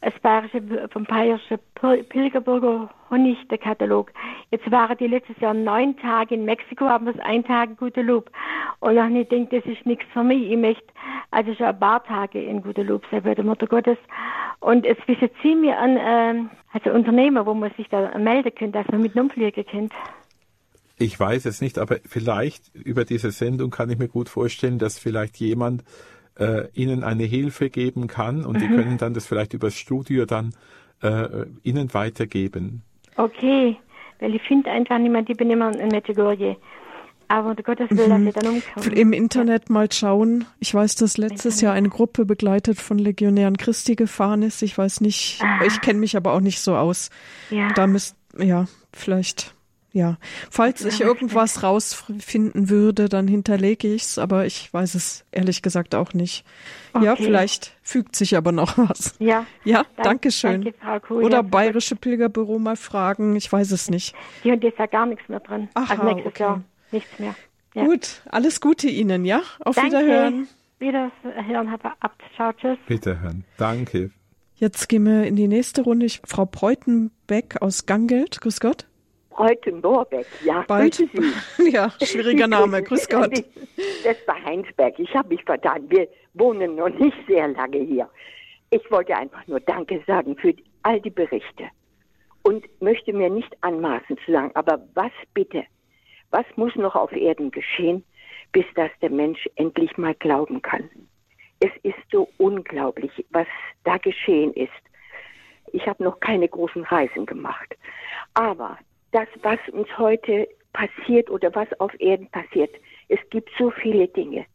das 0.00 0.14
bayerische, 0.20 0.88
vom 0.90 1.04
bayerischen 1.04 1.58
Pilgerbürger 2.08 2.90
Honig, 3.10 3.36
der 3.48 3.58
Katalog. 3.58 4.12
Jetzt 4.50 4.70
waren 4.70 4.96
die 4.96 5.06
letztes 5.06 5.38
Jahr 5.40 5.52
neun 5.52 5.96
Tage 5.98 6.34
in 6.34 6.44
Mexiko, 6.44 6.86
haben 6.86 7.06
wir 7.06 7.14
es 7.14 7.20
ein 7.20 7.44
Tag 7.44 7.76
gute 7.76 8.02
Lob. 8.02 8.30
Und 8.78 8.96
dann 8.96 9.14
ich 9.14 9.28
denke, 9.28 9.60
das 9.60 9.70
ist 9.70 9.84
nichts 9.84 10.06
für 10.12 10.22
mich. 10.22 10.50
Ich 10.50 10.56
möchte 10.56 10.84
also 11.30 11.54
schon 11.54 11.66
ein 11.66 11.78
paar 11.78 12.02
Tage 12.04 12.42
in 12.42 12.62
gute 12.62 12.82
Lob 12.82 13.04
sein 13.10 13.22
bei 13.22 13.34
der 13.34 13.44
Mutter 13.44 13.66
Gottes. 13.66 13.98
Und 14.60 14.86
es 14.86 14.96
wissen 15.06 15.30
Sie 15.42 15.54
mir 15.54 15.78
an, 15.78 15.96
äh, 15.96 16.48
also 16.72 16.90
Unternehmen, 16.90 17.44
wo 17.44 17.52
man 17.52 17.70
sich 17.76 17.88
da 17.88 18.16
melden 18.16 18.54
könnte, 18.54 18.78
dass 18.78 18.88
man 18.88 19.02
mit 19.02 19.16
einem 19.16 19.26
Umfliegen 19.26 19.66
kennt. 19.66 19.92
Ich 20.96 21.18
weiß 21.18 21.46
es 21.46 21.62
nicht, 21.62 21.78
aber 21.78 21.96
vielleicht 22.06 22.74
über 22.74 23.04
diese 23.04 23.30
Sendung 23.30 23.70
kann 23.70 23.88
ich 23.88 23.98
mir 23.98 24.08
gut 24.08 24.28
vorstellen, 24.28 24.78
dass 24.78 24.98
vielleicht 24.98 25.38
jemand 25.38 25.82
äh, 26.38 26.68
Ihnen 26.74 27.04
eine 27.04 27.24
Hilfe 27.24 27.70
geben 27.70 28.06
kann 28.06 28.44
und 28.44 28.56
mhm. 28.56 28.60
die 28.60 28.68
können 28.68 28.98
dann 28.98 29.14
das 29.14 29.26
vielleicht 29.26 29.54
über 29.54 29.68
das 29.68 29.76
Studio 29.76 30.26
dann 30.26 30.54
äh, 31.02 31.46
Ihnen 31.62 31.92
weitergeben. 31.94 32.82
Okay, 33.16 33.76
weil 34.20 34.34
ich 34.34 34.42
finde 34.42 34.70
einfach 34.70 34.98
niemand, 34.98 35.28
ich 35.30 35.36
bin 35.36 35.50
immer 35.50 35.76
in 35.78 35.88
Medjugorje. 35.88 36.56
Aber 37.28 37.50
unter 37.50 37.62
Gottes 37.62 37.88
Willen, 37.90 38.22
mhm. 38.22 38.32
dass 38.32 38.42
dann 38.42 38.54
umkomme. 38.54 38.96
Im 38.96 39.12
Internet 39.12 39.70
mal 39.70 39.90
schauen. 39.92 40.46
Ich 40.58 40.74
weiß, 40.74 40.96
dass 40.96 41.16
letztes 41.16 41.60
Jahr 41.60 41.74
eine 41.74 41.88
Gruppe 41.88 42.24
begleitet 42.24 42.80
von 42.80 42.98
Legionären 42.98 43.56
Christi 43.56 43.94
gefahren 43.94 44.42
ist. 44.42 44.62
Ich 44.62 44.76
weiß 44.76 45.00
nicht, 45.00 45.40
Aha. 45.40 45.64
ich 45.64 45.80
kenne 45.80 46.00
mich 46.00 46.16
aber 46.16 46.32
auch 46.32 46.40
nicht 46.40 46.58
so 46.58 46.74
aus. 46.74 47.08
Ja. 47.50 47.68
Da 47.74 47.86
müsst, 47.86 48.16
ja, 48.36 48.66
vielleicht 48.92 49.54
ja, 49.92 50.18
falls 50.50 50.84
ich 50.84 51.00
irgendwas 51.00 51.62
rausfinden 51.64 52.68
würde, 52.68 53.08
dann 53.08 53.26
hinterlege 53.26 53.92
ich 53.92 54.02
es, 54.02 54.18
aber 54.18 54.46
ich 54.46 54.72
weiß 54.72 54.94
es 54.94 55.24
ehrlich 55.32 55.62
gesagt 55.62 55.94
auch 55.94 56.12
nicht. 56.14 56.44
Okay. 56.92 57.04
Ja, 57.04 57.16
vielleicht 57.16 57.72
fügt 57.82 58.14
sich 58.14 58.36
aber 58.36 58.52
noch 58.52 58.78
was. 58.78 59.16
Ja. 59.18 59.46
Ja, 59.64 59.84
danke 59.96 60.30
schön. 60.30 60.62
Danke, 60.62 60.78
Frau 60.80 61.00
Kuh, 61.00 61.14
Oder 61.24 61.42
Bayerische 61.42 61.96
Pilgerbüro 61.96 62.58
mal 62.58 62.76
fragen, 62.76 63.34
ich 63.34 63.50
weiß 63.50 63.72
es 63.72 63.90
nicht. 63.90 64.14
Die 64.44 64.52
haben 64.52 64.60
jetzt 64.60 64.78
ja 64.78 64.86
gar 64.86 65.06
nichts 65.06 65.28
mehr 65.28 65.40
drin. 65.40 65.68
Ach, 65.74 65.90
also 65.90 66.04
nächstes 66.04 66.26
okay. 66.26 66.42
Jahr 66.42 66.62
nichts 66.92 67.18
mehr. 67.18 67.34
Ja. 67.74 67.84
Gut, 67.84 68.22
alles 68.30 68.60
Gute 68.60 68.88
Ihnen, 68.88 69.24
ja? 69.24 69.42
Auf 69.60 69.76
danke. 69.76 69.98
Wiederhören. 69.98 70.48
Wiederhören, 70.78 71.68
Herr 71.68 71.96
Abt. 72.00 72.22
Ciao, 72.34 72.52
tschüss. 72.52 72.78
Wiederhören. 72.86 73.44
Danke. 73.56 74.10
Jetzt 74.56 74.88
gehen 74.88 75.04
wir 75.04 75.24
in 75.24 75.36
die 75.36 75.48
nächste 75.48 75.82
Runde. 75.82 76.06
Ich, 76.06 76.20
Frau 76.24 76.46
Breutenbeck 76.46 77.60
aus 77.60 77.86
Gangelt. 77.86 78.40
Grüß 78.40 78.60
Gott. 78.60 78.86
Breutenborbeck, 79.30 80.26
ja, 80.44 80.64
Bald. 80.66 80.96
grüße 80.96 81.08
Sie. 81.56 81.70
Ja, 81.70 81.90
schwieriger 82.02 82.46
Name, 82.58 82.82
grüß 82.82 83.08
Gott. 83.08 83.32
Das 84.04 84.16
war 84.26 84.42
Heinsberg, 84.44 84.98
ich 84.98 85.14
habe 85.14 85.28
mich 85.28 85.42
vertan. 85.44 85.88
Wir 85.88 86.08
wohnen 86.34 86.76
noch 86.76 86.88
nicht 86.88 87.16
sehr 87.26 87.48
lange 87.48 87.78
hier. 87.78 88.08
Ich 88.70 88.88
wollte 88.90 89.16
einfach 89.16 89.46
nur 89.46 89.60
Danke 89.60 90.02
sagen 90.06 90.36
für 90.36 90.54
all 90.82 91.00
die 91.00 91.10
Berichte 91.10 91.64
und 92.42 92.64
möchte 92.80 93.12
mir 93.12 93.30
nicht 93.30 93.56
anmaßen 93.62 94.18
zu 94.24 94.32
sagen, 94.32 94.50
aber 94.54 94.80
was 94.94 95.12
bitte, 95.34 95.64
was 96.30 96.44
muss 96.56 96.74
noch 96.76 96.94
auf 96.94 97.12
Erden 97.12 97.50
geschehen, 97.50 98.04
bis 98.52 98.64
das 98.74 98.90
der 99.02 99.10
Mensch 99.10 99.48
endlich 99.56 99.96
mal 99.96 100.14
glauben 100.14 100.62
kann? 100.62 100.88
Es 101.60 101.70
ist 101.82 101.98
so 102.10 102.28
unglaublich, 102.38 103.24
was 103.30 103.46
da 103.84 103.98
geschehen 103.98 104.52
ist. 104.54 104.70
Ich 105.72 105.86
habe 105.86 106.02
noch 106.02 106.18
keine 106.20 106.48
großen 106.48 106.84
Reisen 106.84 107.26
gemacht. 107.26 107.76
Aber 108.34 108.78
das, 109.12 109.28
was 109.42 109.58
uns 109.72 109.88
heute 109.98 110.48
passiert 110.72 111.30
oder 111.30 111.54
was 111.54 111.68
auf 111.80 111.92
Erden 112.00 112.28
passiert. 112.28 112.70
Es 113.08 113.18
gibt 113.30 113.50
so 113.58 113.70
viele 113.70 114.08
Dinge. 114.08 114.46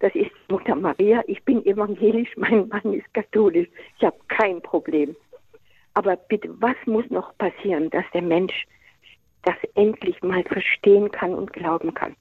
Das 0.00 0.14
ist 0.14 0.30
Mutter 0.48 0.74
Maria. 0.74 1.22
Ich 1.26 1.42
bin 1.44 1.64
evangelisch, 1.64 2.30
mein 2.36 2.68
Mann 2.68 2.92
ist 2.92 3.12
katholisch. 3.14 3.68
Ich 3.98 4.04
habe 4.04 4.16
kein 4.28 4.60
Problem. 4.60 5.16
Aber 5.94 6.16
bitte, 6.16 6.48
was 6.60 6.76
muss 6.86 7.08
noch 7.10 7.36
passieren, 7.38 7.90
dass 7.90 8.04
der 8.12 8.22
Mensch 8.22 8.66
das 9.44 9.56
endlich 9.74 10.20
mal 10.22 10.42
verstehen 10.44 11.10
kann 11.10 11.34
und 11.34 11.52
glauben 11.52 11.94
kann? 11.94 12.16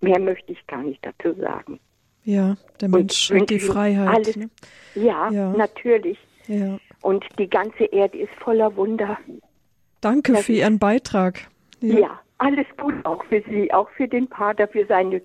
Mehr 0.00 0.18
möchte 0.18 0.52
ich 0.52 0.66
gar 0.66 0.82
nicht 0.82 1.04
dazu 1.04 1.38
sagen. 1.40 1.80
Ja, 2.24 2.56
der 2.80 2.88
Mensch 2.88 3.30
hat 3.32 3.50
die 3.50 3.58
Freiheit. 3.58 4.08
Alles, 4.08 4.36
ne? 4.36 4.50
ja, 4.94 5.30
ja, 5.30 5.52
natürlich. 5.52 6.18
Ja. 6.46 6.78
Und 7.02 7.24
die 7.38 7.48
ganze 7.48 7.84
Erde 7.84 8.18
ist 8.18 8.32
voller 8.40 8.74
Wunder. 8.76 9.18
Danke 10.00 10.32
das 10.32 10.46
für 10.46 10.52
Ihren 10.52 10.78
Beitrag. 10.78 11.48
Ja. 11.80 11.98
ja. 11.98 12.20
alles 12.38 12.66
gut 12.76 12.94
auch 13.04 13.24
für 13.24 13.42
Sie, 13.48 13.72
auch 13.72 13.88
für 13.90 14.08
den 14.08 14.28
Pater, 14.28 14.68
für 14.68 14.86
seine 14.86 15.22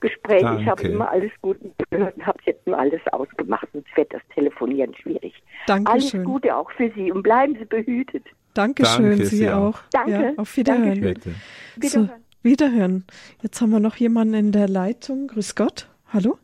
Gespräche. 0.00 0.44
Danke. 0.44 0.62
Ich 0.62 0.68
habe 0.68 0.82
immer 0.82 1.10
alles 1.10 1.30
gut 1.42 1.58
gehört 1.90 2.16
und 2.16 2.26
habe 2.26 2.38
jetzt 2.44 2.66
nur 2.66 2.78
alles 2.78 3.00
ausgemacht, 3.12 3.68
sonst 3.72 3.94
wird 3.96 4.12
das 4.12 4.22
Telefonieren 4.34 4.94
schwierig. 4.94 5.34
Dankeschön. 5.66 6.20
Alles 6.20 6.26
Gute 6.26 6.56
auch 6.56 6.70
für 6.72 6.90
Sie 6.94 7.12
und 7.12 7.22
bleiben 7.22 7.56
Sie 7.58 7.66
behütet. 7.66 8.24
Dankeschön, 8.54 9.10
Danke, 9.10 9.26
Sie 9.26 9.48
auch. 9.50 9.78
Danke. 9.92 10.10
Ja, 10.10 10.32
auf 10.36 10.56
Wiederhören. 10.56 11.00
Dankeschön. 11.02 11.34
So, 11.82 12.08
Wiederhören. 12.42 13.04
Jetzt 13.42 13.60
haben 13.60 13.70
wir 13.70 13.80
noch 13.80 13.96
jemanden 13.96 14.34
in 14.34 14.52
der 14.52 14.68
Leitung. 14.68 15.28
Grüß 15.28 15.54
Gott. 15.54 15.88
Hallo? 16.12 16.38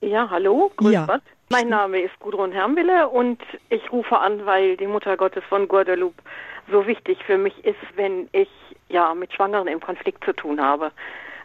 Ja, 0.00 0.28
hallo. 0.28 0.70
Grüß 0.76 0.92
ja. 0.92 1.06
Gott. 1.06 1.22
Mein 1.50 1.68
Name 1.68 2.00
ist 2.02 2.18
Gudrun 2.20 2.52
Hermwille 2.52 3.08
und 3.08 3.40
ich 3.70 3.90
rufe 3.90 4.18
an, 4.18 4.44
weil 4.44 4.76
die 4.76 4.86
Mutter 4.86 5.16
Gottes 5.16 5.42
von 5.48 5.66
Guadalupe 5.66 6.22
so 6.70 6.86
wichtig 6.86 7.18
für 7.24 7.38
mich 7.38 7.64
ist, 7.64 7.76
wenn 7.96 8.28
ich 8.32 8.48
ja 8.88 9.14
mit 9.14 9.32
Schwangeren 9.32 9.68
im 9.68 9.80
Konflikt 9.80 10.24
zu 10.24 10.32
tun 10.32 10.60
habe. 10.60 10.92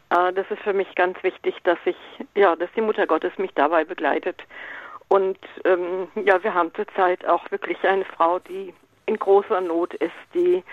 Äh, 0.10 0.34
das 0.34 0.50
ist 0.50 0.62
für 0.62 0.74
mich 0.74 0.94
ganz 0.96 1.22
wichtig, 1.24 1.56
dass 1.64 1.80
ich 1.86 1.98
ja, 2.36 2.56
dass 2.56 2.70
die 2.76 2.82
Mutter 2.82 3.08
Gottes 3.08 3.38
mich 3.38 3.54
dabei 3.54 3.84
begleitet. 3.84 4.42
Und 5.08 5.38
ähm, 5.66 6.08
ja, 6.24 6.44
wir 6.44 6.54
haben 6.54 6.74
zurzeit 6.74 7.26
auch 7.26 7.52
wirklich 7.52 7.78
eine 7.84 8.06
Frau, 8.06 8.40
die 8.40 8.74
in 9.06 9.18
großer 9.18 9.62
Not 9.62 9.94
ist, 9.96 10.12
die 10.34 10.64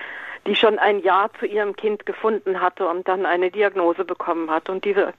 die 0.47 0.57
schon 0.57 0.79
ein 0.79 1.01
Jahr 1.01 1.33
zu 1.35 1.47
ihrem 1.47 1.77
Kind 1.77 2.07
gefunden 2.07 2.61
hatte 2.61 2.89
und 2.89 3.07
dann 3.07 3.27
eine 3.27 3.51
Diagnose 3.51 4.05
bekommen 4.05 4.51
hat 4.51 4.71
und 4.71 4.85
diese 4.85 5.13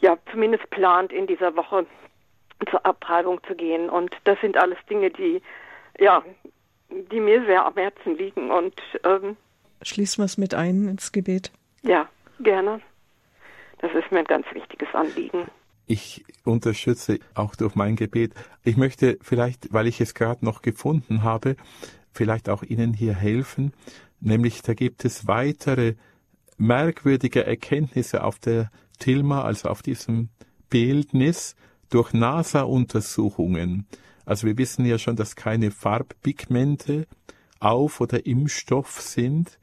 ja 0.00 0.18
zumindest 0.30 0.68
plant 0.70 1.12
in 1.12 1.26
dieser 1.26 1.56
Woche 1.56 1.86
zur 2.70 2.84
Abtreibung 2.84 3.42
zu 3.44 3.54
gehen. 3.54 3.88
Und 3.88 4.14
das 4.24 4.40
sind 4.40 4.56
alles 4.56 4.78
Dinge, 4.90 5.10
die 5.10 5.40
ja 5.98 6.22
die 7.10 7.20
mir 7.20 7.44
sehr 7.46 7.64
am 7.64 7.74
Herzen 7.74 8.16
liegen. 8.16 8.50
Und 8.50 8.74
ähm, 9.04 9.36
schließen 9.82 10.22
wir 10.22 10.26
es 10.26 10.38
mit 10.38 10.54
ein 10.54 10.88
ins 10.88 11.12
Gebet. 11.12 11.52
Ja, 11.82 12.08
gerne. 12.40 12.80
Das 13.80 13.92
ist 13.94 14.10
mir 14.12 14.20
ein 14.20 14.24
ganz 14.24 14.46
wichtiges 14.52 14.88
Anliegen. 14.94 15.48
Ich 15.86 16.24
unterstütze 16.44 17.18
auch 17.34 17.56
durch 17.56 17.74
mein 17.74 17.96
Gebet. 17.96 18.32
Ich 18.62 18.76
möchte 18.76 19.18
vielleicht, 19.20 19.72
weil 19.72 19.88
ich 19.88 20.00
es 20.00 20.14
gerade 20.14 20.44
noch 20.44 20.62
gefunden 20.62 21.22
habe, 21.22 21.56
vielleicht 22.12 22.48
auch 22.48 22.62
Ihnen 22.62 22.94
hier 22.94 23.14
helfen. 23.14 23.72
Nämlich, 24.20 24.62
da 24.62 24.74
gibt 24.74 25.04
es 25.04 25.26
weitere 25.26 25.94
merkwürdige 26.56 27.44
Erkenntnisse 27.44 28.22
auf 28.22 28.38
der 28.38 28.70
Tilma, 29.00 29.42
also 29.42 29.68
auf 29.68 29.82
diesem 29.82 30.28
Bildnis, 30.70 31.56
durch 31.90 32.12
NASA-Untersuchungen. 32.12 33.86
Also 34.24 34.46
wir 34.46 34.58
wissen 34.58 34.84
ja 34.84 34.98
schon, 34.98 35.16
dass 35.16 35.36
keine 35.36 35.70
Farbpigmente 35.70 37.06
auf 37.60 38.00
oder 38.00 38.26
im 38.26 38.48
Stoff 38.48 39.00
sind 39.00 39.58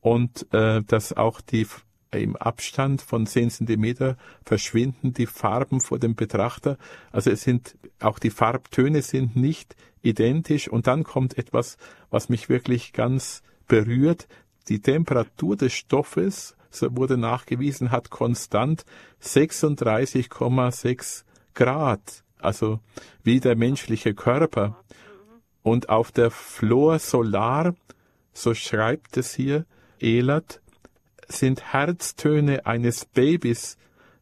und 0.00 0.52
äh, 0.52 0.82
dass 0.82 1.12
auch 1.12 1.40
die 1.40 1.66
im 2.10 2.36
Abstand 2.36 3.02
von 3.02 3.26
10 3.26 3.50
Zentimeter 3.50 4.16
verschwinden 4.44 5.12
die 5.12 5.26
Farben 5.26 5.80
vor 5.80 5.98
dem 5.98 6.14
Betrachter. 6.14 6.78
Also 7.10 7.30
es 7.30 7.42
sind, 7.42 7.76
auch 8.00 8.18
die 8.18 8.30
Farbtöne 8.30 9.02
sind 9.02 9.36
nicht 9.36 9.74
identisch. 10.02 10.68
Und 10.68 10.86
dann 10.86 11.02
kommt 11.02 11.38
etwas, 11.38 11.76
was 12.10 12.28
mich 12.28 12.48
wirklich 12.48 12.92
ganz 12.92 13.42
berührt. 13.66 14.28
Die 14.68 14.80
Temperatur 14.80 15.56
des 15.56 15.72
Stoffes, 15.72 16.56
so 16.70 16.96
wurde 16.96 17.16
nachgewiesen, 17.16 17.90
hat 17.90 18.10
konstant 18.10 18.84
36,6 19.22 21.24
Grad 21.54 22.23
also 22.44 22.80
wie 23.22 23.40
der 23.40 23.56
menschliche 23.56 24.14
Körper. 24.14 24.76
Und 25.62 25.88
auf 25.88 26.12
der 26.12 26.30
Flor 26.30 26.98
Solar, 26.98 27.74
so 28.32 28.54
schreibt 28.54 29.16
es 29.16 29.34
hier, 29.34 29.64
Elert, 29.98 30.60
sind 31.28 31.72
Herztöne 31.72 32.66
eines 32.66 33.06
Babys 33.06 33.78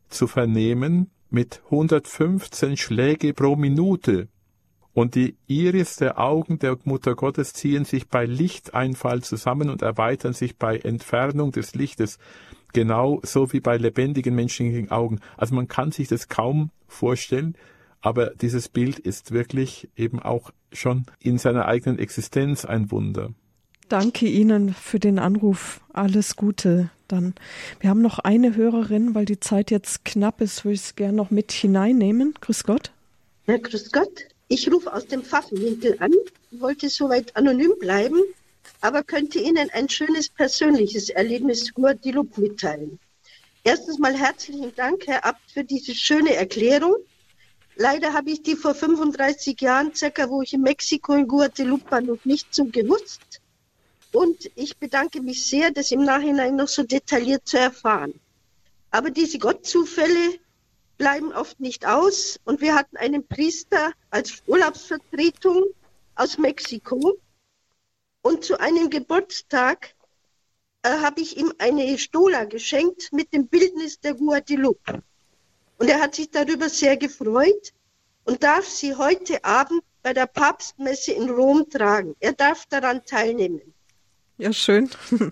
zu 0.09 0.27
vernehmen 0.27 1.11
mit 1.31 1.63
115 1.65 2.77
Schläge 2.77 3.35
pro 3.35 3.57
Minute. 3.57 4.29
Und 4.95 5.15
die 5.15 5.37
Iris 5.47 5.97
der 5.97 6.19
Augen 6.21 6.59
der 6.59 6.79
Mutter 6.85 7.15
Gottes 7.15 7.55
ziehen 7.55 7.87
sich 7.87 8.09
bei 8.09 8.27
Lichteinfall 8.27 9.23
zusammen 9.23 9.71
und 9.71 9.81
erweitern 9.81 10.35
sich 10.35 10.59
bei 10.59 10.77
Entfernung 10.79 11.51
des 11.51 11.75
Lichtes, 11.75 12.19
genau 12.75 13.21
so 13.23 13.53
wie 13.53 13.61
bei 13.61 13.79
lebendigen 13.79 14.35
menschlichen 14.35 14.91
Augen. 14.91 15.21
Also 15.39 15.55
man 15.55 15.69
kann 15.69 15.93
sich 15.93 16.09
das 16.09 16.29
kaum 16.29 16.71
vorstellen, 16.87 17.57
aber 18.03 18.31
dieses 18.31 18.69
Bild 18.69 18.99
ist 18.99 19.31
wirklich 19.31 19.89
eben 19.97 20.21
auch 20.21 20.51
schon 20.73 21.07
in 21.21 21.39
seiner 21.39 21.67
eigenen 21.67 21.99
Existenz 21.99 22.65
ein 22.65 22.91
Wunder. 22.91 23.31
Danke 23.89 24.27
Ihnen 24.27 24.75
für 24.75 24.99
den 24.99 25.19
Anruf. 25.19 25.81
Alles 25.93 26.37
Gute 26.37 26.91
dann. 27.09 27.35
Wir 27.81 27.91
haben 27.91 28.03
noch 28.03 28.19
eine 28.19 28.57
Hörerin, 28.57 29.15
weil 29.15 29.25
die 29.25 29.39
Zeit 29.39 29.71
jetzt 29.71 30.05
knapp 30.05 30.41
ist, 30.41 30.65
würde 30.65 30.75
ich 30.75 30.81
es 30.81 30.97
gerne 30.97 31.17
noch 31.17 31.31
mit 31.31 31.53
hineinnehmen. 31.53 32.35
Grüß 32.41 32.65
Gott. 32.65 32.91
Ja, 33.47 33.59
grüß 33.59 33.93
Gott. 33.93 34.27
Ich 34.49 34.71
rufe 34.71 34.93
aus 34.93 35.07
dem 35.07 35.23
Pfaffenwinkel 35.23 35.97
an, 36.01 36.13
wollte 36.51 36.89
soweit 36.89 37.37
anonym 37.37 37.75
bleiben, 37.79 38.21
aber 38.81 39.03
könnte 39.03 39.39
Ihnen 39.39 39.69
ein 39.73 39.89
schönes 39.89 40.29
persönliches 40.29 41.11
Erlebnis 41.11 41.73
Guadeloupe 41.73 42.41
mitteilen. 42.41 42.99
Erstens 43.65 43.99
mal 43.99 44.15
herzlichen 44.15 44.75
Dank, 44.75 45.07
Herr 45.07 45.25
Abt, 45.25 45.51
für 45.53 45.65
diese 45.65 45.95
schöne 45.95 46.35
Erklärung. 46.35 46.97
Leider 47.77 48.13
habe 48.13 48.31
ich 48.31 48.43
die 48.43 48.57
vor 48.57 48.75
35 48.75 49.61
Jahren, 49.61 49.95
circa 49.95 50.29
wo 50.29 50.43
ich 50.43 50.53
in 50.53 50.63
Mexiko 50.63 51.15
in 51.15 51.27
Guadeloupe 51.27 51.91
war, 51.91 52.01
noch 52.01 52.25
nicht 52.25 52.55
so 52.55 52.67
gewusst. 52.67 53.41
Und 54.13 54.51
ich 54.57 54.77
bedanke 54.77 55.23
mich 55.23 55.47
sehr, 55.47 55.71
das 55.71 55.91
im 55.91 56.05
Nachhinein 56.05 56.57
noch 56.57 56.69
so 56.69 56.83
detailliert 56.83 57.49
zu 57.49 57.59
erfahren. 57.59 58.21
Aber 58.91 59.11
diese 59.11 59.39
Gottzufälle 59.39 60.39
bleiben 60.99 61.33
oft 61.33 61.59
nicht 61.61 61.87
aus. 61.87 62.39
Und 62.45 62.61
wir 62.61 62.75
hatten 62.75 62.99
einen 62.99 63.27
Priester 63.27 63.93
als 64.11 64.43
Urlaubsvertretung 64.47 65.65
aus 66.15 66.37
Mexiko. 66.37 67.19
Und 68.21 68.45
zu 68.45 68.61
einem 68.61 68.91
Geburtstag 68.91 69.95
äh, 70.83 70.91
habe 70.91 71.23
ich 71.23 71.39
ihm 71.39 71.53
eine 71.59 71.97
Stola 71.97 72.45
geschenkt 72.45 73.13
mit 73.13 73.33
dem 73.33 73.49
Bildnis 73.49 73.99
der 73.99 74.15
Guadeloupe. 74.15 75.03
Und 75.79 75.89
er 75.89 76.01
hat 76.01 76.15
sich 76.15 76.31
darüber 76.31 76.69
sehr 76.69 76.97
gefreut 76.97 77.73
und 78.25 78.43
darf 78.43 78.67
sie 78.67 78.95
heute 78.95 79.45
Abend 79.45 79.83
bei 80.03 80.13
der 80.13 80.27
Papstmesse 80.27 81.13
in 81.13 81.31
Rom 81.31 81.69
tragen. 81.69 82.15
Er 82.21 82.33
darf 82.33 82.67
daran 82.67 83.05
teilnehmen. 83.05 83.61
Ja, 84.39 84.53
schön. 84.53 84.91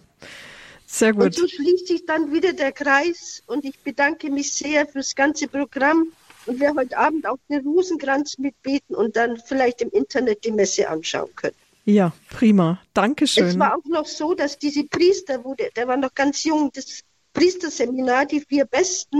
Sehr 0.87 1.13
gut. 1.13 1.25
Und 1.25 1.35
so 1.37 1.47
schließt 1.47 1.87
sich 1.87 2.05
dann 2.05 2.33
wieder 2.33 2.53
der 2.53 2.73
Kreis 2.73 3.45
und 3.47 3.65
ich 3.65 3.79
bedanke 3.79 4.29
mich 4.29 4.53
sehr 4.53 4.89
fürs 4.89 5.15
ganze 5.15 5.47
Programm 5.47 6.13
und 6.47 6.59
wer 6.59 6.75
heute 6.75 6.99
Abend 6.99 7.29
auch 7.29 7.39
den 7.49 7.61
Rosenkranz 7.61 8.39
mitbeten 8.39 8.97
und 8.97 9.15
dann 9.15 9.37
vielleicht 9.39 9.83
im 9.83 9.91
Internet 9.91 10.45
die 10.45 10.51
Messe 10.51 10.89
anschauen 10.89 11.31
können. 11.37 11.55
Ja, 11.85 12.13
prima. 12.29 12.81
Dankeschön. 12.93 13.47
Es 13.47 13.59
war 13.59 13.77
auch 13.77 13.85
noch 13.85 14.07
so, 14.07 14.35
dass 14.35 14.59
diese 14.59 14.83
Priester, 14.85 15.45
wo 15.45 15.55
der, 15.55 15.71
der 15.71 15.87
war 15.87 15.97
noch 15.97 16.13
ganz 16.13 16.43
jung, 16.43 16.71
das 16.75 17.03
Priesterseminar, 17.35 18.27
die 18.27 18.41
vier 18.41 18.65
Besten, 18.65 19.19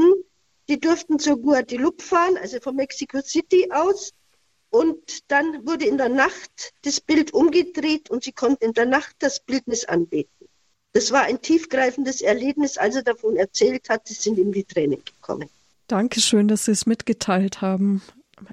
die 0.71 0.81
durften 0.81 1.19
zur 1.19 1.37
Guadeloupe 1.37 2.03
fahren, 2.03 2.37
also 2.41 2.61
von 2.61 2.77
Mexico 2.77 3.21
City 3.21 3.71
aus. 3.73 4.13
Und 4.71 5.31
dann 5.31 5.67
wurde 5.67 5.85
in 5.85 5.99
der 5.99 6.09
Nacht 6.09 6.73
das 6.83 7.01
Bild 7.01 7.35
umgedreht 7.35 8.09
und 8.09 8.23
sie 8.23 8.33
konnten 8.33 8.65
in 8.67 8.73
der 8.73 8.87
Nacht 8.87 9.17
das 9.19 9.41
Bildnis 9.41 9.85
anbeten. 9.85 10.47
Das 10.93 11.11
war 11.11 11.23
ein 11.23 11.43
tiefgreifendes 11.43 12.21
Erlebnis, 12.21 12.79
als 12.79 12.95
er 12.95 13.03
davon 13.03 13.37
erzählt 13.37 13.89
hat, 13.89 14.07
sie 14.07 14.15
sind 14.15 14.39
ihm 14.39 14.53
die 14.53 14.65
Tränen 14.65 15.03
gekommen. 15.05 15.49
Dankeschön, 15.89 16.47
dass 16.47 16.67
Sie 16.67 16.71
es 16.71 16.87
mitgeteilt 16.87 17.61
haben. 17.63 18.01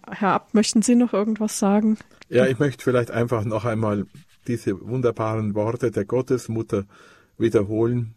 Herr 0.10 0.30
Abt, 0.30 0.56
möchten 0.56 0.82
Sie 0.82 0.96
noch 0.96 1.14
irgendwas 1.14 1.60
sagen? 1.60 2.00
Ja, 2.30 2.48
ich 2.48 2.58
möchte 2.58 2.84
vielleicht 2.84 3.12
einfach 3.12 3.46
noch 3.46 3.64
einmal 3.64 4.08
diese 4.48 4.88
wunderbaren 4.88 5.54
Worte 5.54 5.92
der 5.92 6.06
Gottesmutter 6.06 6.86
wiederholen. 7.38 8.16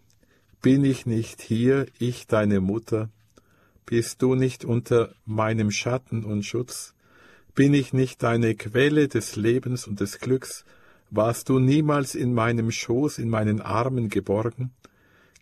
Bin 0.63 0.87
ich 0.87 1.05
nicht 1.05 1.43
hier, 1.43 1.87
ich 1.99 2.27
deine 2.27 2.61
Mutter? 2.61 3.11
Bist 3.87 4.23
du 4.23 4.35
nicht 4.35 4.65
unter 4.65 5.15
meinem 5.25 5.71
Schatten 5.71 6.25
und 6.25 6.45
Schutz? 6.45 6.95
Bin 7.55 7.75
ich 7.75 7.93
nicht 7.93 8.23
deine 8.23 8.55
Quelle 8.55 9.09
des 9.09 9.37
Lebens 9.37 9.87
und 9.87 10.01
des 10.01 10.19
Glücks? 10.19 10.65
Warst 11.11 11.49
du 11.49 11.59
niemals 11.59 12.15
in 12.15 12.33
meinem 12.33 12.71
Schoß, 12.71 13.19
in 13.19 13.29
meinen 13.29 13.61
Armen 13.61 14.09
geborgen? 14.09 14.71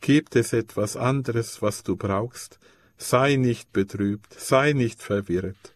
Gibt 0.00 0.36
es 0.36 0.52
etwas 0.52 0.96
anderes, 0.96 1.60
was 1.60 1.82
du 1.82 1.96
brauchst? 1.96 2.58
Sei 2.96 3.36
nicht 3.36 3.72
betrübt, 3.72 4.32
sei 4.32 4.72
nicht 4.72 5.02
verwirrt. 5.02 5.74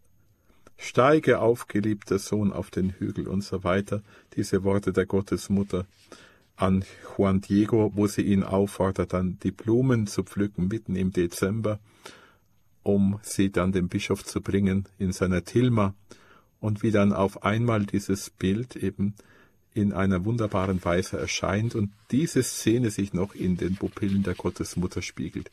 Steige 0.76 1.40
auf, 1.40 1.68
geliebter 1.68 2.18
Sohn, 2.18 2.52
auf 2.52 2.70
den 2.70 2.90
Hügel 2.90 3.28
und 3.28 3.42
so 3.42 3.62
weiter. 3.62 4.02
Diese 4.34 4.64
Worte 4.64 4.92
der 4.92 5.06
Gottesmutter 5.06 5.86
an 6.56 6.84
Juan 7.16 7.40
Diego, 7.40 7.92
wo 7.94 8.06
sie 8.06 8.22
ihn 8.22 8.42
auffordert, 8.42 9.12
dann 9.12 9.38
die 9.42 9.52
Blumen 9.52 10.06
zu 10.06 10.24
pflücken 10.24 10.68
mitten 10.68 10.96
im 10.96 11.12
Dezember, 11.12 11.78
um 12.82 13.18
sie 13.22 13.50
dann 13.50 13.72
dem 13.72 13.88
Bischof 13.88 14.24
zu 14.24 14.40
bringen 14.40 14.88
in 14.98 15.12
seiner 15.12 15.44
Tilma 15.44 15.94
und 16.60 16.82
wie 16.82 16.90
dann 16.90 17.12
auf 17.12 17.42
einmal 17.42 17.84
dieses 17.84 18.30
Bild 18.30 18.76
eben 18.76 19.14
in 19.74 19.92
einer 19.92 20.24
wunderbaren 20.24 20.84
Weise 20.84 21.18
erscheint 21.18 21.74
und 21.74 21.92
diese 22.10 22.42
Szene 22.42 22.90
sich 22.90 23.12
noch 23.12 23.34
in 23.34 23.56
den 23.56 23.76
Pupillen 23.76 24.22
der 24.22 24.34
Gottesmutter 24.34 25.02
spiegelt. 25.02 25.50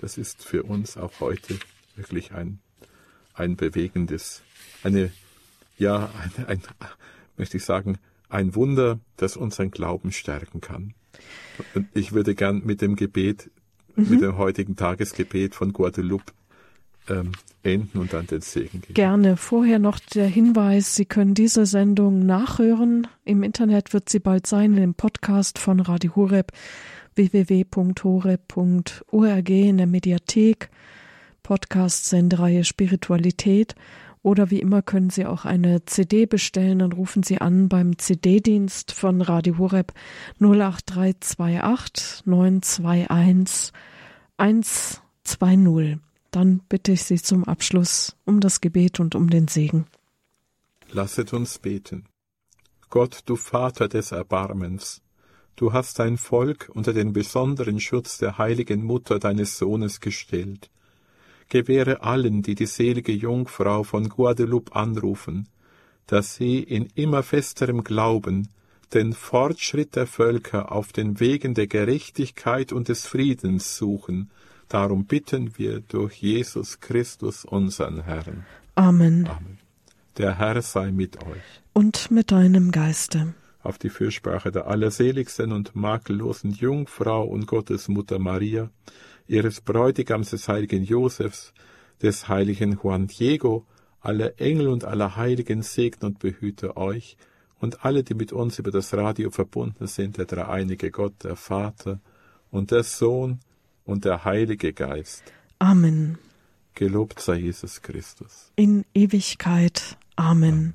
Das 0.00 0.18
ist 0.18 0.44
für 0.44 0.62
uns 0.62 0.96
auch 0.96 1.20
heute 1.20 1.58
wirklich 1.96 2.32
ein, 2.32 2.60
ein 3.34 3.56
bewegendes, 3.56 4.42
eine, 4.82 5.10
ja, 5.76 6.10
ein, 6.36 6.46
ein, 6.46 6.62
möchte 7.36 7.56
ich 7.56 7.64
sagen, 7.64 7.98
ein 8.28 8.54
Wunder, 8.54 9.00
das 9.16 9.36
unseren 9.36 9.70
Glauben 9.70 10.12
stärken 10.12 10.60
kann. 10.60 10.94
Und 11.74 11.88
ich 11.94 12.12
würde 12.12 12.34
gern 12.34 12.62
mit 12.64 12.80
dem 12.80 12.96
Gebet, 12.96 13.50
mhm. 13.96 14.08
mit 14.08 14.22
dem 14.22 14.38
heutigen 14.38 14.76
Tagesgebet 14.76 15.54
von 15.54 15.72
Guadeloupe 15.72 16.32
ähm, 17.08 17.32
enden 17.62 17.98
und 17.98 18.12
dann 18.12 18.26
den 18.26 18.40
Segen 18.40 18.80
geben. 18.80 18.94
Gerne. 18.94 19.36
Vorher 19.36 19.78
noch 19.78 19.98
der 19.98 20.26
Hinweis, 20.26 20.94
Sie 20.94 21.04
können 21.04 21.34
diese 21.34 21.66
Sendung 21.66 22.26
nachhören. 22.26 23.06
Im 23.24 23.42
Internet 23.42 23.92
wird 23.92 24.08
sie 24.08 24.20
bald 24.20 24.46
sein, 24.46 24.76
im 24.76 24.94
Podcast 24.94 25.58
von 25.58 25.80
Radio 25.80 26.16
Horeb, 26.16 26.52
www.horeb.org 27.14 28.30
in 29.50 29.76
der 29.78 29.86
Mediathek, 29.86 30.70
Podcast-Sendereihe 31.42 32.64
Spiritualität. 32.64 33.74
Oder 34.22 34.50
wie 34.52 34.60
immer 34.60 34.82
können 34.82 35.10
Sie 35.10 35.26
auch 35.26 35.44
eine 35.44 35.84
CD 35.84 36.26
bestellen. 36.26 36.78
Dann 36.78 36.92
rufen 36.92 37.24
Sie 37.24 37.40
an 37.40 37.68
beim 37.68 37.98
CD-Dienst 37.98 38.92
von 38.92 39.20
Radio 39.20 39.58
Horeb 39.58 39.92
08328 40.38 42.24
921 42.26 43.72
120. 44.36 46.11
Dann 46.32 46.62
bitte 46.68 46.92
ich 46.92 47.04
Sie 47.04 47.20
zum 47.20 47.44
Abschluss 47.44 48.16
um 48.24 48.40
das 48.40 48.62
Gebet 48.62 49.00
und 49.00 49.14
um 49.14 49.28
den 49.28 49.48
Segen. 49.48 49.86
Lasset 50.90 51.32
uns 51.34 51.58
beten. 51.58 52.06
Gott, 52.88 53.20
du 53.26 53.36
Vater 53.36 53.86
des 53.86 54.12
Erbarmens, 54.12 55.02
du 55.56 55.74
hast 55.74 55.98
dein 55.98 56.16
Volk 56.16 56.70
unter 56.72 56.94
den 56.94 57.12
besonderen 57.12 57.80
Schutz 57.80 58.16
der 58.16 58.38
heiligen 58.38 58.82
Mutter 58.82 59.18
deines 59.18 59.58
Sohnes 59.58 60.00
gestellt. 60.00 60.70
Gewähre 61.50 62.02
allen, 62.02 62.40
die 62.40 62.54
die 62.54 62.66
selige 62.66 63.12
Jungfrau 63.12 63.82
von 63.82 64.08
Guadeloupe 64.08 64.74
anrufen, 64.74 65.48
dass 66.06 66.34
sie 66.34 66.62
in 66.62 66.86
immer 66.94 67.22
festerem 67.22 67.84
Glauben 67.84 68.48
den 68.94 69.12
Fortschritt 69.12 69.96
der 69.96 70.06
Völker 70.06 70.72
auf 70.72 70.92
den 70.92 71.20
Wegen 71.20 71.52
der 71.52 71.66
Gerechtigkeit 71.66 72.72
und 72.72 72.88
des 72.88 73.06
Friedens 73.06 73.76
suchen 73.76 74.30
Darum 74.68 75.04
bitten 75.04 75.58
wir 75.58 75.80
durch 75.80 76.14
Jesus 76.22 76.80
Christus, 76.80 77.44
unseren 77.44 78.04
Herrn. 78.04 78.44
Amen. 78.74 79.28
Amen. 79.28 79.58
Der 80.18 80.38
Herr 80.38 80.60
sei 80.62 80.90
mit 80.90 81.22
euch. 81.22 81.62
Und 81.72 82.10
mit 82.10 82.30
deinem 82.30 82.70
Geiste. 82.70 83.34
Auf 83.62 83.78
die 83.78 83.90
Fürsprache 83.90 84.50
der 84.50 84.66
allerseligsten 84.66 85.52
und 85.52 85.74
makellosen 85.76 86.52
Jungfrau 86.52 87.24
und 87.24 87.46
Gottesmutter 87.46 88.18
Maria, 88.18 88.70
ihres 89.26 89.60
Bräutigams 89.60 90.30
des 90.30 90.48
heiligen 90.48 90.84
Josefs, 90.84 91.52
des 92.02 92.28
heiligen 92.28 92.78
Juan 92.82 93.06
Diego, 93.06 93.66
aller 94.00 94.40
Engel 94.40 94.68
und 94.68 94.84
aller 94.84 95.16
Heiligen 95.16 95.62
segne 95.62 96.08
und 96.08 96.18
behüte 96.18 96.76
euch 96.76 97.16
und 97.60 97.84
alle, 97.84 98.02
die 98.02 98.14
mit 98.14 98.32
uns 98.32 98.58
über 98.58 98.72
das 98.72 98.92
Radio 98.92 99.30
verbunden 99.30 99.86
sind, 99.86 100.18
der 100.18 100.24
dreieinige 100.24 100.90
Gott, 100.90 101.22
der 101.22 101.36
Vater 101.36 102.00
und 102.50 102.72
der 102.72 102.82
Sohn 102.82 103.38
und 103.84 104.04
der 104.04 104.24
Heilige 104.24 104.72
Geist. 104.72 105.22
Amen. 105.58 106.18
Gelobt 106.74 107.20
sei 107.20 107.36
Jesus 107.36 107.82
Christus. 107.82 108.50
In 108.56 108.84
Ewigkeit. 108.94 109.96
Amen. 110.16 110.74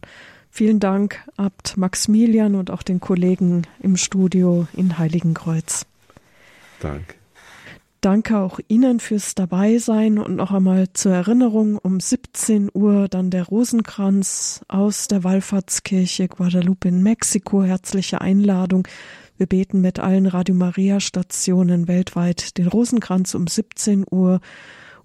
Vielen 0.49 0.79
Dank, 0.79 1.23
Abt 1.37 1.77
Maximilian 1.77 2.55
und 2.55 2.71
auch 2.71 2.81
den 2.81 2.99
Kollegen 2.99 3.63
im 3.79 3.95
Studio 3.97 4.67
in 4.73 4.97
Heiligenkreuz. 4.97 5.85
Danke. 6.79 7.15
Danke 8.01 8.37
auch 8.37 8.59
Ihnen 8.67 8.99
fürs 8.99 9.33
Dabeisein 9.33 10.19
und 10.19 10.35
noch 10.35 10.51
einmal 10.51 10.87
zur 10.93 11.13
Erinnerung 11.13 11.77
um 11.77 11.99
17 11.99 12.69
Uhr 12.71 13.07
dann 13.07 13.31
der 13.31 13.43
Rosenkranz 13.43 14.61
aus 14.67 15.07
der 15.07 15.23
Wallfahrtskirche 15.23 16.27
Guadalupe 16.27 16.87
in 16.87 17.01
Mexiko. 17.01 17.63
Herzliche 17.63 18.21
Einladung. 18.21 18.87
Wir 19.37 19.45
beten 19.45 19.81
mit 19.81 19.99
allen 19.99 20.25
Radio 20.25 20.55
Maria 20.55 20.99
Stationen 20.99 21.87
weltweit 21.87 22.57
den 22.57 22.67
Rosenkranz 22.67 23.35
um 23.35 23.45
17 23.45 24.05
Uhr 24.09 24.41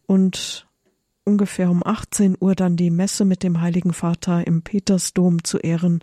und 0.06 0.66
ungefähr 1.24 1.70
um 1.70 1.82
18 1.84 2.36
Uhr 2.40 2.54
dann 2.54 2.76
die 2.76 2.90
Messe 2.90 3.24
mit 3.26 3.42
dem 3.42 3.60
Heiligen 3.60 3.92
Vater 3.92 4.46
im 4.46 4.62
Petersdom 4.62 5.44
zu 5.44 5.58
Ehren 5.58 6.00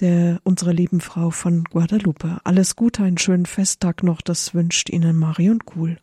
der 0.00 0.40
unserer 0.44 0.72
lieben 0.72 1.00
Frau 1.00 1.30
von 1.30 1.64
Guadalupe. 1.64 2.38
Alles 2.44 2.76
Gute, 2.76 3.02
einen 3.04 3.18
schönen 3.18 3.46
Festtag 3.46 4.02
noch, 4.02 4.20
das 4.20 4.54
wünscht 4.54 4.90
Ihnen 4.90 5.16
Marion 5.16 5.64
Kuhl. 5.64 5.98